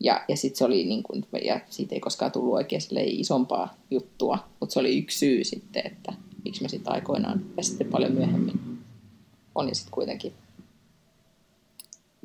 Ja, 0.00 0.24
ja 0.28 0.36
sitten 0.36 0.58
se 0.58 0.64
oli, 0.64 0.84
niin 0.84 1.02
kuin, 1.02 1.26
ja 1.44 1.60
siitä 1.70 1.94
ei 1.94 2.00
koskaan 2.00 2.32
tullut 2.32 2.54
oikein 2.54 2.82
isompaa 3.06 3.74
juttua, 3.90 4.38
mutta 4.60 4.72
se 4.72 4.80
oli 4.80 4.98
yksi 4.98 5.18
syy 5.18 5.44
sitten, 5.44 5.82
että 5.86 6.12
miksi 6.44 6.62
mä 6.62 6.68
sitten 6.68 6.92
aikoinaan, 6.92 7.44
ja 7.56 7.62
sitten 7.62 7.86
paljon 7.86 8.12
myöhemmin 8.12 8.78
on, 9.54 9.68
ja 9.68 9.74
sitten 9.74 9.92
kuitenkin 9.92 10.32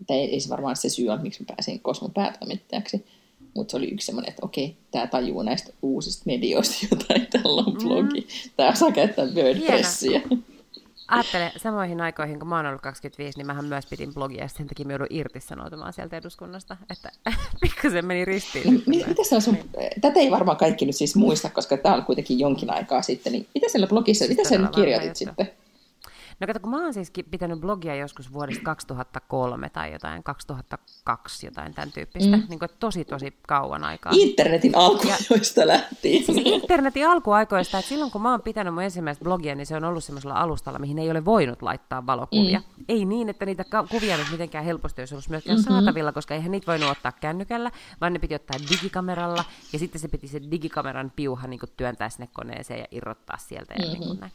tai 0.07 0.17
ei 0.17 0.39
se 0.39 0.49
varmaan 0.49 0.75
se 0.75 0.89
syy 0.89 1.05
miksi 1.21 1.43
mä 1.43 1.45
pääsin 1.47 1.79
Kosmon 1.79 2.13
päätoimittajaksi, 2.13 3.05
mutta 3.55 3.71
se 3.71 3.77
oli 3.77 3.87
yksi 3.87 4.05
semmoinen, 4.05 4.29
että 4.29 4.45
okei, 4.45 4.77
tämä 4.91 5.07
tajuu 5.07 5.41
näistä 5.41 5.73
uusista 5.81 6.23
medioista 6.25 6.87
jotain, 6.91 7.27
tällä 7.27 7.63
on 7.67 7.73
blogi, 7.73 8.21
mm. 8.21 8.51
tämä 8.57 8.75
saa 8.75 8.91
käyttää 8.91 9.25
WordPressia. 9.25 10.21
Ajattele, 11.11 11.51
samoihin 11.57 12.01
aikoihin, 12.01 12.39
kun 12.39 12.47
mä 12.47 12.55
oon 12.55 12.65
ollut 12.65 12.81
25, 12.81 13.37
niin 13.39 13.47
mähän 13.47 13.65
myös 13.65 13.85
pidin 13.85 14.13
blogia, 14.13 14.43
ja 14.43 14.47
sen 14.47 14.67
takia 14.67 14.85
mä 14.85 14.91
joudun 14.91 15.07
irtisanoutumaan 15.09 15.93
sieltä 15.93 16.17
eduskunnasta, 16.17 16.77
että 16.89 17.11
pikkasen 17.61 18.05
meni 18.05 18.25
ristiin. 18.25 18.83
Mitä 18.87 19.23
se 19.23 19.35
on 19.35 19.41
sun, 19.41 19.57
tätä 20.01 20.19
ei 20.19 20.31
varmaan 20.31 20.57
kaikki 20.57 20.85
nyt 20.85 20.95
siis 20.95 21.15
muista, 21.15 21.49
koska 21.49 21.77
tämä 21.77 21.95
on 21.95 22.05
kuitenkin 22.05 22.39
jonkin 22.39 22.69
aikaa 22.69 23.01
sitten, 23.01 23.33
niin 23.33 23.47
mitä 23.53 23.69
siellä 23.69 23.87
blogissa, 23.87 24.25
mitä 24.27 24.49
sä 24.49 24.57
nyt 24.57 24.75
kirjoitit 24.75 25.15
sitten? 25.15 25.51
No 26.41 26.47
kato, 26.47 26.59
kun 26.59 26.69
mä 26.71 26.83
oon 26.83 26.93
siis 26.93 27.11
pitänyt 27.31 27.59
blogia 27.59 27.95
joskus 27.95 28.33
vuodesta 28.33 28.63
2003 28.63 29.69
tai 29.69 29.91
jotain, 29.91 30.23
2002 30.23 31.47
jotain 31.47 31.73
tämän 31.73 31.91
tyyppistä, 31.91 32.37
mm. 32.37 32.43
niin 32.49 32.59
kuin, 32.59 32.69
tosi 32.79 33.05
tosi 33.05 33.33
kauan 33.47 33.83
aikaa. 33.83 34.11
Internetin 34.15 34.75
alkuajoista 34.75 35.67
lähtien. 35.67 36.23
Siis 36.25 36.41
internetin 36.45 37.07
alkuaikoista, 37.07 37.77
että 37.77 37.89
silloin 37.89 38.11
kun 38.11 38.21
mä 38.21 38.31
oon 38.31 38.41
pitänyt 38.41 38.73
mun 38.73 38.83
ensimmäistä 38.83 39.23
blogia, 39.23 39.55
niin 39.55 39.65
se 39.65 39.75
on 39.75 39.83
ollut 39.83 40.03
semmoisella 40.03 40.35
alustalla, 40.35 40.79
mihin 40.79 40.99
ei 40.99 41.11
ole 41.11 41.25
voinut 41.25 41.61
laittaa 41.61 42.05
valokuvia. 42.05 42.59
Mm. 42.59 42.85
Ei 42.89 43.05
niin, 43.05 43.29
että 43.29 43.45
niitä 43.45 43.65
kuvia 43.89 44.17
nyt 44.17 44.31
mitenkään 44.31 44.65
helposti 44.65 45.01
olisi 45.01 45.15
ollut 45.15 45.29
myöskään 45.29 45.57
mm-hmm. 45.57 45.73
saatavilla, 45.73 46.11
koska 46.11 46.35
eihän 46.35 46.51
niitä 46.51 46.67
voinut 46.67 46.89
ottaa 46.89 47.11
kännykällä, 47.11 47.71
vaan 48.01 48.13
ne 48.13 48.19
piti 48.19 48.35
ottaa 48.35 48.59
digikameralla, 48.71 49.43
ja 49.73 49.79
sitten 49.79 50.01
se 50.01 50.07
piti 50.07 50.27
se 50.27 50.41
digikameran 50.51 51.11
piuha 51.15 51.47
niin 51.47 51.59
kuin 51.59 51.71
työntää 51.77 52.09
sinne 52.09 52.29
koneeseen 52.33 52.79
ja 52.79 52.85
irrottaa 52.91 53.37
sieltä. 53.37 53.73
Ja 53.73 53.85
mm-hmm. 53.85 53.99
niin 53.99 54.07
kuin 54.07 54.19
näin. 54.19 54.31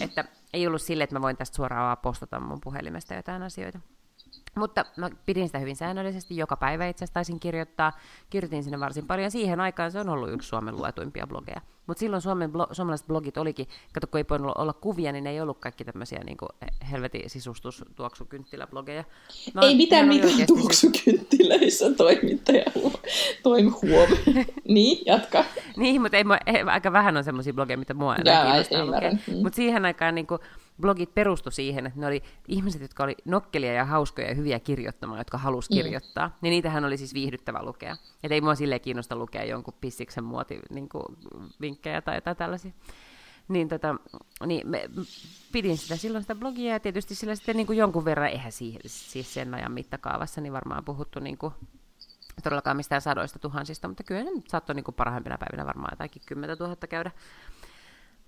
Että 0.00 0.24
ei 0.52 0.66
ollut 0.66 0.82
sille, 0.82 1.04
että 1.04 1.16
mä 1.16 1.22
voin 1.22 1.36
tästä 1.36 1.56
suoraan 1.56 1.98
postata 1.98 2.40
mun 2.40 2.60
puhelimesta 2.60 3.14
jotain 3.14 3.42
asioita. 3.42 3.80
Mutta 4.56 4.84
mä 4.96 5.10
pidin 5.26 5.48
sitä 5.48 5.58
hyvin 5.58 5.76
säännöllisesti, 5.76 6.36
joka 6.36 6.56
päivä 6.56 6.86
itse 6.86 7.04
asiassa 7.04 7.14
taisin 7.14 7.40
kirjoittaa, 7.40 7.92
kirjoitin 8.30 8.64
sinne 8.64 8.80
varsin 8.80 9.06
paljon. 9.06 9.30
Siihen 9.30 9.60
aikaan 9.60 9.92
se 9.92 10.00
on 10.00 10.08
ollut 10.08 10.32
yksi 10.32 10.48
Suomen 10.48 10.76
luetuimpia 10.76 11.26
blogeja. 11.26 11.60
Mutta 11.86 12.00
silloin 12.00 12.22
Suomen 12.22 12.50
blo- 12.50 12.74
suomalaiset 12.74 13.06
blogit 13.06 13.36
olikin, 13.36 13.66
kato 13.92 14.06
kun 14.06 14.18
ei 14.18 14.24
voinut 14.30 14.56
olla 14.56 14.72
kuvia, 14.72 15.12
niin 15.12 15.24
ne 15.24 15.30
ei 15.30 15.40
ollut 15.40 15.58
kaikki 15.58 15.84
tämmöisiä 15.84 16.20
niin 16.24 16.36
helvetin 16.90 17.30
sisustus 17.30 17.84
tuoksukynttiläblogeja. 17.94 19.04
No, 19.54 19.62
ei 19.62 19.76
mitään 19.76 20.08
mitään 20.08 20.32
siis- 20.32 20.46
tuoksukynttiläissä 20.46 21.94
toimittaja 21.94 22.64
toimi 23.42 23.70
huom. 23.70 24.10
niin, 24.68 25.06
jatka. 25.06 25.44
niin, 25.76 26.02
mutta 26.02 26.16
ei, 26.16 26.24
ei, 26.46 26.62
aika 26.62 26.92
vähän 26.92 27.16
on 27.16 27.24
semmoisia 27.24 27.52
blogeja, 27.52 27.78
mitä 27.78 27.94
mua 27.94 28.16
enää 28.16 28.44
kiinnostaa 28.44 28.86
lukea. 28.86 29.10
Mm. 29.10 29.42
Mutta 29.42 29.56
siihen 29.56 29.84
aikaan 29.84 30.14
niin 30.14 30.26
kuin, 30.26 30.40
blogit 30.80 31.14
perustu 31.14 31.50
siihen, 31.50 31.86
että 31.86 32.00
ne 32.00 32.06
oli 32.06 32.22
ihmiset, 32.48 32.82
jotka 32.82 33.04
oli 33.04 33.16
nokkelia 33.24 33.72
ja 33.72 33.84
hauskoja 33.84 34.28
ja 34.28 34.34
hyviä 34.34 34.60
kirjoittamaan, 34.60 35.20
jotka 35.20 35.38
halusi 35.38 35.72
mm. 35.72 35.76
kirjoittaa. 35.76 36.36
Niin 36.40 36.50
niitähän 36.50 36.84
oli 36.84 36.96
siis 36.96 37.14
viihdyttävä 37.14 37.62
lukea. 37.62 37.96
Että 38.22 38.34
ei 38.34 38.40
mua 38.40 38.54
silleen 38.54 38.80
kiinnosta 38.80 39.16
lukea 39.16 39.44
jonkun 39.44 39.74
pissiksen 39.80 40.24
muoti 40.24 40.60
niin 40.70 40.88
kuin, 40.88 41.04
vinkkejä 41.60 42.02
tai 42.02 42.16
jotain 42.16 42.36
tällaisia. 42.36 42.72
Niin, 43.48 43.68
tota, 43.68 43.96
niin 44.46 44.68
me, 44.68 44.90
pidin 45.52 45.78
sitä 45.78 45.96
silloin 45.96 46.22
sitä 46.22 46.34
blogia 46.34 46.72
ja 46.72 46.80
tietysti 46.80 47.14
sillä 47.14 47.34
sitten 47.34 47.56
niin 47.56 47.66
kuin 47.66 47.78
jonkun 47.78 48.04
verran, 48.04 48.28
eihän 48.28 48.52
siihen, 48.52 48.80
siis 48.86 49.34
sen 49.34 49.54
ajan 49.54 49.72
mittakaavassa, 49.72 50.40
niin 50.40 50.52
varmaan 50.52 50.84
puhuttu 50.84 51.20
niin 51.20 51.38
kuin, 51.38 51.54
todellakaan 52.42 52.76
mistään 52.76 53.02
sadoista 53.02 53.38
tuhansista, 53.38 53.88
mutta 53.88 54.04
kyllä 54.04 54.22
ne 54.22 54.30
saattoi 54.48 54.74
niin 54.74 54.84
kuin 54.84 54.94
parhaimpina 54.94 55.38
päivinä 55.38 55.66
varmaan 55.66 55.92
jotakin 55.92 56.22
10 56.26 56.56
000 56.58 56.76
käydä 56.76 57.10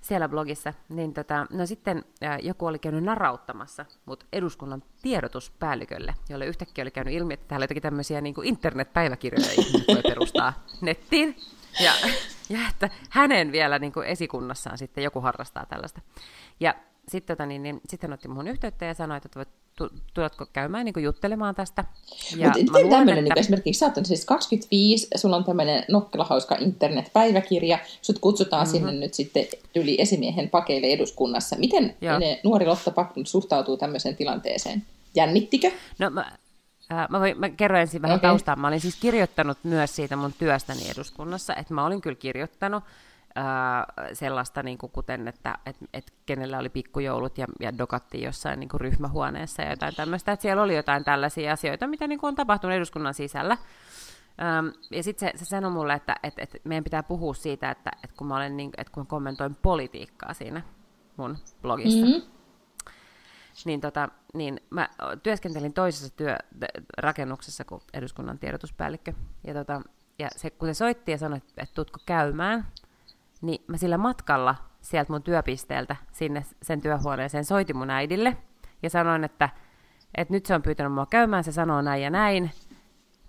siellä 0.00 0.28
blogissa, 0.28 0.74
niin 0.88 1.14
tota, 1.14 1.46
no 1.50 1.66
sitten 1.66 2.04
ää, 2.22 2.38
joku 2.38 2.66
oli 2.66 2.78
käynyt 2.78 3.04
narauttamassa 3.04 3.86
mut 4.06 4.26
eduskunnan 4.32 4.82
tiedotuspäällikölle, 5.02 6.14
jolle 6.28 6.46
yhtäkkiä 6.46 6.82
oli 6.82 6.90
käynyt 6.90 7.14
ilmi, 7.14 7.34
että 7.34 7.48
täällä 7.48 7.64
jotakin 7.64 7.82
tämmöisiä 7.82 8.20
niin 8.20 8.34
internetpäiväkirjoja 8.44 9.50
voi 9.88 10.02
perustaa 10.02 10.52
nettiin, 10.80 11.36
ja, 11.80 11.92
ja 12.48 12.58
että 12.70 12.90
hänen 13.10 13.52
vielä 13.52 13.78
niin 13.78 13.92
kuin 13.92 14.06
esikunnassaan 14.06 14.78
sitten 14.78 15.04
joku 15.04 15.20
harrastaa 15.20 15.66
tällaista. 15.66 16.00
Ja 16.60 16.74
sitten 17.08 17.36
tota, 17.36 17.46
niin, 17.46 17.62
niin, 17.62 17.80
sitten 17.88 18.12
otti 18.12 18.28
muun 18.28 18.48
yhteyttä 18.48 18.84
ja 18.84 18.94
sanoi, 18.94 19.16
että 19.16 19.28
voit 19.36 19.48
tuletko 20.14 20.46
käymään 20.52 20.84
niin 20.84 21.02
juttelemaan 21.02 21.54
tästä. 21.54 21.84
Ja 22.36 22.48
Mutta 22.48 22.58
miten 22.58 22.90
tämmöinen, 22.90 23.18
että... 23.18 23.34
niin 23.34 23.38
esimerkiksi 23.38 23.78
sä 23.78 23.86
oot 23.86 24.06
siis 24.06 24.24
25, 24.24 25.08
sulla 25.16 25.36
on 25.36 25.44
tämmöinen 25.44 25.84
nokkelahauska 25.88 26.56
internetpäiväkirja, 26.60 27.78
sut 28.02 28.18
kutsutaan 28.18 28.66
mm-hmm. 28.66 28.88
sinne 28.88 28.92
nyt 28.92 29.14
sitten 29.14 29.46
yli 29.76 30.00
esimiehen 30.00 30.50
pakeille 30.50 30.86
eduskunnassa. 30.86 31.56
Miten 31.56 31.96
ne 32.18 32.40
nuori 32.44 32.66
Lotta 32.66 32.90
Paknut 32.90 33.28
suhtautuu 33.28 33.76
tämmöiseen 33.76 34.16
tilanteeseen? 34.16 34.82
Jännittikö? 35.14 35.70
No 35.98 36.10
mä, 36.10 36.32
ää, 36.90 37.06
mä, 37.10 37.20
voin, 37.20 37.38
mä 37.40 37.48
kerroin 37.48 37.80
ensin 37.80 38.02
vähän 38.02 38.16
okay. 38.16 38.30
taustaa. 38.30 38.56
Mä 38.56 38.68
olin 38.68 38.80
siis 38.80 38.96
kirjoittanut 38.96 39.58
myös 39.62 39.96
siitä 39.96 40.16
mun 40.16 40.34
työstäni 40.38 40.90
eduskunnassa, 40.94 41.54
että 41.54 41.74
mä 41.74 41.86
olin 41.86 42.00
kyllä 42.00 42.16
kirjoittanut 42.16 42.84
ää, 43.34 43.86
sellaista, 44.12 44.62
niin 44.62 44.78
kuin 44.78 44.92
kuten, 44.92 45.28
että 45.28 45.58
et, 45.66 45.76
et 45.94 46.12
kenellä 46.26 46.58
oli 46.58 46.68
pikkujoulut 46.68 47.38
ja, 47.38 47.46
ja 47.60 47.78
dokattiin 47.78 48.24
jossain 48.24 48.60
niin 48.60 48.68
kuin 48.68 48.80
ryhmähuoneessa 48.80 49.62
ja 49.62 49.70
jotain 49.70 49.94
tämmöistä, 49.94 50.32
että 50.32 50.42
siellä 50.42 50.62
oli 50.62 50.76
jotain 50.76 51.04
tällaisia 51.04 51.52
asioita, 51.52 51.86
mitä 51.86 52.06
niin 52.06 52.20
kuin 52.20 52.28
on 52.28 52.34
tapahtunut 52.34 52.76
eduskunnan 52.76 53.14
sisällä. 53.14 53.56
Ähm, 54.42 54.66
ja 54.90 55.02
sitten 55.02 55.32
se, 55.32 55.38
se 55.38 55.44
sanoi 55.44 55.70
mulle, 55.70 55.94
että 55.94 56.16
et, 56.22 56.34
et 56.38 56.56
meidän 56.64 56.84
pitää 56.84 57.02
puhua 57.02 57.34
siitä, 57.34 57.70
että 57.70 57.90
et 58.04 58.12
kun 58.12 58.26
mä 58.26 58.36
olen 58.36 58.56
niin, 58.56 58.70
et 58.78 58.90
kun 58.90 59.06
kommentoin 59.06 59.54
politiikkaa 59.54 60.34
siinä 60.34 60.62
mun 61.16 61.36
blogissa, 61.62 62.06
mm-hmm. 62.06 62.22
niin, 63.64 63.80
tota, 63.80 64.08
niin 64.34 64.60
mä 64.70 64.88
työskentelin 65.22 65.72
toisessa 65.72 66.16
työrakennuksessa 66.16 67.64
kuin 67.64 67.82
eduskunnan 67.92 68.38
tiedotuspäällikkö. 68.38 69.12
Ja, 69.46 69.54
tota, 69.54 69.82
ja 70.18 70.28
se, 70.36 70.50
kun 70.50 70.68
se 70.68 70.74
soitti 70.74 71.12
ja 71.12 71.18
sanoi, 71.18 71.36
että, 71.36 71.62
että 71.62 71.74
tuutko 71.74 72.00
käymään, 72.06 72.66
niin 73.40 73.64
mä 73.66 73.76
sillä 73.76 73.98
matkalla 73.98 74.54
sieltä 74.80 75.12
mun 75.12 75.22
työpisteeltä 75.22 75.96
sinne 76.12 76.44
sen 76.62 76.80
työhuoneeseen 76.80 77.44
soitin 77.44 77.76
mun 77.76 77.90
äidille 77.90 78.36
ja 78.82 78.90
sanoin, 78.90 79.24
että, 79.24 79.48
että 80.14 80.34
nyt 80.34 80.46
se 80.46 80.54
on 80.54 80.62
pyytänyt 80.62 80.92
mua 80.92 81.06
käymään, 81.06 81.44
se 81.44 81.52
sanoo 81.52 81.82
näin 81.82 82.02
ja 82.02 82.10
näin. 82.10 82.50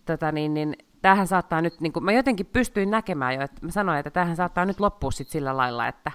Tota 0.06 0.32
niin, 0.32 0.54
niin 0.54 0.76
tämähän 1.02 1.28
saattaa 1.28 1.62
nyt, 1.62 1.82
niin 1.82 1.93
kuin, 1.93 2.04
mä 2.04 2.12
jotenkin 2.12 2.45
pystyin 2.45 2.91
näkemään 2.91 3.36
jo, 3.36 3.41
että 3.41 3.65
mä 3.65 3.71
sanoin, 3.71 4.00
että 4.00 4.12
tämähän 4.12 4.36
saattaa 4.36 4.65
nyt 4.65 4.80
loppua 4.80 5.12
sit 5.12 5.30
sillä 5.30 5.58
lailla, 5.58 5.88
että, 5.88 6.12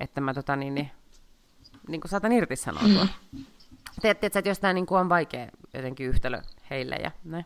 että 0.00 0.20
mä 0.20 0.34
tota 0.34 0.56
niin, 0.56 0.74
niin, 0.74 0.90
niin 1.88 2.00
kuin 2.00 2.10
saatan 2.10 2.32
irtisanoutua. 2.32 3.06
Mm. 3.32 3.44
Tiedätkö, 4.00 4.26
että 4.26 4.48
jos 4.48 4.58
tämä 4.58 4.72
niin 4.72 4.86
on 4.90 5.08
vaikea 5.08 5.46
jotenkin 5.74 6.06
yhtälö 6.06 6.42
heille 6.70 6.96
ja 6.96 7.10
näin. 7.24 7.44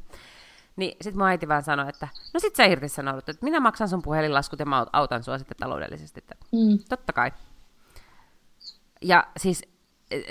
Niin 0.76 0.96
sitten 1.00 1.18
mun 1.18 1.28
äiti 1.28 1.48
vaan 1.48 1.62
sanoi, 1.62 1.88
että 1.88 2.08
no 2.34 2.40
sit 2.40 2.56
sä 2.56 2.64
irtisanoudut, 2.64 3.28
että 3.28 3.44
minä 3.44 3.60
maksan 3.60 3.88
sun 3.88 4.02
puhelinlaskut 4.02 4.58
ja 4.58 4.66
mä 4.66 4.86
autan 4.92 5.22
sua 5.22 5.38
sitten 5.38 5.56
taloudellisesti. 5.56 6.24
Mm. 6.52 6.78
Totta 6.88 7.12
kai. 7.12 7.30
Ja 9.02 9.26
siis 9.36 9.62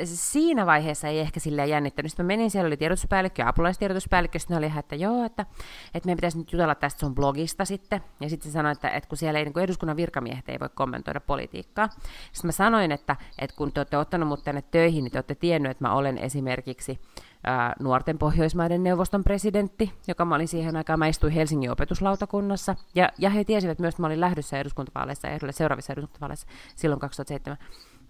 siinä 0.03 0.65
vaiheessa 0.65 1.07
ei 1.07 1.19
ehkä 1.19 1.39
silleen 1.39 1.69
jännittänyt. 1.69 2.11
Sitten 2.11 2.25
mä 2.25 2.27
menin, 2.27 2.51
siellä 2.51 2.67
oli 2.67 2.77
tiedotuspäällikkö 2.77 3.41
ja 3.41 3.47
apulaistiedotuspäällikkö, 3.47 4.39
sitten 4.39 4.57
oli 4.57 4.65
ihan, 4.65 4.79
että 4.79 4.95
joo, 4.95 5.25
että, 5.25 5.45
että 5.93 6.07
meidän 6.07 6.17
pitäisi 6.17 6.37
nyt 6.37 6.51
jutella 6.51 6.75
tästä 6.75 6.99
sun 6.99 7.15
blogista 7.15 7.65
sitten. 7.65 8.03
Ja 8.19 8.29
sitten 8.29 8.51
se 8.51 8.53
sanoi, 8.53 8.71
että, 8.71 8.89
että 8.89 9.09
kun 9.09 9.17
siellä 9.17 9.39
ei, 9.39 9.45
niin 9.45 9.53
kuin 9.53 9.63
eduskunnan 9.63 9.97
virkamiehet 9.97 10.49
ei 10.49 10.59
voi 10.59 10.69
kommentoida 10.75 11.19
politiikkaa. 11.19 11.89
Sitten 12.31 12.47
mä 12.47 12.51
sanoin, 12.51 12.91
että, 12.91 13.15
että 13.39 13.55
kun 13.55 13.73
te 13.73 13.79
olette 13.79 13.97
ottanut 13.97 14.27
mut 14.27 14.43
tänne 14.43 14.61
töihin, 14.61 15.03
niin 15.03 15.11
te 15.11 15.17
olette 15.17 15.35
tiennyt, 15.35 15.71
että 15.71 15.83
mä 15.83 15.93
olen 15.93 16.17
esimerkiksi 16.17 16.99
ää, 17.43 17.75
nuorten 17.79 18.17
Pohjoismaiden 18.17 18.83
neuvoston 18.83 19.23
presidentti, 19.23 19.93
joka 20.07 20.25
mä 20.25 20.35
olin 20.35 20.47
siihen 20.47 20.75
aikaan, 20.75 20.99
mä 20.99 21.07
istuin 21.07 21.33
Helsingin 21.33 21.71
opetuslautakunnassa, 21.71 22.75
ja, 22.95 23.09
ja 23.17 23.29
he 23.29 23.43
tiesivät 23.43 23.79
myös, 23.79 23.93
että 23.93 24.01
mä 24.01 24.07
olin 24.07 24.21
lähdössä 24.21 24.59
eduskuntavaaleissa, 24.59 25.27
ehdolle 25.27 25.51
seuraavissa 25.51 25.93
eduskuntavaaleissa 25.93 26.47
silloin 26.75 26.99
2007. 26.99 27.57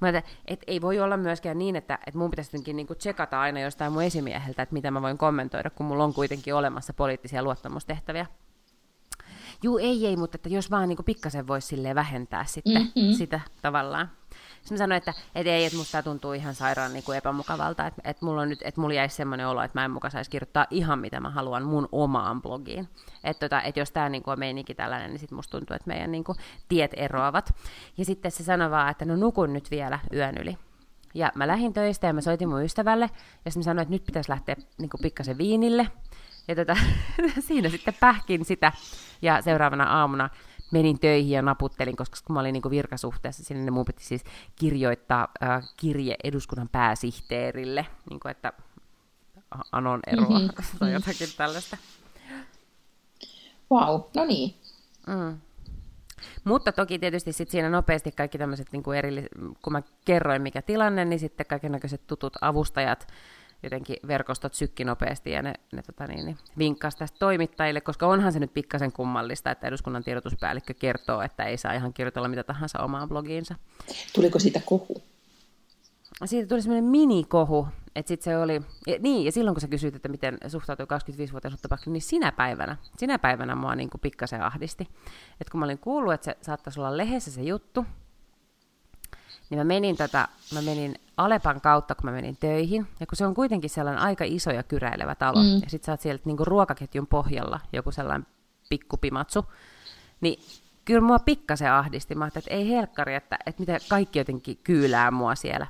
Mä 0.01 0.09
että 0.09 0.23
et 0.45 0.63
ei 0.67 0.81
voi 0.81 0.99
olla 0.99 1.17
myöskään 1.17 1.57
niin, 1.57 1.75
että 1.75 1.99
et 2.07 2.15
mun 2.15 2.29
pitäisi 2.29 2.49
jotenkin 2.49 2.75
niinku 2.75 2.95
tsekata 2.95 3.41
aina 3.41 3.59
jostain 3.59 3.93
mun 3.93 4.03
esimieheltä, 4.03 4.61
että 4.61 4.73
mitä 4.73 4.91
mä 4.91 5.01
voin 5.01 5.17
kommentoida, 5.17 5.69
kun 5.69 5.85
mulla 5.85 6.03
on 6.03 6.13
kuitenkin 6.13 6.55
olemassa 6.55 6.93
poliittisia 6.93 7.43
luottamustehtäviä. 7.43 8.25
Juu, 9.63 9.77
ei, 9.77 10.07
ei, 10.07 10.15
mutta 10.15 10.35
että 10.35 10.49
jos 10.49 10.71
vaan 10.71 10.89
niin 10.89 11.05
pikkasen 11.05 11.47
voisi 11.47 11.83
vähentää 11.95 12.45
sitten 12.45 12.81
mm-hmm. 12.81 13.13
sitä 13.13 13.39
tavallaan. 13.61 14.11
Sitten 14.63 14.75
mä 14.75 14.77
sanoin, 14.77 14.97
että 14.97 15.13
et 15.35 15.47
ei, 15.47 15.65
että 15.65 15.77
musta 15.77 16.03
tuntuu 16.03 16.33
ihan 16.33 16.55
sairaan 16.55 16.93
niin 16.93 17.03
kuin 17.03 17.17
epämukavalta, 17.17 17.87
että, 17.87 18.01
että 18.05 18.25
mulla, 18.25 18.41
on 18.41 18.49
nyt, 18.49 18.59
että 18.63 18.81
mulla 18.81 18.93
jäisi 18.93 19.15
semmoinen 19.15 19.47
olo, 19.47 19.61
että 19.61 19.79
mä 19.79 19.85
en 19.85 19.91
muka 19.91 20.09
saisi 20.09 20.31
kirjoittaa 20.31 20.65
ihan 20.69 20.99
mitä 20.99 21.19
mä 21.19 21.29
haluan 21.29 21.63
mun 21.63 21.89
omaan 21.91 22.41
blogiin. 22.41 22.89
Että, 23.23 23.49
tota, 23.49 23.61
että 23.61 23.79
jos 23.79 23.91
tämä 23.91 24.09
niin 24.09 24.23
on 24.25 24.39
meininki 24.39 24.75
tällainen, 24.75 25.09
niin 25.09 25.19
sitten 25.19 25.35
musta 25.35 25.57
tuntuu, 25.57 25.75
että 25.75 25.87
meidän 25.87 26.11
niin 26.11 26.23
kuin, 26.23 26.37
tiet 26.67 26.91
eroavat. 26.97 27.55
Ja 27.97 28.05
sitten 28.05 28.31
se 28.31 28.43
sanoi 28.43 28.71
vaan, 28.71 28.91
että 28.91 29.05
no 29.05 29.15
nukun 29.15 29.53
nyt 29.53 29.71
vielä 29.71 29.99
yön 30.13 30.37
yli. 30.37 30.57
Ja 31.13 31.31
mä 31.35 31.47
lähdin 31.47 31.73
töistä 31.73 32.07
ja 32.07 32.13
mä 32.13 32.21
soitin 32.21 32.49
mun 32.49 32.63
ystävälle, 32.63 33.09
ja 33.45 33.51
sitten 33.51 33.59
mä 33.61 33.63
sanoin, 33.63 33.83
että 33.83 33.93
nyt 33.93 34.05
pitäisi 34.05 34.29
lähteä 34.29 34.55
niin 34.77 34.89
kuin 34.89 35.01
pikkasen 35.01 35.37
viinille. 35.37 35.87
Ja 36.47 36.55
tota, 36.55 36.77
siinä 37.47 37.69
sitten 37.69 37.93
pähkin 37.99 38.45
sitä, 38.45 38.71
ja 39.21 39.41
seuraavana 39.41 39.99
aamuna 39.99 40.29
menin 40.73 40.99
töihin 40.99 41.31
ja 41.31 41.41
naputtelin, 41.41 41.95
koska 41.95 42.17
kun 42.27 42.33
mä 42.33 42.39
olin 42.39 42.53
niin 42.53 42.69
virkasuhteessa 42.69 43.43
sinne, 43.43 43.63
niin 43.63 43.73
mun 43.73 43.85
piti 43.85 44.03
siis 44.03 44.23
kirjoittaa 44.55 45.27
äh, 45.43 45.69
kirje 45.77 46.15
eduskunnan 46.23 46.69
pääsihteerille, 46.69 47.85
niin 48.09 48.19
kuin, 48.19 48.31
että 48.31 48.53
anon 49.71 49.99
eroa 50.07 50.39
mm-hmm. 50.39 50.49
tai 50.79 50.93
jotakin 50.93 51.29
tällaista. 51.37 51.77
Wow, 53.71 54.01
no 54.15 54.25
niin. 54.25 54.55
Mm. 55.07 55.39
Mutta 56.43 56.71
toki 56.71 56.99
tietysti 56.99 57.33
sit 57.33 57.49
siinä 57.49 57.69
nopeasti 57.69 58.11
kaikki 58.11 58.37
tämmöiset, 58.37 58.67
niin 58.71 58.83
kuin 58.83 58.99
erillis- 58.99 59.55
kun 59.61 59.73
mä 59.73 59.81
kerroin 60.05 60.41
mikä 60.41 60.61
tilanne, 60.61 61.05
niin 61.05 61.19
sitten 61.19 61.45
kaikenlaiset 61.45 62.07
tutut 62.07 62.33
avustajat 62.41 63.07
jotenkin 63.63 63.95
verkostot 64.07 64.53
sykki 64.53 64.83
nopeasti 64.83 65.31
ja 65.31 65.41
ne, 65.41 65.53
ne 65.71 65.81
tota 65.81 66.07
niin, 66.07 66.25
niin, 66.25 66.37
vinkkasi 66.57 66.97
tästä 66.97 67.19
toimittajille, 67.19 67.81
koska 67.81 68.07
onhan 68.07 68.33
se 68.33 68.39
nyt 68.39 68.53
pikkasen 68.53 68.91
kummallista, 68.91 69.51
että 69.51 69.67
eduskunnan 69.67 70.03
tiedotuspäällikkö 70.03 70.73
kertoo, 70.73 71.21
että 71.21 71.43
ei 71.43 71.57
saa 71.57 71.73
ihan 71.73 71.93
kirjoitella 71.93 72.27
mitä 72.27 72.43
tahansa 72.43 72.79
omaan 72.79 73.09
blogiinsa. 73.09 73.55
Tuliko 74.15 74.39
siitä 74.39 74.61
kohu? 74.65 75.03
Siitä 76.25 76.47
tuli 76.47 76.61
semmoinen 76.61 76.91
minikohu, 76.91 77.67
että 77.95 78.07
sitten 78.07 78.23
se 78.23 78.37
oli, 78.37 78.61
ja, 78.87 78.97
niin, 78.99 79.25
ja 79.25 79.31
silloin 79.31 79.55
kun 79.55 79.61
sä 79.61 79.67
kysyit, 79.67 79.95
että 79.95 80.09
miten 80.09 80.37
suhtautuu 80.47 80.85
25-vuotias 80.85 81.85
niin 81.85 82.01
sinä 82.01 82.31
päivänä, 82.31 82.77
sinä 82.97 83.19
päivänä 83.19 83.55
mua 83.55 83.75
niin 83.75 83.89
kuin 83.89 84.01
pikkasen 84.01 84.41
ahdisti. 84.41 84.87
Että 85.41 85.51
kun 85.51 85.59
mä 85.59 85.65
olin 85.65 85.79
kuullut, 85.79 86.13
että 86.13 86.25
se 86.25 86.37
saattaisi 86.41 86.79
olla 86.79 86.97
lehdessä 86.97 87.31
se 87.31 87.41
juttu, 87.41 87.85
niin 89.49 89.57
mä 89.57 89.63
menin, 89.63 89.97
tota, 89.97 90.27
mä 90.53 90.61
menin 90.61 90.95
Alepan 91.17 91.61
kautta, 91.61 91.95
kun 91.95 92.05
mä 92.05 92.11
menin 92.11 92.37
töihin, 92.37 92.87
ja 92.99 93.07
kun 93.07 93.15
se 93.15 93.25
on 93.25 93.33
kuitenkin 93.33 93.69
sellainen 93.69 94.03
aika 94.03 94.23
iso 94.27 94.51
ja 94.51 94.63
kyräilevä 94.63 95.15
talo, 95.15 95.43
mm. 95.43 95.53
ja 95.63 95.69
sit 95.69 95.83
sä 95.83 95.91
oot 95.91 96.01
sieltä 96.01 96.23
niinku 96.25 96.45
ruokaketjun 96.45 97.07
pohjalla, 97.07 97.59
joku 97.73 97.91
sellainen 97.91 98.27
pikkupimatsu, 98.69 99.45
niin 100.21 100.39
kyllä 100.85 101.01
mua 101.01 101.19
pikkasen 101.19 101.71
ahdisti. 101.71 102.15
Mä 102.15 102.27
että 102.27 102.41
ei 102.47 102.69
helkkari, 102.69 103.15
että, 103.15 103.37
että 103.45 103.59
mitä 103.59 103.77
kaikki 103.89 104.19
jotenkin 104.19 104.59
kyylää 104.63 105.11
mua 105.11 105.35
siellä. 105.35 105.67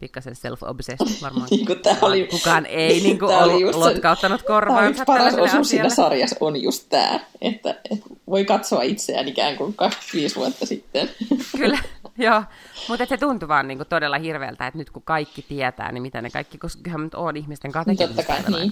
Pikkasen 0.00 0.34
self-obsessed 0.34 1.22
varmaan. 1.22 1.48
niin 1.50 1.66
kuin 1.66 1.78
oli, 2.02 2.26
kukaan 2.26 2.66
ei 2.66 3.00
niin 3.04 3.18
kuin 3.18 3.36
ollut 3.36 3.74
lotkauttanut 3.74 4.42
korvaansa. 4.42 5.04
Paras 5.04 5.34
osuus 5.34 5.68
siinä 5.68 5.88
sarjassa 5.88 6.36
on 6.40 6.62
just 6.62 6.86
tämä, 6.88 7.20
että, 7.40 7.80
että 7.90 8.06
voi 8.30 8.44
katsoa 8.44 8.82
itseään 8.82 9.28
ikään 9.28 9.56
kuin 9.56 9.74
25 9.74 10.36
vuotta 10.36 10.66
sitten. 10.66 11.10
Kyllä, 11.56 11.78
Joo, 12.18 12.42
mutta 12.88 13.06
se 13.06 13.16
tuntuu 13.16 13.48
vaan 13.48 13.68
niin 13.68 13.78
kuin 13.78 13.88
todella 13.88 14.18
hirveältä, 14.18 14.66
että 14.66 14.78
nyt 14.78 14.90
kun 14.90 15.02
kaikki 15.02 15.42
tietää, 15.42 15.92
niin 15.92 16.02
mitä 16.02 16.22
ne 16.22 16.30
kaikki, 16.30 16.58
koska 16.58 16.82
kyllä 16.82 16.98
nyt 16.98 17.14
on 17.14 17.36
ihmisten 17.36 17.72
kai, 17.72 17.84
niin, 17.86 17.98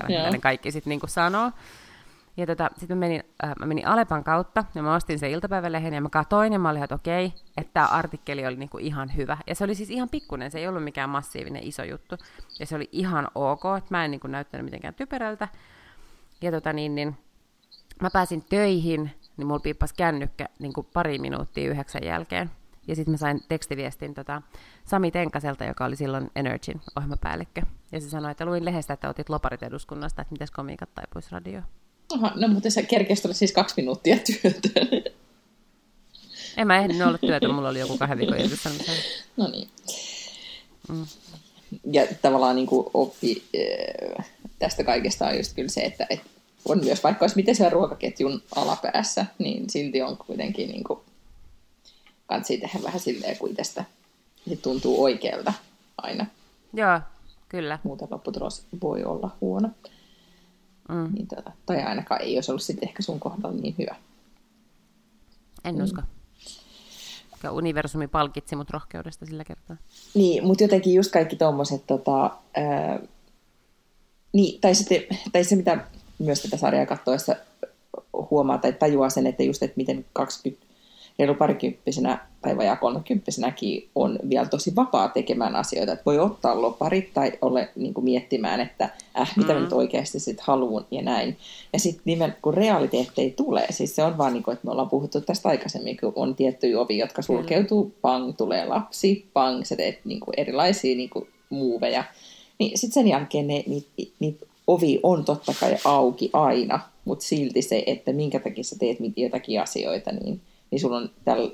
mitä 0.09 0.31
ne 0.31 0.39
kaikki 0.39 0.73
sitten 0.73 0.91
niin 0.91 1.01
sanoo. 1.07 1.51
Ja 2.37 2.47
tota, 2.47 2.71
sitten 2.79 2.97
mä 2.97 3.01
menin, 3.01 3.23
äh, 3.45 3.53
mä 3.59 3.67
menin 3.67 3.87
Alepan 3.87 4.25
kautta 4.25 4.65
ja 4.75 4.83
mä 4.83 4.95
ostin 4.95 5.19
sen 5.19 5.31
iltapäivälehen 5.31 5.95
ja 5.95 6.01
mä 6.01 6.09
katsoin 6.09 6.53
ja 6.53 6.59
mä 6.59 6.71
olin, 6.71 6.83
että 6.83 6.95
okei, 6.95 7.35
että 7.57 7.71
tämä 7.73 7.87
artikkeli 7.87 8.47
oli 8.47 8.57
niinku 8.57 8.79
ihan 8.79 9.17
hyvä. 9.17 9.39
Ja 9.47 9.55
se 9.55 9.65
oli 9.65 9.75
siis 9.75 9.91
ihan 9.91 10.09
pikkunen, 10.09 10.51
se 10.51 10.59
ei 10.59 10.69
ollut 10.69 10.85
mikään 10.85 11.11
massiivinen 11.11 11.63
iso 11.65 11.85
juttu. 11.85 12.17
Ja 12.61 12.67
se 12.67 12.77
oli 12.77 12.89
ihan 12.93 13.29
ok, 13.35 13.63
että 13.79 13.95
mä 13.95 14.05
en 14.05 14.11
niinku 14.11 14.27
näyttänyt 14.27 14.65
mitenkään 14.65 14.95
typerältä. 14.95 15.49
Ja 16.43 16.51
tota 16.51 16.73
niin, 16.73 16.95
niin 16.95 17.17
mä 18.03 18.11
pääsin 18.13 18.45
töihin, 18.45 19.11
niin 19.37 19.47
mulla 19.47 19.61
piippasi 19.61 19.95
kännykkä 19.95 20.49
niin 20.59 20.73
kuin 20.73 20.87
pari 20.93 21.19
minuuttia 21.19 21.71
yhdeksän 21.71 22.05
jälkeen. 22.05 22.51
Ja 22.89 22.97
sitten 22.97 23.13
mä 23.13 23.17
sain 23.17 23.41
tekstiviestin 23.49 24.15
tota, 24.15 24.43
Sami 24.85 25.11
Tenkaselta, 25.11 25.65
joka 25.65 25.85
oli 25.85 25.97
silloin 25.97 26.31
Energyn 26.37 26.81
ohjelmapäällikkö. 26.97 27.63
Ja 27.93 28.01
se 28.01 28.11
sanoi, 28.11 28.31
että 28.31 28.45
luin 28.45 28.65
lehdestä, 28.65 28.95
että 28.95 29.09
otit 29.09 29.29
loparit 29.29 29.63
eduskunnasta, 29.63 30.23
että 30.23 30.33
mitäs 30.33 30.51
komiikat 30.51 30.95
taipuisi 30.95 31.29
radioon. 31.33 31.65
Aha, 32.15 32.33
no 32.35 32.49
mutta 32.49 32.71
sä 32.71 32.83
kerkesit 32.83 33.25
olla 33.25 33.35
siis 33.35 33.53
kaksi 33.53 33.75
minuuttia 33.77 34.17
työtä. 34.17 34.69
En 36.57 36.67
mä 36.67 36.79
ehdinyt 36.79 37.07
olla 37.07 37.19
työtä, 37.19 37.49
mulla 37.49 37.69
oli 37.69 37.81
joku 37.81 37.99
kahden 37.99 38.19
viikon 38.19 38.41
irtisanomisen. 38.41 38.95
No 39.37 39.49
niin. 39.49 39.69
Mm. 40.89 41.07
Ja 41.93 42.07
tavallaan 42.23 42.57
niin 42.57 42.67
kuin 42.67 42.87
oppi 42.95 43.45
äh, 44.19 44.31
tästä 44.59 44.85
kaikesta 44.85 45.27
on 45.27 45.37
just 45.37 45.55
kyllä 45.55 45.69
se, 45.69 45.81
että, 45.81 46.07
että 46.11 46.27
on 46.65 46.85
myös 46.85 47.05
vaikka 47.05 47.25
olisi 47.25 47.37
miten 47.37 47.55
siellä 47.55 47.71
ruokaketjun 47.71 48.43
alapäässä, 48.57 49.27
niin 49.39 49.71
silti 49.71 50.03
on 50.03 50.17
kuitenkin 50.17 50.69
niin 50.69 50.85
kuin 50.85 51.01
kansi 52.27 52.59
tehdä 52.59 52.79
vähän 52.83 53.01
silleen, 53.01 53.39
kuin 53.39 53.57
tästä 53.57 53.85
se 54.49 54.57
tuntuu 54.57 55.03
oikealta 55.03 55.53
aina. 55.99 56.27
Joo, 56.73 57.01
kyllä. 57.49 57.79
Muuten 57.83 58.09
lopputulos 58.11 58.67
voi 58.83 59.05
olla 59.05 59.37
huono. 59.41 59.71
Mm. 60.89 61.15
Niin 61.15 61.27
tota, 61.27 61.53
tai 61.67 61.83
ainakaan 61.83 62.23
ei 62.23 62.37
olisi 62.37 62.51
ollut 62.51 62.63
sitten 62.63 62.89
ehkä 62.89 63.03
sun 63.03 63.21
kohdalla 63.21 63.61
niin 63.61 63.75
hyvä. 63.79 63.97
En 65.65 65.77
mm. 65.77 65.85
usko. 65.85 66.03
Universumi 67.51 68.09
palkitsi 68.09 68.57
mut 68.57 68.71
rohkeudesta 68.71 69.27
sillä 69.27 69.45
kertaa. 69.45 69.77
Niin, 70.15 70.47
mutta 70.47 70.65
jotenkin 70.65 70.95
just 70.95 71.13
kaikki 71.13 71.37
tommoset 71.37 71.87
tota, 71.87 72.31
niin, 74.33 74.61
tai, 74.61 74.75
sitten, 74.75 75.03
tai 75.33 75.45
se, 75.45 75.57
mitä 75.57 75.87
myös 76.19 76.43
tätä 76.43 76.57
sarjaa 76.57 76.87
katsoessa 76.87 77.37
huomaa 78.31 78.59
tai 78.59 78.73
tajuaa 78.73 79.11
sen, 79.11 79.27
että 79.27 79.43
just, 79.43 79.63
että 79.63 79.77
miten 79.77 80.05
20, 80.13 80.67
reilu 81.19 81.35
parikymppisenä 81.35 82.19
tai 82.43 82.57
vajaa 82.57 82.77
kolmekymppisenäkin 82.77 83.89
on 83.95 84.19
vielä 84.31 84.47
tosi 84.47 84.77
vapaa 84.77 85.09
tekemään 85.09 85.57
asioita. 85.57 85.93
Että 85.93 86.05
voi 86.07 86.19
ottaa 86.19 86.63
loparit 86.63 87.15
tai 87.15 87.33
ole 87.43 87.69
niin 87.77 87.95
kuin 87.95 88.05
miettimään, 88.05 88.61
että 88.61 88.85
äh, 89.21 89.33
mitä 89.37 89.53
mm. 89.53 89.55
mä 89.55 89.61
nyt 89.61 89.73
oikeasti 89.73 90.21
sitten 90.21 90.45
haluan 90.47 90.87
ja 90.91 91.03
näin. 91.03 91.37
Ja 91.73 91.79
sitten 91.79 92.03
nimen, 92.05 92.37
kun 92.43 92.55
realiteetti 92.55 93.23
ei 93.23 93.31
tule, 93.31 93.67
siis 93.71 93.97
se 93.97 94.05
on 94.05 94.19
vaan 94.19 94.33
niin 94.33 94.43
kuin, 94.43 94.53
että 94.53 94.67
me 94.67 94.71
ollaan 94.71 94.91
puhuttu 94.91 95.21
tästä 95.21 95.49
aikaisemmin, 95.49 95.97
kun 95.97 96.13
on 96.17 96.35
tiettyjä 96.35 96.81
ovi, 96.81 96.99
jotka 96.99 97.23
sulkeutuu, 97.23 97.85
mm. 97.85 97.93
pang, 98.03 98.37
tulee 98.37 98.65
lapsi, 98.65 99.27
pang, 99.33 99.65
sä 99.65 99.77
teet 99.77 100.01
niin 100.05 100.21
kuin 100.21 100.35
erilaisia 100.37 100.97
niin 100.97 101.11
kuin 101.11 101.29
muuveja. 101.51 102.05
Niin 102.59 102.79
sitten 102.79 103.03
sen 103.03 103.09
jälkeen 103.09 103.47
ne, 103.47 103.65
niitä, 103.67 103.89
niitä 104.19 104.47
ovi 104.67 105.01
on 105.03 105.25
totta 105.25 105.55
kai 105.61 105.77
auki 105.85 106.31
aina, 106.33 106.81
mutta 107.05 107.25
silti 107.25 107.63
se, 107.63 107.83
että 107.87 108.13
minkä 108.13 108.41
takia 108.41 108.65
sä 108.65 108.77
teet 108.79 108.99
jotakin 109.17 109.61
asioita, 109.61 110.13
niin– 110.13 110.41
niin 110.73 110.81
sulla 110.81 110.97
on 110.97 111.11
tällä, 111.25 111.51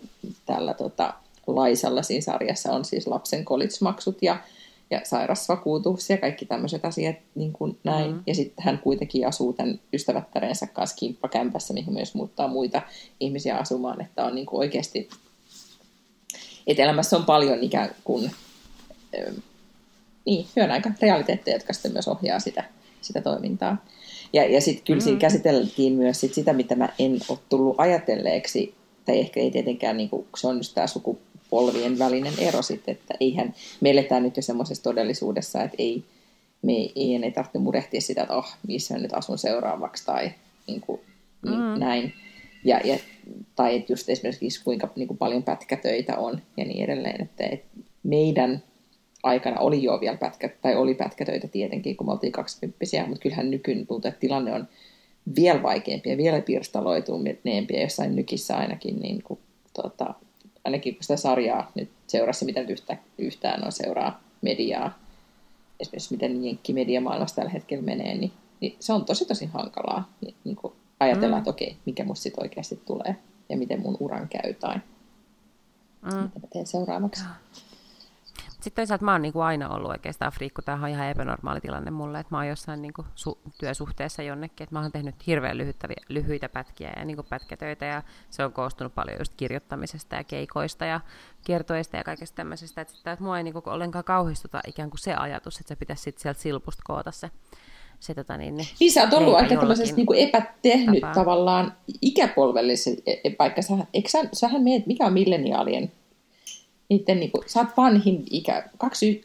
tällä 0.47 0.75
tota, 0.75 1.15
laisalla 1.47 2.03
siinä 2.03 2.21
sarjassa 2.21 2.73
on 2.73 2.85
siis 2.85 3.07
lapsen 3.07 3.45
kolitsmaksut 3.45 4.23
ja, 4.23 4.39
ja 4.91 5.01
sairasvakuutus 5.05 6.11
ja 6.11 6.19
kaikki 6.19 6.47
tämmöiset 6.47 6.85
asiat 6.85 7.17
niin 7.35 7.53
kuin 7.53 7.79
näin. 7.85 8.07
Mm-hmm. 8.07 8.23
Ja 8.27 8.35
sitten 8.35 8.65
hän 8.65 8.79
kuitenkin 8.79 9.27
asuu 9.27 9.53
tämän 9.53 9.81
ystävättärensä 9.93 10.67
kanssa 10.67 10.97
kimppakämpässä, 10.97 11.75
mihin 11.75 11.93
myös 11.93 12.15
muuttaa 12.15 12.49
muita 12.49 12.83
ihmisiä 13.21 13.57
asumaan, 13.57 14.01
että 14.01 14.25
on 14.25 14.35
niin 14.35 14.47
kuin 14.47 14.59
oikeasti, 14.59 15.09
että 16.67 16.83
elämässä 16.83 17.17
on 17.17 17.25
paljon 17.25 17.63
ikään 17.63 17.91
kuin 18.05 18.31
niin, 20.25 20.47
hyvän 20.57 20.71
aika 20.71 20.91
realiteetteja, 21.03 21.57
jotka 21.57 21.73
sitten 21.73 21.93
myös 21.93 22.09
ohjaa 22.09 22.41
sitä, 22.41 22.65
sitä 23.01 23.21
toimintaa. 23.21 23.85
Ja, 24.33 24.45
ja 24.51 24.61
sitten 24.61 24.85
kyllä 24.85 25.01
siinä 25.01 25.17
mm. 25.17 25.21
käsiteltiin 25.21 25.93
myös 25.93 26.21
sit 26.21 26.35
sitä, 26.35 26.53
mitä 26.53 26.75
mä 26.75 26.89
en 26.99 27.19
ole 27.29 27.39
tullut 27.49 27.75
ajatelleeksi 27.79 28.75
tai 29.09 29.19
ehkä 29.19 29.41
ei 29.41 29.51
tietenkään, 29.51 29.97
niin 29.97 30.09
kuin, 30.09 30.27
se 30.37 30.47
on 30.47 30.57
just 30.57 30.75
tämä 30.75 30.87
sukupolvien 30.87 31.99
välinen 31.99 32.33
ero 32.39 32.63
sitten, 32.63 32.93
että 32.93 33.15
eihän, 33.21 33.55
me 33.81 33.91
eletään 33.91 34.23
nyt 34.23 34.37
jo 34.37 34.43
semmoisessa 34.43 34.83
todellisuudessa, 34.83 35.63
että 35.63 35.77
ei, 35.79 36.05
me 36.63 36.73
ei, 36.73 36.93
ei, 36.97 37.21
ei 37.23 37.31
tarvitse 37.31 37.59
murehtia 37.59 38.01
sitä, 38.01 38.23
että 38.23 38.37
oh, 38.37 38.57
missä 38.67 38.95
mä 38.95 39.01
nyt 39.01 39.13
asun 39.13 39.39
seuraavaksi 39.39 40.07
tai 40.07 40.31
niin 40.67 40.81
kuin, 40.81 41.01
niin, 41.45 41.59
mm. 41.59 41.81
näin. 41.81 42.13
Ja, 42.65 42.81
ja, 42.85 42.99
tai 43.57 43.77
että 43.77 43.93
just 43.93 44.09
esimerkiksi 44.09 44.65
kuinka 44.65 44.89
niin 44.97 45.09
kuin 45.09 45.19
paljon 45.19 45.43
pätkätöitä 45.43 46.19
on 46.19 46.43
ja 46.57 46.65
niin 46.65 46.85
edelleen, 46.85 47.23
että, 47.23 47.47
että 47.47 47.69
meidän 48.03 48.63
aikana 49.23 49.61
oli 49.61 49.83
jo 49.83 50.01
vielä 50.01 50.17
pätkä, 50.17 50.51
tai 50.63 50.77
oli 50.77 50.95
pätkätöitä 50.95 51.49
tietenkin, 51.49 51.97
kun 51.97 52.07
me 52.07 52.13
oltiin 52.13 52.33
kaksikymppisiä, 52.33 53.07
mutta 53.07 53.23
kyllähän 53.23 53.51
nykyinen 53.51 53.87
tuntuu, 53.87 54.09
että 54.09 54.21
tilanne 54.21 54.53
on 54.55 54.69
vielä 55.37 55.63
vaikeampia, 55.63 56.17
vielä 56.17 56.41
pirstaloituneempia 56.41 57.83
jossain 57.83 58.17
nykissä 58.17 58.57
ainakin, 58.57 59.01
niin 59.01 59.23
kuin, 59.23 59.41
tota, 59.83 60.15
ainakin 60.65 60.95
kun 60.95 61.03
sitä 61.03 61.17
sarjaa 61.17 61.73
nyt 61.75 61.91
seurassa, 62.07 62.45
mitä 62.45 62.61
nyt 62.61 62.71
yhtä, 62.71 62.97
yhtään 63.19 63.65
on 63.65 63.73
seuraa 63.73 64.21
mediaa, 64.43 64.99
esimerkiksi 65.81 66.15
miten 66.15 66.45
jenkki-mediamaailmassa 66.45 67.37
tällä 67.37 67.51
hetkellä 67.51 67.85
menee, 67.85 68.15
niin, 68.15 68.33
niin 68.61 68.77
se 68.81 68.93
on 68.93 69.05
tosi 69.05 69.25
tosi 69.25 69.47
hankalaa 69.47 70.13
niin, 70.21 70.35
niin 70.45 70.57
kuin 70.57 70.73
ajatella, 71.01 71.37
mm. 71.37 71.39
että 71.39 71.51
okei, 71.51 71.77
mikä 71.87 72.05
musta 72.05 72.23
sitten 72.23 72.45
oikeasti 72.45 72.83
tulee 72.87 73.17
ja 73.49 73.57
miten 73.57 73.81
mun 73.81 73.97
uran 74.01 74.29
käy 74.29 74.55
tai 74.55 74.77
mm. 76.03 76.23
mitä 76.23 76.39
mä 76.41 76.49
teen 76.53 76.67
seuraavaksi. 76.67 77.25
Sitten 78.61 78.83
toisaalta 78.83 79.05
mä 79.05 79.13
oon 79.13 79.23
niin 79.23 79.33
kuin 79.33 79.45
aina 79.45 79.69
ollut 79.69 79.91
oikeastaan 79.91 80.33
friikku. 80.33 80.63
Tämähän 80.63 80.85
on 80.85 80.91
ihan 80.91 81.09
epänormaali 81.09 81.61
tilanne 81.61 81.91
mulle, 81.91 82.21
että 82.21 82.35
mä 82.35 82.39
oon 82.39 82.49
jossain 82.49 82.83
niin 82.83 82.93
kuin 82.93 83.07
su- 83.07 83.51
työsuhteessa 83.59 84.23
jonnekin. 84.23 84.65
Että 84.65 84.75
mä 84.75 84.81
oon 84.81 84.93
tehnyt 84.93 85.27
hirveän 85.27 85.59
lyhyitä 86.09 86.49
pätkiä 86.49 86.93
ja 86.97 87.05
niin 87.05 87.17
kuin 87.17 87.27
pätkätöitä 87.31 87.87
ja 87.87 88.03
se 88.31 88.45
on 88.45 88.53
koostunut 88.53 88.95
paljon 88.95 89.19
just 89.19 89.33
kirjoittamisesta 89.37 90.17
ja 90.17 90.25
keikoista 90.25 90.85
ja 90.85 91.01
kiertoista 91.45 91.97
ja 91.97 92.05
kaikesta 92.05 92.37
tämmöisestä. 92.37 92.81
Että, 92.81 92.95
että 93.13 93.25
mua 93.25 93.39
ei 93.39 93.45
niin 93.45 93.53
kuin 93.53 93.69
ollenkaan 93.69 94.05
kauhistuta 94.05 94.61
ikään 94.67 94.91
kuin 94.91 95.01
se 95.01 95.15
ajatus, 95.15 95.57
että 95.61 95.69
se 95.69 95.77
pitäisi 95.77 96.03
sitten 96.03 96.23
sieltä 96.23 96.41
silpusta 96.41 96.83
koota 96.87 97.11
se 97.11 97.31
se, 98.01 98.15
tota, 98.15 98.37
niin, 98.37 98.57
niin, 98.57 98.69
niin 98.81 98.93
sä 98.93 99.03
oot 99.03 99.13
ollut 99.13 99.35
aika 99.35 99.57
tämmöisessä 99.57 99.97
niin 99.97 100.07
kuin 100.07 100.19
epätehnyt 100.19 101.01
tapaa. 101.01 101.15
tavallaan 101.15 101.73
ikäpolvellisen, 102.03 102.97
vaikka 103.39 103.63
sä, 103.63 103.75
eikö 103.95 104.09
sä, 104.09 104.19
sähän 104.33 104.63
mietit, 104.63 104.87
mikä 104.87 105.07
on 105.07 105.13
milleniaalien 105.13 105.93
niiden, 106.89 107.21
niin 107.21 107.31
kuin, 107.31 107.45
sä 107.47 107.61
oot 107.61 107.77
vanhin 107.77 108.25
ikä, 108.31 108.69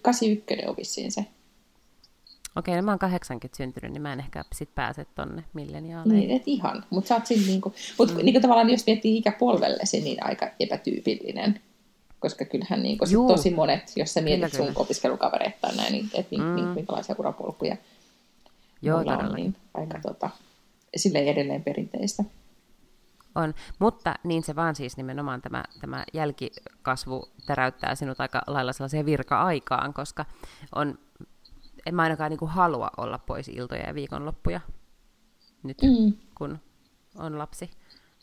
81 0.02 0.56
on 0.68 0.78
vissiin 0.78 1.12
se. 1.12 1.26
Okei, 2.56 2.76
no 2.76 2.82
mä 2.82 2.92
oon 2.92 3.00
80 3.00 3.58
syntynyt, 3.58 3.92
niin 3.92 4.02
mä 4.02 4.14
en 4.14 4.20
ehkä 4.20 4.46
sit 4.56 4.76
pääse 4.76 5.06
tonne 5.16 5.44
milleniaaleihin. 5.54 6.28
Niin, 6.28 6.36
et 6.36 6.44
ihan. 6.46 6.86
Mutta 6.90 7.08
sä 7.08 7.16
oot 7.16 7.26
siinä 7.26 7.48
niinku, 7.48 7.74
mut 8.00 8.12
mm. 8.12 8.18
niinku 8.18 8.42
tavallaan 8.42 8.70
jos 8.70 8.86
miettii 8.86 9.18
ikäpolvellesi, 9.18 10.02
niin 10.02 10.26
aika 10.26 10.50
epätyypillinen. 10.60 11.60
Koska 12.20 12.46
kyllähän 12.46 12.84
niinku 12.84 13.06
sit 13.06 13.28
tosi 13.28 13.50
monet, 13.50 13.92
jos 13.96 14.14
sä 14.14 14.22
mietit 14.22 14.52
kyllä, 14.52 14.58
sun 14.58 14.74
kyllä. 14.74 14.84
opiskelukavereita 14.84 15.58
tai 15.62 15.76
näin, 15.76 15.92
niin 15.92 16.10
että 16.14 16.36
mm. 16.36 16.70
minkälaisia 16.76 17.16
urapolkuja 17.20 17.78
Joo, 18.82 18.98
on, 18.98 19.36
niin 19.36 19.56
aika 19.74 20.00
tota, 20.00 20.30
silleen 20.96 21.28
edelleen 21.28 21.64
perinteistä. 21.64 22.24
On, 23.36 23.54
mutta 23.80 24.16
niin 24.24 24.44
se 24.44 24.56
vaan 24.56 24.76
siis 24.76 24.98
nimenomaan 24.98 25.42
tämä, 25.42 25.64
tämä 25.82 26.04
jälkikasvu 26.14 27.30
täräyttää 27.46 27.96
sinut 27.96 28.20
aika 28.20 28.42
lailla 28.48 28.74
sellaiseen 28.74 29.06
virka-aikaan, 29.06 29.94
koska 29.94 30.26
on, 30.76 31.00
en 31.86 31.96
mä 31.96 32.02
ainakaan 32.02 32.30
niin 32.30 32.40
kuin 32.40 32.52
halua 32.52 32.90
olla 32.98 33.18
pois 33.18 33.48
iltoja 33.48 33.88
ja 33.88 33.96
viikonloppuja 33.96 34.60
nyt, 35.64 35.78
mm. 35.82 36.14
kun 36.38 36.60
on 37.18 37.38
lapsi. 37.38 37.70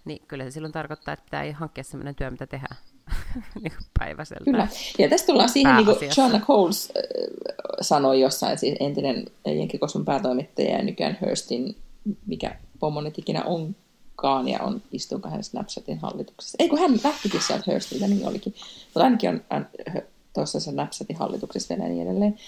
Niin 0.04 0.22
kyllä 0.28 0.44
se 0.44 0.50
silloin 0.50 0.72
tarkoittaa, 0.72 1.14
että 1.14 1.24
pitää 1.24 1.52
hankkia 1.52 1.84
sellainen 1.84 2.14
työ, 2.14 2.30
mitä 2.30 2.46
tehdään 2.46 2.76
niin 3.62 3.72
päiväseltä. 3.98 4.44
Kyllä. 4.44 4.68
Ja 4.98 5.08
tästä 5.08 5.26
tullaan 5.26 5.48
siihen, 5.48 5.76
niin 5.76 5.86
kuin 5.86 5.96
Joanna 6.16 6.40
Coles 6.40 6.92
äh, 6.96 7.02
sanoi 7.80 8.20
jossain, 8.20 8.58
siis 8.58 8.76
entinen 8.80 9.26
Jenkikosun 9.46 10.04
päätoimittaja 10.04 10.76
ja 10.76 10.82
nykyään 10.82 11.18
Hurstin, 11.20 11.76
mikä 12.26 12.56
pommo 12.78 13.00
nyt 13.00 13.18
ikinä 13.18 13.42
on, 13.44 13.76
Kaania 14.20 14.62
on 14.62 14.82
istuu 14.92 15.18
kahden 15.18 15.44
Snapchatin 15.44 15.98
hallituksessa. 15.98 16.56
Ei 16.58 16.68
kun 16.68 16.78
hän 16.78 17.00
lähtikin 17.04 17.42
sieltä 17.42 17.72
Hurstilta, 17.72 18.06
niin 18.06 18.28
olikin. 18.28 18.54
Mutta 18.84 19.04
ainakin 19.04 19.30
on 19.50 19.66
tuossa 20.34 20.60
se 20.60 20.70
Snapchatin 20.70 21.16
hallituksessa 21.16 21.74
ja 21.74 21.88
niin 21.88 22.06
edelleen. 22.06 22.38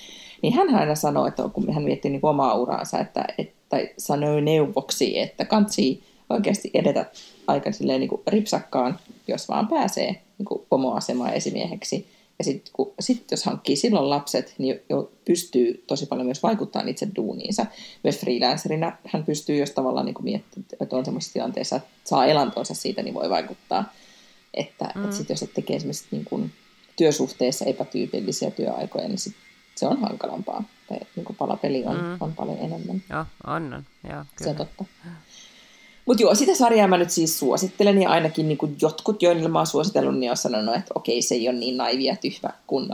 Niin 0.42 0.54
hän 0.54 0.74
aina 0.74 0.94
sanoo, 0.94 1.26
että 1.26 1.48
kun 1.52 1.72
hän 1.72 1.82
miettii 1.82 2.10
niin 2.10 2.20
omaa 2.26 2.54
uraansa, 2.54 2.98
että, 2.98 3.24
että 3.38 3.76
sanoi 3.98 4.40
neuvoksi, 4.40 5.18
että 5.18 5.44
kansi 5.44 6.02
oikeasti 6.30 6.70
edetä 6.74 7.06
aika 7.46 7.72
silleen 7.72 8.00
niin 8.00 8.08
kuin 8.08 8.22
ripsakkaan, 8.26 8.98
jos 9.28 9.48
vaan 9.48 9.68
pääsee 9.68 10.22
niin 10.38 10.46
kuin 10.46 10.66
pomoasemaan 10.68 11.34
esimieheksi 11.34 12.06
ja 12.38 12.44
sitten 12.44 12.72
sit, 13.00 13.30
jos 13.30 13.44
hankkii 13.44 13.76
silloin 13.76 14.10
lapset, 14.10 14.54
niin 14.58 14.80
jo 14.88 15.12
pystyy 15.24 15.84
tosi 15.86 16.06
paljon 16.06 16.26
myös 16.26 16.42
vaikuttamaan 16.42 16.88
itse 16.88 17.08
duuniinsa. 17.16 17.66
Myös 18.04 18.18
freelancerina 18.18 18.96
hän 19.06 19.24
pystyy, 19.24 19.56
jos 19.56 19.70
tavallaan 19.70 20.06
niin 20.06 20.14
miettii, 20.20 20.64
että 20.80 20.96
on 20.96 21.04
sellaisessa 21.04 21.32
tilanteessa, 21.32 21.76
että 21.76 21.88
saa 22.04 22.26
elantonsa 22.26 22.74
siitä, 22.74 23.02
niin 23.02 23.14
voi 23.14 23.30
vaikuttaa. 23.30 23.92
Että, 24.54 24.92
mm. 24.94 25.04
että 25.04 25.16
sit, 25.16 25.28
jos 25.28 25.42
et 25.42 25.54
tekee 25.54 25.76
esimerkiksi 25.76 26.04
niin 26.10 26.24
kuin 26.24 26.52
työsuhteessa 26.96 27.64
epätyypillisiä 27.64 28.50
työaikoja, 28.50 29.08
niin 29.08 29.18
sit 29.18 29.34
se 29.74 29.86
on 29.86 30.00
hankalampaa. 30.00 30.64
Tai 30.88 30.98
niin 31.16 31.24
kuin 31.24 31.36
palapeli 31.36 31.84
on, 31.84 31.96
mm. 31.96 32.16
on 32.20 32.32
paljon 32.34 32.58
enemmän. 32.58 33.02
Joo, 33.10 33.24
on, 33.46 33.74
on. 33.74 33.84
Joo, 34.10 34.24
kyllä. 34.36 34.44
Se 34.44 34.50
on 34.50 34.56
totta. 34.56 34.84
Mutta 36.06 36.22
joo, 36.22 36.34
sitä 36.34 36.54
sarjaa 36.54 36.88
mä 36.88 36.98
nyt 36.98 37.10
siis 37.10 37.38
suosittelen 37.38 38.02
ja 38.02 38.10
ainakin 38.10 38.48
niin 38.48 38.58
kuin 38.58 38.76
jotkut, 38.80 39.22
joille 39.22 39.48
mä 39.48 39.58
oon 39.58 39.66
suositellut, 39.66 40.18
niin 40.18 40.30
on 40.30 40.36
sanonut, 40.36 40.76
että 40.76 40.92
okei, 40.94 41.22
se 41.22 41.34
ei 41.34 41.48
ole 41.48 41.58
niin 41.58 41.76
naivia 41.76 42.16
tyhmä 42.16 42.50
kun 42.66 42.88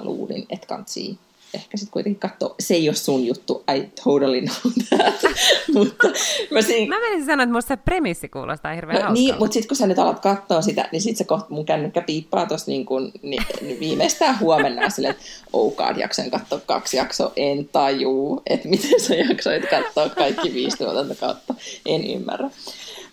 että 0.50 0.66
kantsii 0.66 1.18
ehkä 1.54 1.76
sitten 1.76 1.92
kuitenkin 1.92 2.20
katsoa, 2.20 2.54
se 2.60 2.74
ei 2.74 2.88
ole 2.88 2.96
sun 2.96 3.26
juttu, 3.26 3.64
I 3.76 3.88
totally 4.04 4.40
know 4.40 4.72
that. 4.88 5.32
mutta 5.74 6.08
mä, 6.50 6.62
siinä... 6.62 6.96
mä 6.96 7.00
menisin 7.00 7.26
sanoa, 7.26 7.42
että 7.42 7.52
musta 7.52 7.68
se 7.68 7.76
premissi 7.76 8.28
kuulostaa 8.28 8.74
hirveän 8.74 9.04
no, 9.04 9.12
Niin, 9.12 9.34
mutta 9.38 9.54
sitten 9.54 9.68
kun 9.68 9.76
sä 9.76 9.86
nyt 9.86 9.98
alat 9.98 10.20
katsoa 10.20 10.62
sitä, 10.62 10.88
niin 10.92 11.02
sitten 11.02 11.16
se 11.16 11.24
kohta 11.24 11.46
mun 11.48 11.66
kännykkä 11.66 12.00
piippaa 12.00 12.46
tuossa 12.46 12.70
niin 12.70 12.86
kuin, 12.86 13.12
niin, 13.22 13.42
niin 13.60 13.80
viimeistään 13.80 14.40
huomenna 14.40 14.90
silleen, 14.90 15.14
että 15.14 15.24
oh 15.52 15.74
god, 15.74 15.96
jaksoin 15.96 16.30
katsoa 16.30 16.60
kaksi 16.66 16.96
jaksoa, 16.96 17.32
en 17.36 17.68
tajuu, 17.72 18.42
että 18.46 18.68
miten 18.68 19.00
sä 19.00 19.14
jaksoit 19.14 19.70
katsoa 19.70 20.08
kaikki 20.08 20.54
viisi 20.54 20.78
kautta, 21.20 21.54
en 21.86 22.06
ymmärrä. 22.06 22.50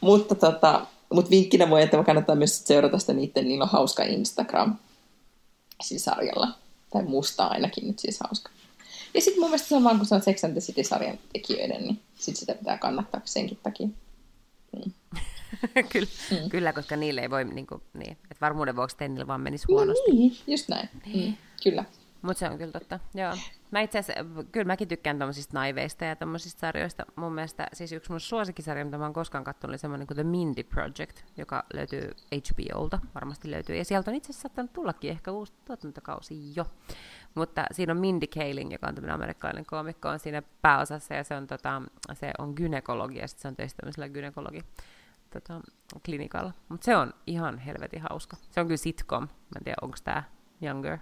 Mutta 0.02 0.36
tota, 0.36 0.86
mut 1.14 1.30
vinkkinä 1.30 1.70
voi, 1.70 1.82
että 1.82 2.04
kannattaa 2.04 2.36
myös 2.36 2.64
seurata 2.66 3.00
sitä 3.00 3.14
niiden, 3.14 3.48
niillä 3.48 3.64
on 3.64 3.70
hauska 3.70 4.04
Instagram 4.04 4.76
siis 5.84 6.04
sarjalla. 6.04 6.65
Tai 6.96 7.04
musta 7.04 7.48
ainakin 7.48 7.88
nyt 7.88 8.00
siis 8.00 8.20
hauska. 8.20 8.50
Ja 9.14 9.22
sitten 9.22 9.42
mun 9.42 9.50
mielestä 9.50 9.68
sama 9.68 9.96
kun 9.96 10.06
se 10.06 10.16
on 10.16 10.22
Sex 10.22 10.44
and 10.44 10.54
the 10.54 10.62
City-sarjan 10.62 11.20
tekijöiden, 11.34 11.82
niin 11.82 12.00
sit 12.16 12.36
sitä 12.36 12.56
pitää 12.56 12.78
kannattaa 12.78 13.22
senkin 13.26 13.60
takia. 13.64 13.88
Mm. 14.76 14.92
kyllä, 15.92 16.08
mm. 16.32 16.50
kyllä, 16.50 16.74
koska 16.74 16.96
niille 16.96 17.22
ei 17.22 17.30
voi, 17.30 17.46
niin 17.46 17.68
kuin, 17.68 17.82
niin, 17.94 18.12
että 18.12 18.42
varmuuden 18.42 18.76
vuoksi 18.76 18.96
niille 19.00 19.28
vaan 19.28 19.42
menisi 19.42 19.66
huonosti. 19.68 20.12
No 20.12 20.18
niin, 20.18 20.38
just 20.48 20.70
näin. 20.70 20.90
Niin. 21.06 21.30
Mm, 21.30 21.38
kyllä. 21.64 21.86
Mutta 22.26 22.40
se 22.40 22.50
on 22.50 22.58
kyllä 22.58 22.72
totta, 22.72 23.00
joo. 23.14 23.34
Mä 23.72 23.82
itse 23.82 24.00
asiassa, 24.00 24.24
kyllä 24.52 24.66
mäkin 24.66 24.88
tykkään 24.88 25.20
tommosista 25.20 25.58
naiveista 25.58 26.06
ja 26.06 26.16
tommosista 26.16 26.60
sarjoista. 26.60 27.06
Mun 27.16 27.34
mielestä, 27.34 27.68
siis 27.74 27.92
yksi 27.92 28.12
mun 28.12 28.20
suosikkisarja, 28.20 28.86
mitä 28.86 28.98
mä 28.98 29.04
oon 29.04 29.14
koskaan 29.14 29.44
katsonut, 29.44 29.72
oli 29.72 29.78
semmoinen 29.78 30.08
kuin 30.08 30.16
The 30.16 30.24
Mindy 30.24 30.64
Project, 30.64 31.24
joka 31.38 31.64
löytyy 31.74 32.12
HBOlta, 32.36 33.00
varmasti 33.16 33.52
löytyy. 33.52 33.76
Ja 33.76 33.86
sieltä 33.86 34.12
on 34.12 34.18
itse 34.18 34.30
asiassa 34.30 34.42
saattanut 34.42 34.74
tullakin 34.74 35.12
ehkä 35.12 35.32
uusi 35.32 35.54
tuotantokausi 35.66 36.56
jo. 36.56 36.66
Mutta 37.36 37.66
siinä 37.72 37.94
on 37.94 38.00
Mindy 38.00 38.28
Kaling, 38.28 38.72
joka 38.72 38.88
on 38.88 38.96
tämmöinen 38.96 39.16
amerikkalainen 39.16 39.66
koomikko, 39.66 40.10
on 40.10 40.20
siinä 40.20 40.44
pääosassa 40.62 41.14
ja 41.14 41.24
se 41.24 41.36
on, 41.36 41.48
tota, 41.48 41.82
se 42.14 42.32
on 42.38 42.54
gynekologi 42.56 43.20
ja 43.20 43.28
se 43.28 43.48
on 43.48 43.56
töissä 43.56 43.78
tämmöisellä 43.78 44.10
gynekologi 44.10 44.62
tota, 45.30 45.62
klinikalla. 46.06 46.54
Mutta 46.70 46.86
se 46.86 46.98
on 46.98 47.14
ihan 47.28 47.58
helvetin 47.58 48.02
hauska. 48.02 48.38
Se 48.52 48.60
on 48.60 48.68
kyllä 48.68 48.78
sitcom. 48.78 49.24
Mä 49.24 49.58
en 49.58 49.64
tiedä, 49.64 49.78
onko 49.82 49.98
tämä 50.04 50.24
Younger. 50.62 50.98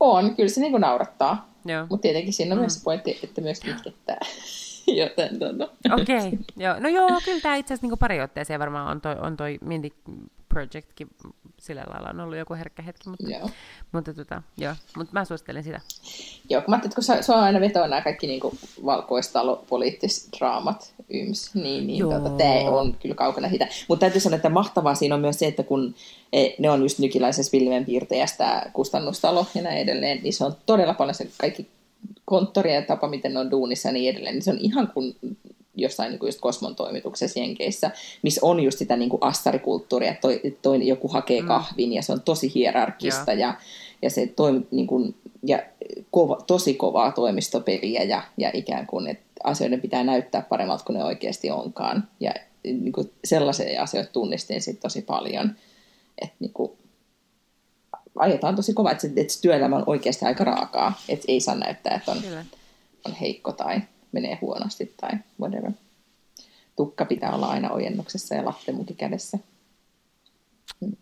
On, 0.00 0.36
kyllä 0.36 0.48
se 0.48 0.60
niinku 0.60 0.78
naurattaa. 0.78 1.48
Mutta 1.88 2.02
tietenkin 2.02 2.32
siinä 2.32 2.52
on 2.52 2.58
mm. 2.58 2.60
myös 2.60 2.80
pointti, 2.84 3.20
että 3.22 3.40
myös 3.40 3.60
itkettää. 3.64 4.20
Joten 5.00 5.38
tota. 5.38 5.68
Okei, 5.92 6.16
okay, 6.16 6.38
joo. 6.56 6.80
No 6.80 6.88
joo, 6.88 7.08
kyllä 7.24 7.40
tämä 7.40 7.56
itse 7.56 7.74
asiassa 7.74 7.84
niinku 7.84 7.96
pari 7.96 8.20
otteeseen 8.20 8.60
varmaan 8.60 8.90
on 8.90 9.00
toi, 9.00 9.16
on 9.20 9.36
toi 9.36 9.58
Mindy 9.60 9.88
Projectkin 10.48 11.08
sillä 11.58 11.84
lailla 11.88 12.08
on 12.10 12.20
ollut 12.20 12.38
joku 12.38 12.54
herkkä 12.54 12.82
hetki, 12.82 13.08
mutta, 13.08 13.30
joo. 13.30 13.50
mutta, 13.92 14.14
tota, 14.14 14.42
joo, 14.56 14.74
mutta 14.96 15.12
mä 15.12 15.24
suosittelen 15.24 15.64
sitä. 15.64 15.80
Joo, 16.50 16.62
kun 16.62 16.70
mä 16.70 16.76
ajattelin, 16.76 17.04
että 17.04 17.16
kun 17.16 17.24
sua 17.24 17.42
aina 17.42 17.60
vetoa 17.60 17.88
nämä 17.88 18.02
kaikki 18.02 18.26
niin 18.26 18.40
valkoistalo-poliittiset 18.84 20.28
draamat 20.38 20.94
yms, 21.10 21.54
niin, 21.54 21.86
niin 21.86 22.02
tuota, 22.02 22.30
tämä 22.30 22.70
on 22.70 22.96
kyllä 23.02 23.14
kaukana 23.14 23.48
sitä. 23.48 23.68
Mutta 23.88 24.00
täytyy 24.00 24.20
sanoa, 24.20 24.36
että 24.36 24.48
mahtavaa 24.48 24.94
siinä 24.94 25.14
on 25.14 25.20
myös 25.20 25.38
se, 25.38 25.46
että 25.46 25.62
kun 25.62 25.94
e, 26.32 26.48
ne 26.58 26.70
on 26.70 26.82
just 26.82 26.98
nykiläisessä 26.98 27.52
Vilmen 27.52 27.84
piirtejästä 27.84 28.70
kustannustalo 28.72 29.46
ja 29.54 29.62
näin 29.62 29.78
edelleen, 29.78 30.20
niin 30.22 30.32
se 30.32 30.44
on 30.44 30.56
todella 30.66 30.94
paljon 30.94 31.14
se 31.14 31.28
kaikki 31.38 31.68
konttori 32.24 32.74
ja 32.74 32.82
tapa, 32.82 33.08
miten 33.08 33.34
ne 33.34 33.40
on 33.40 33.50
duunissa 33.50 33.88
ja 33.88 33.92
niin 33.92 34.10
edelleen, 34.10 34.34
niin 34.34 34.42
se 34.42 34.50
on 34.50 34.58
ihan 34.60 34.88
kuin 34.94 35.16
jossain 35.80 36.10
niin 36.10 36.18
kuin 36.18 36.28
just 36.28 36.40
Kosmon 36.40 36.76
toimituksessa 36.76 37.40
Jenkeissä, 37.40 37.90
missä 38.22 38.40
on 38.44 38.60
just 38.60 38.78
sitä 38.78 38.96
niin 38.96 39.10
kuin 39.10 39.22
assarikulttuuria, 39.22 40.10
että 40.10 40.20
toi, 40.20 40.40
toi 40.62 40.86
joku 40.86 41.08
hakee 41.08 41.40
mm. 41.40 41.48
kahvin 41.48 41.92
ja 41.92 42.02
se 42.02 42.12
on 42.12 42.22
tosi 42.22 42.54
hierarkista 42.54 43.32
ja, 43.32 43.54
ja 44.02 44.10
se 44.10 44.26
toimi, 44.26 44.66
niin 44.70 44.86
kuin, 44.86 45.14
ja 45.42 45.62
kova, 46.10 46.38
tosi 46.46 46.74
kovaa 46.74 47.12
toimistopeliä 47.12 48.02
ja, 48.02 48.22
ja 48.36 48.50
ikään 48.54 48.86
kuin, 48.86 49.06
että 49.06 49.24
asioiden 49.44 49.80
pitää 49.80 50.04
näyttää 50.04 50.42
paremmalta 50.42 50.84
kuin 50.84 50.98
ne 50.98 51.04
oikeasti 51.04 51.50
onkaan. 51.50 52.08
Ja 52.20 52.34
niin 52.64 52.92
kuin 52.92 53.10
sellaisia 53.24 53.82
asioita 53.82 54.12
tunnistin 54.12 54.62
sitten 54.62 54.82
tosi 54.82 55.02
paljon, 55.02 55.56
että 56.22 56.36
niin 56.40 56.52
kuin, 56.52 56.72
ajetaan 58.18 58.56
tosi 58.56 58.72
kovaa, 58.72 58.92
että 58.92 59.02
se, 59.02 59.12
että 59.16 59.34
työelämä 59.42 59.76
on 59.76 59.84
oikeasti 59.86 60.24
aika 60.24 60.44
raakaa, 60.44 61.00
että 61.08 61.24
ei 61.28 61.40
saa 61.40 61.54
näyttää, 61.54 61.94
että 61.94 62.10
on, 62.10 62.18
on 63.04 63.12
heikko 63.12 63.52
tai 63.52 63.80
menee 64.12 64.38
huonosti 64.40 64.94
tai 65.00 65.10
whatever. 65.40 65.72
Tukka 66.76 67.04
pitää 67.04 67.34
olla 67.34 67.46
aina 67.46 67.70
ojennuksessa 67.70 68.34
ja 68.34 68.44
lattemuki 68.44 68.94
kädessä. 68.94 69.38
Mm. 70.80 70.96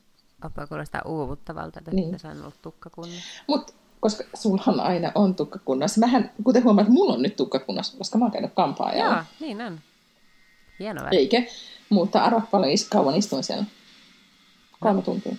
Kuulostaa 0.69 1.03
uuvuttavalta, 1.05 1.79
että 1.79 1.91
niin. 1.91 2.19
se 2.19 2.29
on 2.29 2.41
ollut 2.41 2.63
tukka 2.63 2.91
kunnossa. 2.91 3.43
Mutta 3.47 3.73
koska 4.01 4.25
sullahan 4.35 4.81
aina 4.81 5.13
on 5.15 5.35
tukka 5.35 5.59
kunnossa. 5.59 6.01
Mähän, 6.01 6.31
kuten 6.45 6.65
huomaat, 6.65 6.89
mulla 6.89 7.15
on 7.15 7.23
nyt 7.23 7.37
tukka 7.37 7.59
kunnossa, 7.59 7.99
koska 7.99 8.19
mä 8.19 8.25
oon 8.25 8.33
käynyt 8.33 8.55
kampaajalla. 8.55 9.15
Joo, 9.15 9.25
niin 9.41 9.61
on. 9.61 9.81
Hieno 10.79 11.05
väri. 11.05 11.17
Eikä, 11.17 11.43
mutta 11.89 12.25
arva 12.25 12.41
paljon 12.51 12.73
kauan 12.91 13.15
istuin 13.15 13.45
siellä. 13.45 13.65
Kolme 14.81 14.97
no. 14.97 15.03
tuntia. 15.03 15.37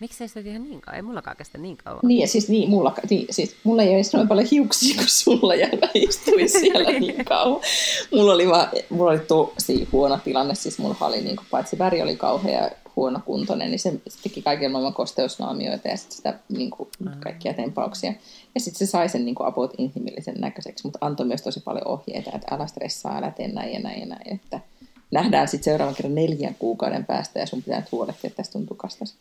Miksi 0.00 0.24
ei 0.24 0.28
sitä 0.28 0.50
ihan 0.50 0.62
niin 0.62 0.80
kauan? 0.80 0.96
Ei 0.96 1.02
mullakaan 1.02 1.36
kestä 1.36 1.58
niin 1.58 1.76
kauan. 1.76 2.00
Niin, 2.02 2.20
ja 2.20 2.26
siis, 2.26 2.48
niin, 2.48 2.70
mulla, 2.70 2.94
niin, 3.10 3.26
siis, 3.30 3.56
mulla 3.64 3.82
ei 3.82 3.88
ole 3.88 4.02
noin 4.12 4.28
paljon 4.28 4.46
hiuksia 4.50 4.94
kuin 4.94 5.08
sulla, 5.08 5.54
ja 5.54 5.68
mä 5.68 5.90
istuin 5.94 6.48
siellä 6.48 6.90
niin 7.00 7.24
kauan. 7.24 7.60
Mulla 8.12 8.32
oli, 8.32 8.48
vaan, 8.48 8.68
mulla 8.90 9.10
oli 9.10 9.18
tosi 9.18 9.88
huono 9.92 10.18
tilanne, 10.24 10.54
siis 10.54 10.78
mulla 10.78 10.96
oli 11.00 11.20
niin 11.20 11.36
kuin, 11.36 11.46
paitsi 11.50 11.78
väri 11.78 12.02
oli 12.02 12.16
kauhea 12.16 12.70
huonokuntoinen, 12.96 13.70
niin 13.70 13.78
se, 13.78 14.00
se 14.08 14.22
teki 14.22 14.42
kaiken 14.42 14.72
maailman 14.72 14.94
kosteusnaamioita 14.94 15.88
ja 15.88 15.96
sit 15.96 16.12
sitä 16.12 16.38
niin 16.48 16.70
kuin, 16.70 16.88
kaikkia 17.20 17.54
tempauksia. 17.54 18.12
Ja 18.54 18.60
sitten 18.60 18.86
se 18.86 18.90
sai 18.90 19.08
sen 19.08 19.24
niin 19.24 19.34
kuin, 19.34 19.46
about 19.46 19.74
inhimillisen 19.78 20.34
näköiseksi, 20.38 20.84
mutta 20.84 20.98
antoi 21.00 21.26
myös 21.26 21.42
tosi 21.42 21.60
paljon 21.60 21.88
ohjeita, 21.88 22.30
että 22.34 22.54
älä 22.54 22.66
stressaa, 22.66 23.18
älä 23.18 23.30
tee 23.30 23.48
näin 23.48 23.72
ja 23.72 23.80
näin 23.80 24.00
ja 24.00 24.06
näin. 24.06 24.34
Että 24.34 24.60
nähdään 25.10 25.48
sitten 25.48 25.64
seuraavan 25.64 25.94
kerran 25.94 26.14
neljän 26.14 26.54
kuukauden 26.58 27.04
päästä 27.04 27.40
ja 27.40 27.46
sun 27.46 27.62
pitää 27.62 27.82
huolehtia 27.92 28.30
tästä 28.30 28.52
tuntukastasi. 28.52 29.14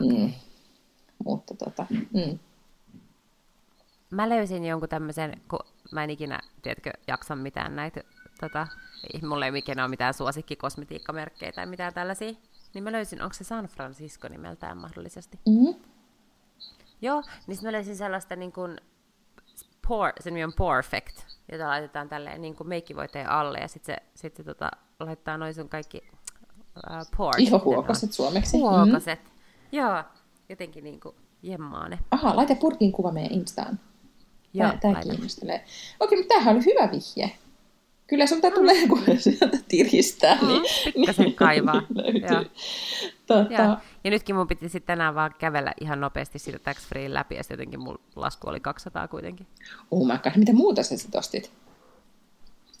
Okay. 0.00 0.18
Mm. 0.18 0.32
Mutta 1.24 1.54
tota, 1.54 1.86
mm. 1.90 2.38
Mä 4.10 4.28
löysin 4.28 4.64
jonkun 4.64 4.88
tämmöisen, 4.88 5.40
kun 5.48 5.58
mä 5.92 6.04
en 6.04 6.10
ikinä, 6.10 6.40
tiedätkö, 6.62 6.90
jaksa 7.08 7.36
mitään 7.36 7.76
näitä, 7.76 8.00
tota, 8.40 8.66
mulla 9.28 9.46
ei 9.46 9.58
ikinä 9.58 9.82
ole 9.82 9.90
mitään 9.90 10.14
suosikkikosmetiikkamerkkejä 10.14 11.52
tai 11.52 11.66
mitään 11.66 11.94
tällaisia, 11.94 12.32
niin 12.74 12.84
mä 12.84 12.92
löysin, 12.92 13.22
onko 13.22 13.32
se 13.32 13.44
San 13.44 13.66
Francisco 13.66 14.28
nimeltään 14.28 14.78
mahdollisesti? 14.78 15.38
Mm-hmm. 15.48 15.74
Joo, 17.02 17.22
niin 17.46 17.58
mä 17.62 17.72
löysin 17.72 17.96
sellaista 17.96 18.36
niin 18.36 18.52
kuin, 18.52 18.80
por, 19.88 20.12
se 20.20 20.30
nimi 20.30 20.44
on 20.44 20.52
Perfect, 20.52 21.18
jota 21.52 21.68
laitetaan 21.68 22.08
tälleen 22.08 22.42
niin 22.42 22.56
kuin 22.56 22.68
meikkivoiteen 22.68 23.28
alle 23.28 23.58
ja 23.58 23.68
sitten 23.68 23.94
se, 23.94 24.02
sit 24.14 24.36
se 24.36 24.44
tota, 24.44 24.70
laittaa 25.00 25.38
noin 25.38 25.54
sun 25.54 25.68
kaikki 25.68 26.02
uh, 26.76 27.06
pores. 27.16 27.38
Ihohuokaset 27.38 28.12
suomeksi. 28.12 28.58
Huokaset. 28.58 29.20
Mm-hmm. 29.20 29.31
Joo, 29.72 30.04
jotenkin 30.48 30.84
niin 30.84 31.00
kuin 31.00 31.14
jemmaa 31.42 31.88
ne. 31.88 31.98
Aha, 32.10 32.36
laita 32.36 32.54
purkin 32.54 32.92
kuva 32.92 33.12
meidän 33.12 33.32
Instaan. 33.32 33.80
Joo, 34.54 34.72
Tämä 34.80 35.00
kiinnostelee. 35.02 35.64
Okei, 36.00 36.18
mutta 36.18 36.34
tämähän 36.34 36.56
oli 36.56 36.64
hyvä 36.64 36.90
vihje. 36.90 37.32
Kyllä 38.06 38.26
sun 38.26 38.38
pitää 38.38 38.50
tulee, 38.50 38.88
kun 38.88 39.02
sieltä 39.18 39.58
tiristää. 39.68 40.38
Mm, 40.42 40.48
niin, 40.48 40.62
pikkasen 40.84 41.24
niin, 41.24 41.34
kaivaa. 41.34 41.82
Löytyy. 41.94 42.50
Tota... 43.26 43.52
Ja. 43.52 43.80
ja 44.04 44.10
nytkin 44.10 44.36
mun 44.36 44.46
piti 44.46 44.68
sitten 44.68 44.86
tänään 44.86 45.14
vaan 45.14 45.34
kävellä 45.38 45.72
ihan 45.80 46.00
nopeasti 46.00 46.38
siitä 46.38 46.58
tax 46.58 46.88
free 46.88 47.14
läpi, 47.14 47.34
ja 47.34 47.42
jotenkin 47.50 47.80
mun 47.80 47.98
lasku 48.16 48.48
oli 48.48 48.60
200 48.60 49.08
kuitenkin. 49.08 49.46
Oh 49.90 50.06
my 50.06 50.18
God, 50.18 50.32
mitä 50.36 50.52
muuta 50.52 50.82
sä 50.82 50.96
sitten 50.96 51.18
ostit? 51.18 51.52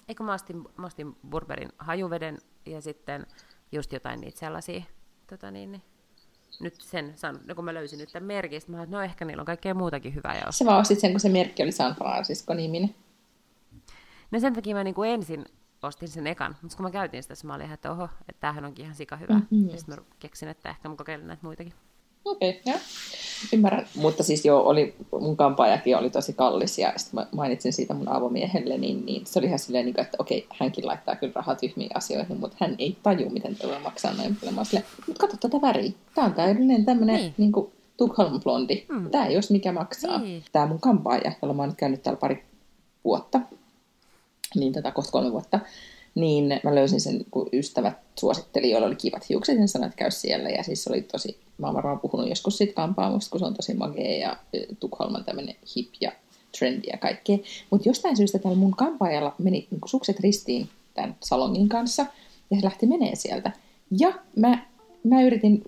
Eikö 0.08 0.22
mä 0.22 0.34
ostin, 0.34 0.64
mä 0.76 0.86
ostin 0.86 1.16
Burberin 1.30 1.72
hajuveden 1.78 2.38
ja 2.66 2.80
sitten 2.80 3.26
just 3.72 3.92
jotain 3.92 4.20
niitä 4.20 4.38
sellaisia 4.38 4.82
tota 5.26 5.50
niin, 5.50 5.72
niin, 5.72 5.82
nyt 6.60 6.80
sen, 6.80 7.14
no 7.46 7.54
kun 7.54 7.64
mä 7.64 7.74
löysin 7.74 7.98
nyt 7.98 8.12
tämän 8.12 8.26
merkin, 8.26 8.62
mä 8.66 8.82
että 8.82 8.96
no 8.96 9.02
ehkä 9.02 9.24
niillä 9.24 9.40
on 9.40 9.46
kaikkea 9.46 9.74
muutakin 9.74 10.14
hyvää. 10.14 10.38
Ja 10.38 10.52
se 10.52 10.64
vaan 10.64 10.80
ostit 10.80 10.98
sen, 11.00 11.10
kun 11.10 11.20
se 11.20 11.28
merkki 11.28 11.62
oli 11.62 11.72
San 11.72 11.94
Francisco-niminen. 11.94 12.94
No 14.30 14.40
sen 14.40 14.54
takia 14.54 14.74
mä 14.74 14.84
niin 14.84 14.94
kuin 14.94 15.10
ensin 15.10 15.44
ostin 15.82 16.08
sen 16.08 16.26
ekan, 16.26 16.56
mutta 16.62 16.76
kun 16.76 16.86
mä 16.86 16.90
käytin 16.90 17.22
sitä, 17.22 17.34
mä 17.44 17.54
olin 17.54 17.64
ihan, 17.64 17.74
että 17.74 17.92
oho, 17.92 18.04
että 18.04 18.40
tämähän 18.40 18.64
onkin 18.64 18.84
ihan 18.84 18.94
sika 18.94 19.16
hyvä. 19.16 19.34
Mm-hmm. 19.34 19.68
Ja 19.68 19.76
sitten 19.78 19.94
mä 19.94 20.02
keksin, 20.18 20.48
että 20.48 20.68
ehkä 20.68 20.88
mä 20.88 20.96
kokeilen 20.96 21.26
näitä 21.26 21.46
muitakin. 21.46 21.74
Okei, 22.24 22.50
okay, 22.50 22.60
joo. 22.66 22.80
Ymmärrän. 23.52 23.86
Mutta 23.94 24.22
siis 24.22 24.44
joo, 24.44 24.62
oli, 24.68 24.94
mun 25.20 25.36
kampaajakin 25.36 25.96
oli 25.96 26.10
tosi 26.10 26.32
kallis 26.32 26.78
ja 26.78 26.92
sitten 26.96 27.20
mä 27.20 27.26
mainitsin 27.32 27.72
siitä 27.72 27.94
mun 27.94 28.08
avomiehelle, 28.08 28.78
niin, 28.78 29.06
niin 29.06 29.26
se 29.26 29.38
oli 29.38 29.46
ihan 29.46 29.58
silleen, 29.58 29.84
niin 29.84 30.00
että 30.00 30.16
okei, 30.18 30.46
hänkin 30.60 30.86
laittaa 30.86 31.16
kyllä 31.16 31.32
rahat 31.36 31.58
tyhmiin 31.60 31.96
asioihin, 31.96 32.40
mutta 32.40 32.56
hän 32.60 32.74
ei 32.78 32.96
taju, 33.02 33.30
miten 33.30 33.56
tuo 33.56 33.80
maksaa 33.80 34.14
näin 34.14 34.36
paljon. 34.36 34.54
Mä 34.54 34.64
silleen, 34.64 34.86
mutta 35.06 35.20
katso 35.20 35.36
tätä 35.36 35.60
väriä. 35.60 35.92
Tää 36.14 36.24
on 36.24 36.34
täydellinen 36.34 36.84
tämmönen 36.84 37.16
niin. 37.16 37.34
niin 37.38 37.52
kuin, 37.52 37.72
Tukholm 37.96 38.40
blondi. 38.40 38.84
Mm. 38.88 39.10
Tää 39.10 39.26
ei 39.26 39.34
jos 39.34 39.50
mikä 39.50 39.72
maksaa. 39.72 40.18
Niin. 40.18 40.44
Tää 40.52 40.66
mun 40.66 40.80
kampaaja, 40.80 41.32
jolla 41.42 41.54
mä 41.54 41.62
oon 41.62 41.68
nyt 41.68 41.78
käynyt 41.78 42.02
täällä 42.02 42.20
pari 42.20 42.44
vuotta, 43.04 43.40
niin 44.54 44.72
tätä 44.72 44.90
kohta 44.90 45.12
kolme 45.12 45.32
vuotta, 45.32 45.60
niin 46.14 46.60
mä 46.64 46.74
löysin 46.74 47.00
sen, 47.00 47.24
kun 47.30 47.48
ystävät 47.52 47.94
suositteli, 48.18 48.70
joilla 48.70 48.86
oli 48.86 48.96
kivat 48.96 49.28
hiukset, 49.28 49.58
ja 49.58 49.66
sanoin, 49.66 49.88
että 49.88 49.98
käy 49.98 50.10
siellä. 50.10 50.48
Ja 50.48 50.62
siis 50.62 50.88
oli 50.88 51.02
tosi, 51.02 51.38
mä 51.62 51.66
oon 51.66 51.76
varmaan 51.76 52.00
puhunut 52.00 52.28
joskus 52.28 52.58
siitä 52.58 52.74
kampaamusta, 52.74 53.30
kun 53.30 53.40
se 53.40 53.46
on 53.46 53.54
tosi 53.54 53.74
magea 53.74 54.18
ja 54.18 54.36
Tukholman 54.80 55.24
tämmöinen 55.24 55.54
hip 55.76 55.88
ja 56.00 56.12
trendy 56.58 56.88
ja 56.92 56.98
kaikkea. 56.98 57.38
Mutta 57.70 57.88
jostain 57.88 58.16
syystä 58.16 58.38
tällä 58.38 58.56
mun 58.56 58.76
kampaajalla 58.76 59.34
meni 59.38 59.66
niin 59.70 59.80
sukset 59.84 60.20
ristiin 60.20 60.68
tämän 60.94 61.16
salongin 61.20 61.68
kanssa, 61.68 62.06
ja 62.50 62.56
se 62.56 62.64
lähti 62.64 62.86
menee 62.86 63.14
sieltä. 63.14 63.52
Ja 63.98 64.12
mä, 64.36 64.66
mä 65.04 65.22
yritin 65.22 65.62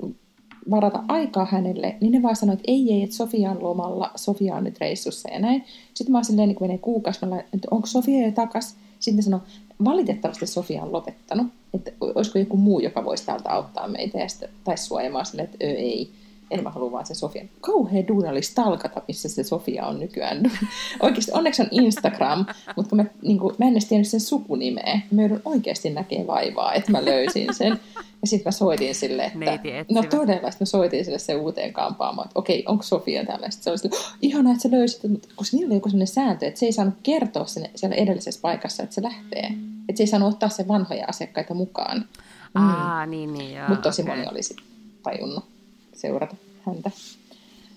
varata 0.71 1.05
aikaa 1.09 1.45
hänelle, 1.51 1.97
niin 2.01 2.13
ne 2.13 2.23
vaan 2.23 2.37
sanoi, 2.37 2.53
että 2.53 2.65
ei, 2.67 2.93
ei, 2.93 3.03
että 3.03 3.17
Sofia 3.17 3.51
on 3.51 3.63
lomalla, 3.63 4.11
Sofia 4.17 4.55
on 4.55 4.65
nyt 4.65 4.81
reissussa 4.81 5.31
ja 5.31 5.39
näin. 5.39 5.65
Sitten 5.95 6.13
mä 6.13 6.19
oon 6.19 6.25
silleen, 6.25 6.49
niin 6.49 6.57
kun 6.57 6.67
menee 6.67 6.79
kuukausi, 6.79 7.21
mä 7.23 7.31
laitan, 7.31 7.49
että 7.53 7.69
onko 7.71 7.87
Sofia 7.87 8.27
jo 8.27 8.33
takas? 8.33 8.77
Sitten 9.01 9.23
sanoi, 9.23 9.41
valitettavasti 9.85 10.47
Sofia 10.47 10.83
on 10.83 10.93
lopettanut, 10.93 11.47
että 11.75 11.93
olisiko 12.01 12.39
joku 12.39 12.57
muu, 12.57 12.81
joka 12.81 13.05
voisi 13.05 13.27
täältä 13.27 13.51
auttaa 13.51 13.89
meitä 13.89 14.19
ja 14.19 14.29
sitten, 14.29 14.49
tai 14.65 14.79
suojamaan 14.79 15.27
sille, 15.27 15.43
että 15.43 15.57
ei, 15.61 16.11
en 16.55 16.63
mä 16.63 16.71
halua 16.71 16.93
vaan 16.93 17.07
se 17.07 17.15
Sofia. 17.15 17.45
Kauhea 17.61 18.09
duuna 18.09 18.31
oli 18.31 18.43
stalkata, 18.43 19.03
missä 19.09 19.29
se 19.29 19.43
Sofia 19.43 19.87
on 19.87 20.01
nykyään. 20.01 20.51
Oikeasti 21.03 21.33
onneksi 21.35 21.63
on 21.63 21.69
Instagram, 21.71 22.47
mutta 22.77 22.91
kun 22.91 22.97
mä, 22.97 23.05
niin 23.23 23.39
kuin, 23.39 23.55
mä 23.59 23.67
en 23.67 23.73
edes 23.73 23.85
tiennyt 23.85 24.09
sen 24.09 24.21
sukunimeä. 24.21 25.01
Mä 25.11 25.23
joudun 25.23 25.43
oikeasti 25.45 25.91
näkemään 25.91 26.27
vaivaa, 26.27 26.75
että 26.75 26.93
mä 26.93 27.05
löysin 27.05 27.55
sen. 27.55 27.81
Ja 27.97 28.29
sitten 28.29 28.51
mä 28.51 28.51
soitin 28.51 28.95
sille, 28.95 29.25
että 29.25 29.85
no 29.93 30.03
todella, 30.03 30.51
mä 30.61 30.67
soitin 30.67 31.05
sille 31.05 31.19
se 31.19 31.35
uuteen 31.35 31.73
kampaamaan, 31.73 32.29
että 32.29 32.39
okei, 32.39 32.65
onko 32.69 32.83
Sofia 32.83 33.27
täällä? 33.27 33.51
Sitten 33.51 33.65
se 33.65 33.71
oli 33.71 33.79
sille, 33.79 33.97
oh, 33.97 34.17
ihanaa, 34.23 34.53
että 34.53 34.63
sä 34.63 34.71
löysit, 34.71 35.11
mutta 35.11 35.29
koska 35.37 35.57
niillä 35.57 35.71
oli 35.71 35.77
joku 35.77 35.89
sellainen 35.89 36.07
sääntö, 36.07 36.47
että 36.47 36.61
se 36.61 36.67
ei 36.67 36.73
saanut 36.73 36.95
kertoa 37.03 37.47
sen, 37.47 37.71
siellä 37.75 37.97
edellisessä 37.97 38.41
paikassa, 38.41 38.83
että 38.83 38.95
se 38.95 39.03
lähtee. 39.03 39.47
Että 39.89 39.97
se 39.97 40.03
ei 40.03 40.07
saanut 40.07 40.33
ottaa 40.33 40.49
sen 40.49 40.69
vanhoja 40.69 41.07
asiakkaita 41.09 41.55
mukaan. 41.55 42.09
Aa, 42.55 43.07
mm. 43.07 43.11
niin, 43.11 43.33
niin, 43.33 43.55
joo. 43.55 43.69
Mutta 43.69 43.83
tosi 43.83 44.03
okay. 44.03 44.17
moni 44.17 44.29
olisi 44.29 44.57
tajunnut 45.03 45.45
seurata 45.93 46.37
häntä 46.67 46.91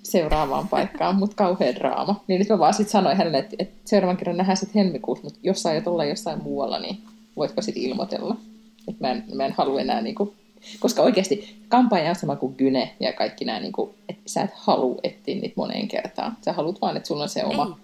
seuraavaan 0.04 0.68
paikkaan, 0.68 1.16
mutta 1.16 1.36
kauhean 1.36 1.76
draama. 1.76 2.24
Niin 2.28 2.40
nyt 2.40 2.50
mä 2.50 2.60
vaan 2.60 2.74
sitten 2.74 2.92
sanoin 2.92 3.18
hänelle, 3.18 3.38
että, 3.38 3.56
että 3.60 3.76
seuraavan 3.86 4.18
kerran 4.18 4.38
nähdään 4.38 4.58
sitten 4.58 4.84
helmikuussa, 4.84 5.24
mutta 5.24 5.40
jos 5.44 5.64
sä 5.64 5.70
aiot 5.70 5.88
olla 5.88 6.06
jossain 6.06 6.44
muualla, 6.44 6.80
niin 6.80 7.02
voitko 7.36 7.62
sitten 7.62 7.84
ilmoitella? 7.84 8.36
Että 8.88 9.08
mä 9.08 9.12
en, 9.12 9.24
mä 9.34 9.46
en 9.46 9.54
halua 9.58 9.82
enää, 9.82 10.02
niin 10.02 10.16
kuin, 10.16 10.34
koska 10.80 11.02
oikeasti 11.02 11.64
kampaaja 11.68 12.10
on 12.10 12.16
sama 12.16 12.36
kuin 12.36 12.56
Gyne 12.58 12.96
ja 13.00 13.14
kaikki 13.14 13.46
nämä, 13.46 13.60
niin 13.60 13.72
kuin, 13.72 13.96
että 14.10 14.22
sä 14.26 14.42
et 14.42 14.54
halua 14.54 15.00
etsiä 15.04 15.36
niitä 15.36 15.54
moneen 15.58 15.88
kertaan. 15.88 16.38
Sä 16.46 16.54
haluat 16.54 16.82
vaan, 16.82 16.98
että 16.98 17.08
sulla 17.08 17.24
on 17.24 17.30
se 17.30 17.46
oma 17.46 17.80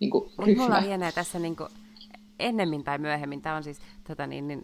niin 0.00 0.10
kuin, 0.10 0.30
ryhmä. 0.38 0.62
Mulla 0.62 0.76
on 1.06 1.12
tässä 1.14 1.38
niin 1.38 1.56
kuin, 1.56 1.68
ennemmin 2.38 2.84
tai 2.84 2.98
myöhemmin. 2.98 3.42
Tämä 3.42 3.56
on 3.56 3.64
siis 3.64 3.78
tota 4.08 4.26
niin, 4.26 4.48
niin, 4.48 4.62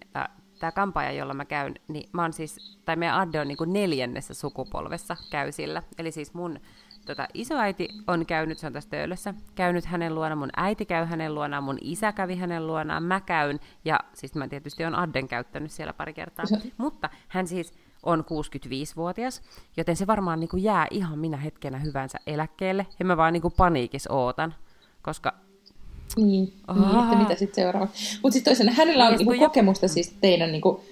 tämä 0.65 0.73
kampaaja, 0.73 1.13
jolla 1.13 1.35
mä 1.35 1.45
käyn, 1.45 1.75
niin 1.89 2.09
mä 2.13 2.23
oon 2.23 2.33
siis, 2.33 2.79
tai 2.85 2.97
meidän 2.97 3.17
Adde 3.17 3.41
on 3.41 3.49
niin 3.49 3.57
kuin 3.57 3.73
neljännessä 3.73 4.35
sukupolvessa 4.35 5.17
käy 5.31 5.53
sillä. 5.53 5.83
Eli 5.99 6.11
siis 6.11 6.35
mun 6.35 6.61
tota, 7.07 7.29
isoäiti 7.35 7.89
on 8.07 8.27
käynyt, 8.27 8.59
se 8.59 8.67
on 8.67 8.73
tässä 8.73 8.91
töölössä, 8.91 9.35
käynyt 9.55 9.85
hänen 9.85 10.15
luona, 10.15 10.37
mun 10.37 10.51
äiti 10.57 10.87
käy 10.87 11.05
hänen 11.05 11.35
luonaan, 11.35 11.65
mun 11.65 11.79
isä 11.81 12.13
kävi 12.13 12.37
hänen 12.37 12.67
luonaan, 12.67 13.03
mä 13.03 13.21
käyn, 13.21 13.61
ja 13.85 14.01
siis 14.13 14.35
mä 14.35 14.49
tietysti 14.49 14.85
on 14.85 14.95
Adden 14.95 15.29
käyttänyt 15.29 15.71
siellä 15.71 15.93
pari 15.93 16.13
kertaa. 16.13 16.47
Se... 16.47 16.57
Mutta 16.77 17.11
hän 17.29 17.47
siis 17.47 17.75
on 18.03 18.25
65-vuotias, 18.25 19.43
joten 19.77 19.97
se 19.97 20.07
varmaan 20.07 20.41
niin 20.41 20.49
kuin 20.49 20.63
jää 20.63 20.87
ihan 20.91 21.19
minä 21.19 21.37
hetkenä 21.37 21.79
hyvänsä 21.79 22.19
eläkkeelle, 22.27 22.87
ja 22.99 23.05
mä 23.05 23.17
vaan 23.17 23.33
niin 23.33 23.43
kuin 23.43 23.55
paniikis 23.57 24.07
ootan, 24.07 24.55
koska 25.03 25.44
niin, 26.17 26.53
niin 26.75 27.03
että 27.03 27.17
mitä 27.17 27.35
sitten 27.35 27.65
seuraavaksi. 27.65 28.19
Mutta 28.23 28.33
sitten 28.35 28.51
toisena, 28.51 28.73
hänellä 28.73 29.07
on 29.07 29.17
niin, 29.17 29.29
niinku 29.29 29.45
kokemusta 29.45 29.89
siis 29.89 30.15
teidän, 30.21 30.53
niinku, 30.53 30.85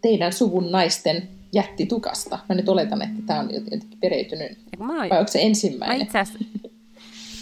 teidän 0.00 0.32
suvun 0.32 0.72
naisten 0.72 1.28
jättitukasta. 1.52 2.38
Mä 2.48 2.54
nyt 2.54 2.68
oletan, 2.68 3.02
että 3.02 3.22
tämä 3.26 3.40
on 3.40 3.54
jotenkin 3.54 3.98
periytynyt. 4.00 4.58
Mä 4.78 4.86
oon, 4.86 5.08
Vai 5.10 5.18
onko 5.18 5.32
se 5.32 5.42
ensimmäinen? 5.42 5.98
Mä 5.98 6.04
itse 6.04 6.18
asiassa, 6.18 6.44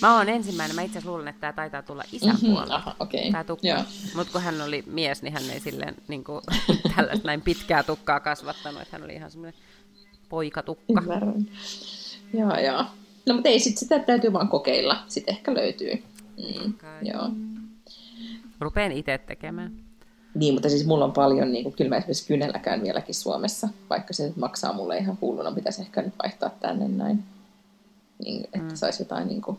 Mä 0.02 0.16
oon 0.16 0.28
ensimmäinen. 0.28 0.76
Mä 0.76 0.82
itse 0.82 0.98
asiassa 0.98 1.10
luulen, 1.10 1.28
että 1.28 1.40
tämä 1.40 1.52
taitaa 1.52 1.82
tulla 1.82 2.04
isän 2.12 2.34
mm-hmm, 2.34 2.50
puolelta. 2.50 2.74
Aha, 2.74 2.96
okay. 3.00 3.30
Tämä 3.32 3.44
tukka. 3.44 3.84
Mutta 4.14 4.32
kun 4.32 4.42
hän 4.42 4.60
oli 4.60 4.84
mies, 4.86 5.22
niin 5.22 5.32
hän 5.32 5.50
ei 5.50 5.60
silleen 5.60 5.94
niin 6.08 6.24
kuin, 6.24 6.40
tällaista 6.96 7.26
näin 7.26 7.42
pitkää 7.42 7.82
tukkaa 7.82 8.20
kasvattanut. 8.20 8.82
Että 8.82 8.96
hän 8.96 9.04
oli 9.04 9.14
ihan 9.14 9.30
semmoinen 9.30 9.60
poikatukka. 10.28 11.00
Ymmärrän. 11.02 11.46
Joo, 12.34 12.58
joo. 12.58 12.84
No 13.26 13.34
mutta 13.34 13.48
ei, 13.48 13.60
sit 13.60 13.78
sitä 13.78 13.98
täytyy 13.98 14.32
vaan 14.32 14.48
kokeilla. 14.48 15.02
Sitten 15.08 15.34
ehkä 15.34 15.54
löytyy. 15.54 16.02
Mm, 16.36 16.74
joo. 17.02 17.30
Rupeen 18.60 18.92
itse 18.92 19.18
tekemään. 19.18 19.72
Niin, 20.34 20.54
mutta 20.54 20.68
siis 20.68 20.86
mulla 20.86 21.04
on 21.04 21.12
paljon, 21.12 21.52
niin 21.52 21.64
kuin, 21.64 21.74
kyllä 21.74 21.88
mä 21.88 21.96
esimerkiksi 21.96 22.26
kynelläkään 22.26 22.82
vieläkin 22.82 23.14
Suomessa, 23.14 23.68
vaikka 23.90 24.12
se 24.12 24.32
maksaa 24.36 24.72
mulle 24.72 24.98
ihan 24.98 25.18
hulluna, 25.20 25.52
pitäisi 25.52 25.82
ehkä 25.82 26.02
nyt 26.02 26.14
vaihtaa 26.22 26.50
tänne 26.60 26.88
näin, 26.88 27.22
niin, 28.24 28.44
että 28.44 28.58
mm. 28.58 28.74
saisi 28.74 29.02
jotain 29.02 29.28
niin 29.28 29.42
kuin, 29.42 29.58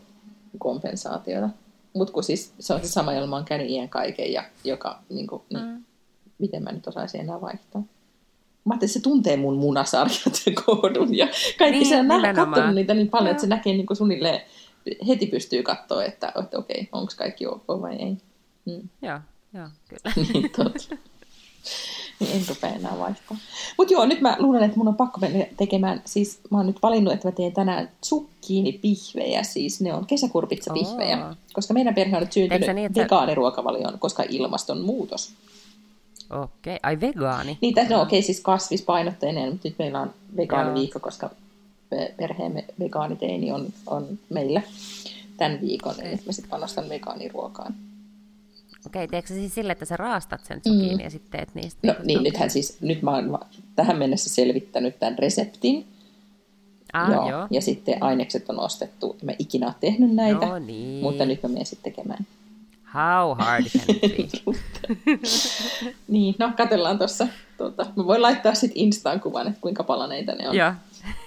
kompensaatiota. 0.59 1.49
Mutta 1.93 2.13
kun 2.13 2.23
siis 2.23 2.53
se 2.59 2.73
on 2.73 2.81
se 2.81 2.87
sama, 2.87 3.13
jolla 3.13 3.27
mä 3.27 3.35
oon 3.35 3.45
käynyt 3.45 3.69
iän 3.69 3.89
kaiken, 3.89 4.33
ja 4.33 4.43
joka, 4.63 4.99
niin 5.09 5.27
kuin, 5.27 5.41
niin, 5.49 5.65
mm. 5.65 5.83
miten 6.39 6.63
mä 6.63 6.71
nyt 6.71 6.87
osaisin 6.87 7.21
enää 7.21 7.41
vaihtaa. 7.41 7.81
Mä 8.65 8.73
ajattelin, 8.73 8.89
että 8.89 8.99
se 8.99 9.03
tuntee 9.03 9.37
mun 9.37 9.57
munasarjat 9.57 10.41
ja 10.45 10.53
koodun, 10.65 11.17
ja 11.17 11.27
kaikki 11.57 11.79
niin, 11.79 11.89
se 11.89 11.99
on 11.99 12.35
katsonut 12.35 12.75
niitä 12.75 12.93
niin 12.93 13.09
paljon, 13.09 13.27
ja. 13.27 13.31
että 13.31 13.41
se 13.41 13.47
näkee 13.47 13.73
niin 13.73 13.85
kuin 13.85 13.97
suunnilleen 13.97 14.41
heti 15.07 15.25
pystyy 15.25 15.63
katsoa, 15.63 16.03
että, 16.03 16.33
että 16.43 16.57
okei, 16.57 16.89
onko 16.91 17.13
kaikki 17.17 17.47
ok 17.47 17.67
vai 17.67 17.95
ei. 17.95 18.17
Mm. 18.65 18.89
Joo, 19.01 19.19
joo, 19.53 19.67
kyllä. 19.87 20.13
niin, 20.33 20.51
totta. 20.51 20.95
niin 22.19 22.35
en 22.35 22.41
rupea 22.49 22.69
enää 22.69 22.99
vaihtaa. 22.99 23.37
Mutta 23.77 23.93
joo, 23.93 24.05
nyt 24.05 24.21
mä 24.21 24.35
luulen, 24.39 24.63
että 24.63 24.77
mun 24.77 24.87
on 24.87 24.95
pakko 24.95 25.19
mennä 25.19 25.45
tekemään, 25.57 26.01
siis 26.05 26.39
mä 26.49 26.57
oon 26.57 26.67
nyt 26.67 26.81
valinnut, 26.81 27.13
että 27.13 27.27
mä 27.27 27.31
teen 27.31 27.53
tänään 27.53 27.89
pihvejä, 28.81 29.43
siis 29.43 29.81
ne 29.81 29.93
on 29.93 30.05
kesäkurpitsapihvejä, 30.05 31.27
oh. 31.27 31.35
koska 31.53 31.73
meidän 31.73 31.95
perhe 31.95 32.15
on 32.15 32.23
nyt 32.23 32.33
syntynyt 32.33 32.75
niin, 32.75 32.95
vegaaniruokavalioon, 32.95 33.99
koska 33.99 34.23
ilmastonmuutos. 34.29 35.33
Okei, 36.29 36.75
okay. 36.75 36.79
ai 36.83 36.99
vegaani? 37.01 37.57
Niin, 37.61 37.73
tässä 37.73 37.95
no, 37.95 38.01
okei, 38.01 38.19
okay, 38.19 38.25
siis 38.25 38.41
kasvispainotteinen, 38.41 39.51
mutta 39.51 39.67
nyt 39.67 39.79
meillä 39.79 40.01
on 40.01 40.13
vegaaniviikko, 40.37 40.99
koska 40.99 41.29
perheemme 42.17 42.65
vegaaniteini 42.79 43.51
on, 43.51 43.67
on 43.87 44.19
meillä 44.29 44.61
tämän 45.37 45.61
viikon, 45.61 45.95
eli 46.01 46.19
mä 46.25 46.31
sitten 46.31 46.49
panostan 46.49 46.89
vegaaniruokaan. 46.89 47.75
Okei, 48.85 49.07
teekö 49.07 49.27
se 49.27 49.33
siis 49.33 49.55
sille, 49.55 49.71
että 49.71 49.85
sä 49.85 49.97
raastat 49.97 50.45
sen 50.45 50.61
zucchini 50.67 50.95
mm. 50.95 50.99
ja 50.99 51.09
sitten 51.09 51.39
teet 51.39 51.55
niistä? 51.55 51.87
No 51.87 51.95
niin, 52.03 52.23
nythän 52.23 52.49
siis, 52.49 52.77
nyt 52.81 53.01
mä 53.01 53.11
oon 53.11 53.39
tähän 53.75 53.97
mennessä 53.97 54.29
selvittänyt 54.29 54.99
tämän 54.99 55.17
reseptin. 55.19 55.85
Ah, 56.93 57.11
joo, 57.11 57.29
joo. 57.29 57.47
Ja 57.51 57.61
sitten 57.61 58.03
ainekset 58.03 58.49
on 58.49 58.59
ostettu. 58.59 59.17
Mä 59.23 59.31
ikinä 59.39 59.65
ole 59.65 59.75
tehnyt 59.79 60.15
näitä, 60.15 60.45
no 60.45 60.59
niin. 60.59 61.03
mutta 61.03 61.25
nyt 61.25 61.43
mä 61.43 61.49
menen 61.49 61.65
sitten 61.65 61.93
tekemään. 61.93 62.25
How 62.93 63.35
hard 63.35 63.65
can 63.65 63.95
it 64.01 64.43
be? 64.45 64.53
niin, 66.07 66.35
no 66.39 66.51
katsellaan 66.57 66.97
tuossa. 66.97 67.27
Tuota, 67.57 67.85
mä 67.95 68.07
voin 68.07 68.21
laittaa 68.21 68.53
sitten 68.53 68.77
Instaan 68.83 69.19
kuvan, 69.19 69.47
että 69.47 69.61
kuinka 69.61 69.83
palaneita 69.83 70.35
ne 70.35 70.49
on. 70.49 70.55
Joo. 70.55 70.73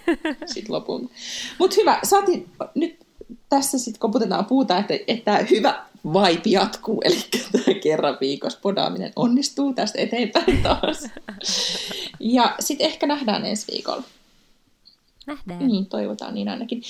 sitten 0.55 0.75
lopun. 0.75 1.11
Mutta 1.59 1.77
hyvä, 1.81 1.99
saatiin 2.03 2.49
nyt 2.75 3.07
tässä 3.49 3.79
sitten 3.79 4.01
koputetaan 4.01 4.45
puuta, 4.45 4.79
että, 4.79 4.95
että 5.07 5.47
hyvä 5.51 5.83
vaipi 6.13 6.53
jatkuu, 6.53 7.01
eli 7.05 7.25
tämä 7.53 7.79
kerran 7.83 8.17
viikossa 8.21 8.59
podaaminen 8.63 9.13
onnistuu 9.17 9.73
tästä 9.73 9.99
eteenpäin 10.01 10.63
taas. 10.63 11.05
Ja 12.21 12.55
sitten 12.61 12.87
ehkä 12.87 13.07
nähdään 13.07 13.47
ensi 13.47 13.73
viikolla. 13.73 14.03
Nähdään. 15.27 15.69
Niin, 15.69 15.87
toivotaan 15.87 16.35
niin 16.35 16.49
ainakin. 16.49 16.83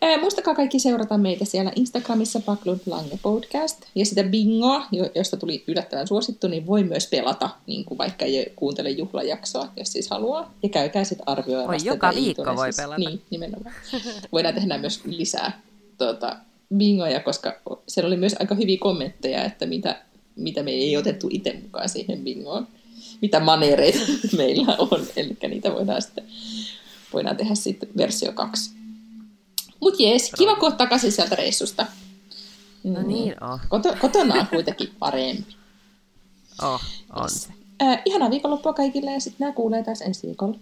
Ää, 0.00 0.20
muistakaa 0.20 0.54
kaikki 0.54 0.78
seurata 0.78 1.18
meitä 1.18 1.44
siellä 1.44 1.72
Instagramissa 1.76 2.40
Paklund 2.40 2.80
Lange 2.86 3.18
Podcast. 3.22 3.82
Ja 3.94 4.06
sitä 4.06 4.24
bingoa, 4.24 4.86
josta 5.14 5.36
tuli 5.36 5.64
yllättävän 5.66 6.06
suosittu, 6.06 6.48
niin 6.48 6.66
voi 6.66 6.84
myös 6.84 7.06
pelata, 7.06 7.50
niin 7.66 7.84
kuin 7.84 7.98
vaikka 7.98 8.24
ei 8.24 8.52
kuuntele 8.56 8.90
juhlajaksoa, 8.90 9.68
jos 9.76 9.92
siis 9.92 10.10
haluaa. 10.10 10.54
Ja 10.62 10.68
käykää 10.68 11.04
sitten 11.04 11.28
arvioimassa. 11.28 11.90
Oi, 11.90 11.94
joka 11.94 12.12
viikko 12.14 12.56
voi 12.56 12.70
pelata. 12.76 12.98
Niin, 12.98 13.22
nimenomaan. 13.30 13.74
Voidaan 14.32 14.54
tehdä 14.54 14.78
myös 14.78 15.04
lisää 15.04 15.60
tuota, 15.98 16.36
bingoja, 16.76 17.20
koska 17.20 17.60
siellä 17.88 18.06
oli 18.06 18.16
myös 18.16 18.36
aika 18.40 18.54
hyviä 18.54 18.78
kommentteja, 18.80 19.44
että 19.44 19.66
mitä, 19.66 20.02
mitä 20.36 20.62
me 20.62 20.70
ei 20.70 20.96
otettu 20.96 21.28
itse 21.30 21.58
mukaan 21.62 21.88
siihen 21.88 22.24
bingoon. 22.24 22.66
Mitä 23.22 23.40
manereita 23.40 23.98
meillä 24.36 24.76
on, 24.78 25.06
eli 25.16 25.36
niitä 25.48 25.72
voidaan 25.72 26.02
sitten 26.02 26.24
voidaan 27.14 27.36
tehdä 27.36 27.54
sitten 27.54 27.88
versio 27.96 28.32
2. 28.32 28.70
Mutta 29.80 30.02
jees, 30.02 30.32
kiva 30.38 30.56
kun 30.56 30.76
takaisin 30.76 31.12
sieltä 31.12 31.36
reissusta. 31.36 31.86
No 32.84 33.00
mm. 33.00 33.08
niin 33.08 33.44
on. 33.44 33.60
Koto, 33.68 33.94
kotona 34.00 34.34
on 34.34 34.46
kuitenkin 34.46 34.90
parempi. 34.98 35.56
Oh, 36.62 36.80
on 37.12 37.30
se. 37.30 37.48
Äh, 37.82 38.02
ihanaa 38.04 38.30
viikonloppua 38.30 38.72
kaikille 38.72 39.12
ja 39.12 39.20
sitten 39.20 39.36
nämä 39.38 39.52
kuulee 39.52 39.84
taas 39.84 40.02
ensi 40.02 40.26
viikolla. 40.26 40.58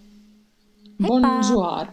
Heippa. 1.03 1.07
Bonjour. 1.07 1.87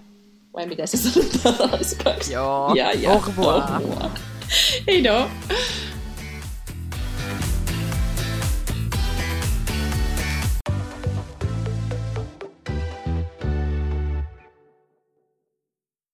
Vai 0.54 0.66
miten 0.66 0.88
se 0.88 0.98
sanotaan 0.98 1.70
ranskaksi? 1.72 2.34
Joo, 2.34 2.74
ja, 2.76 2.92
ja. 2.92 3.12
Au 3.12 3.22
revoir. 3.28 3.62
Au 3.62 3.80
revoir. 3.80 4.12
Hei 4.88 5.02
no. 5.02 5.30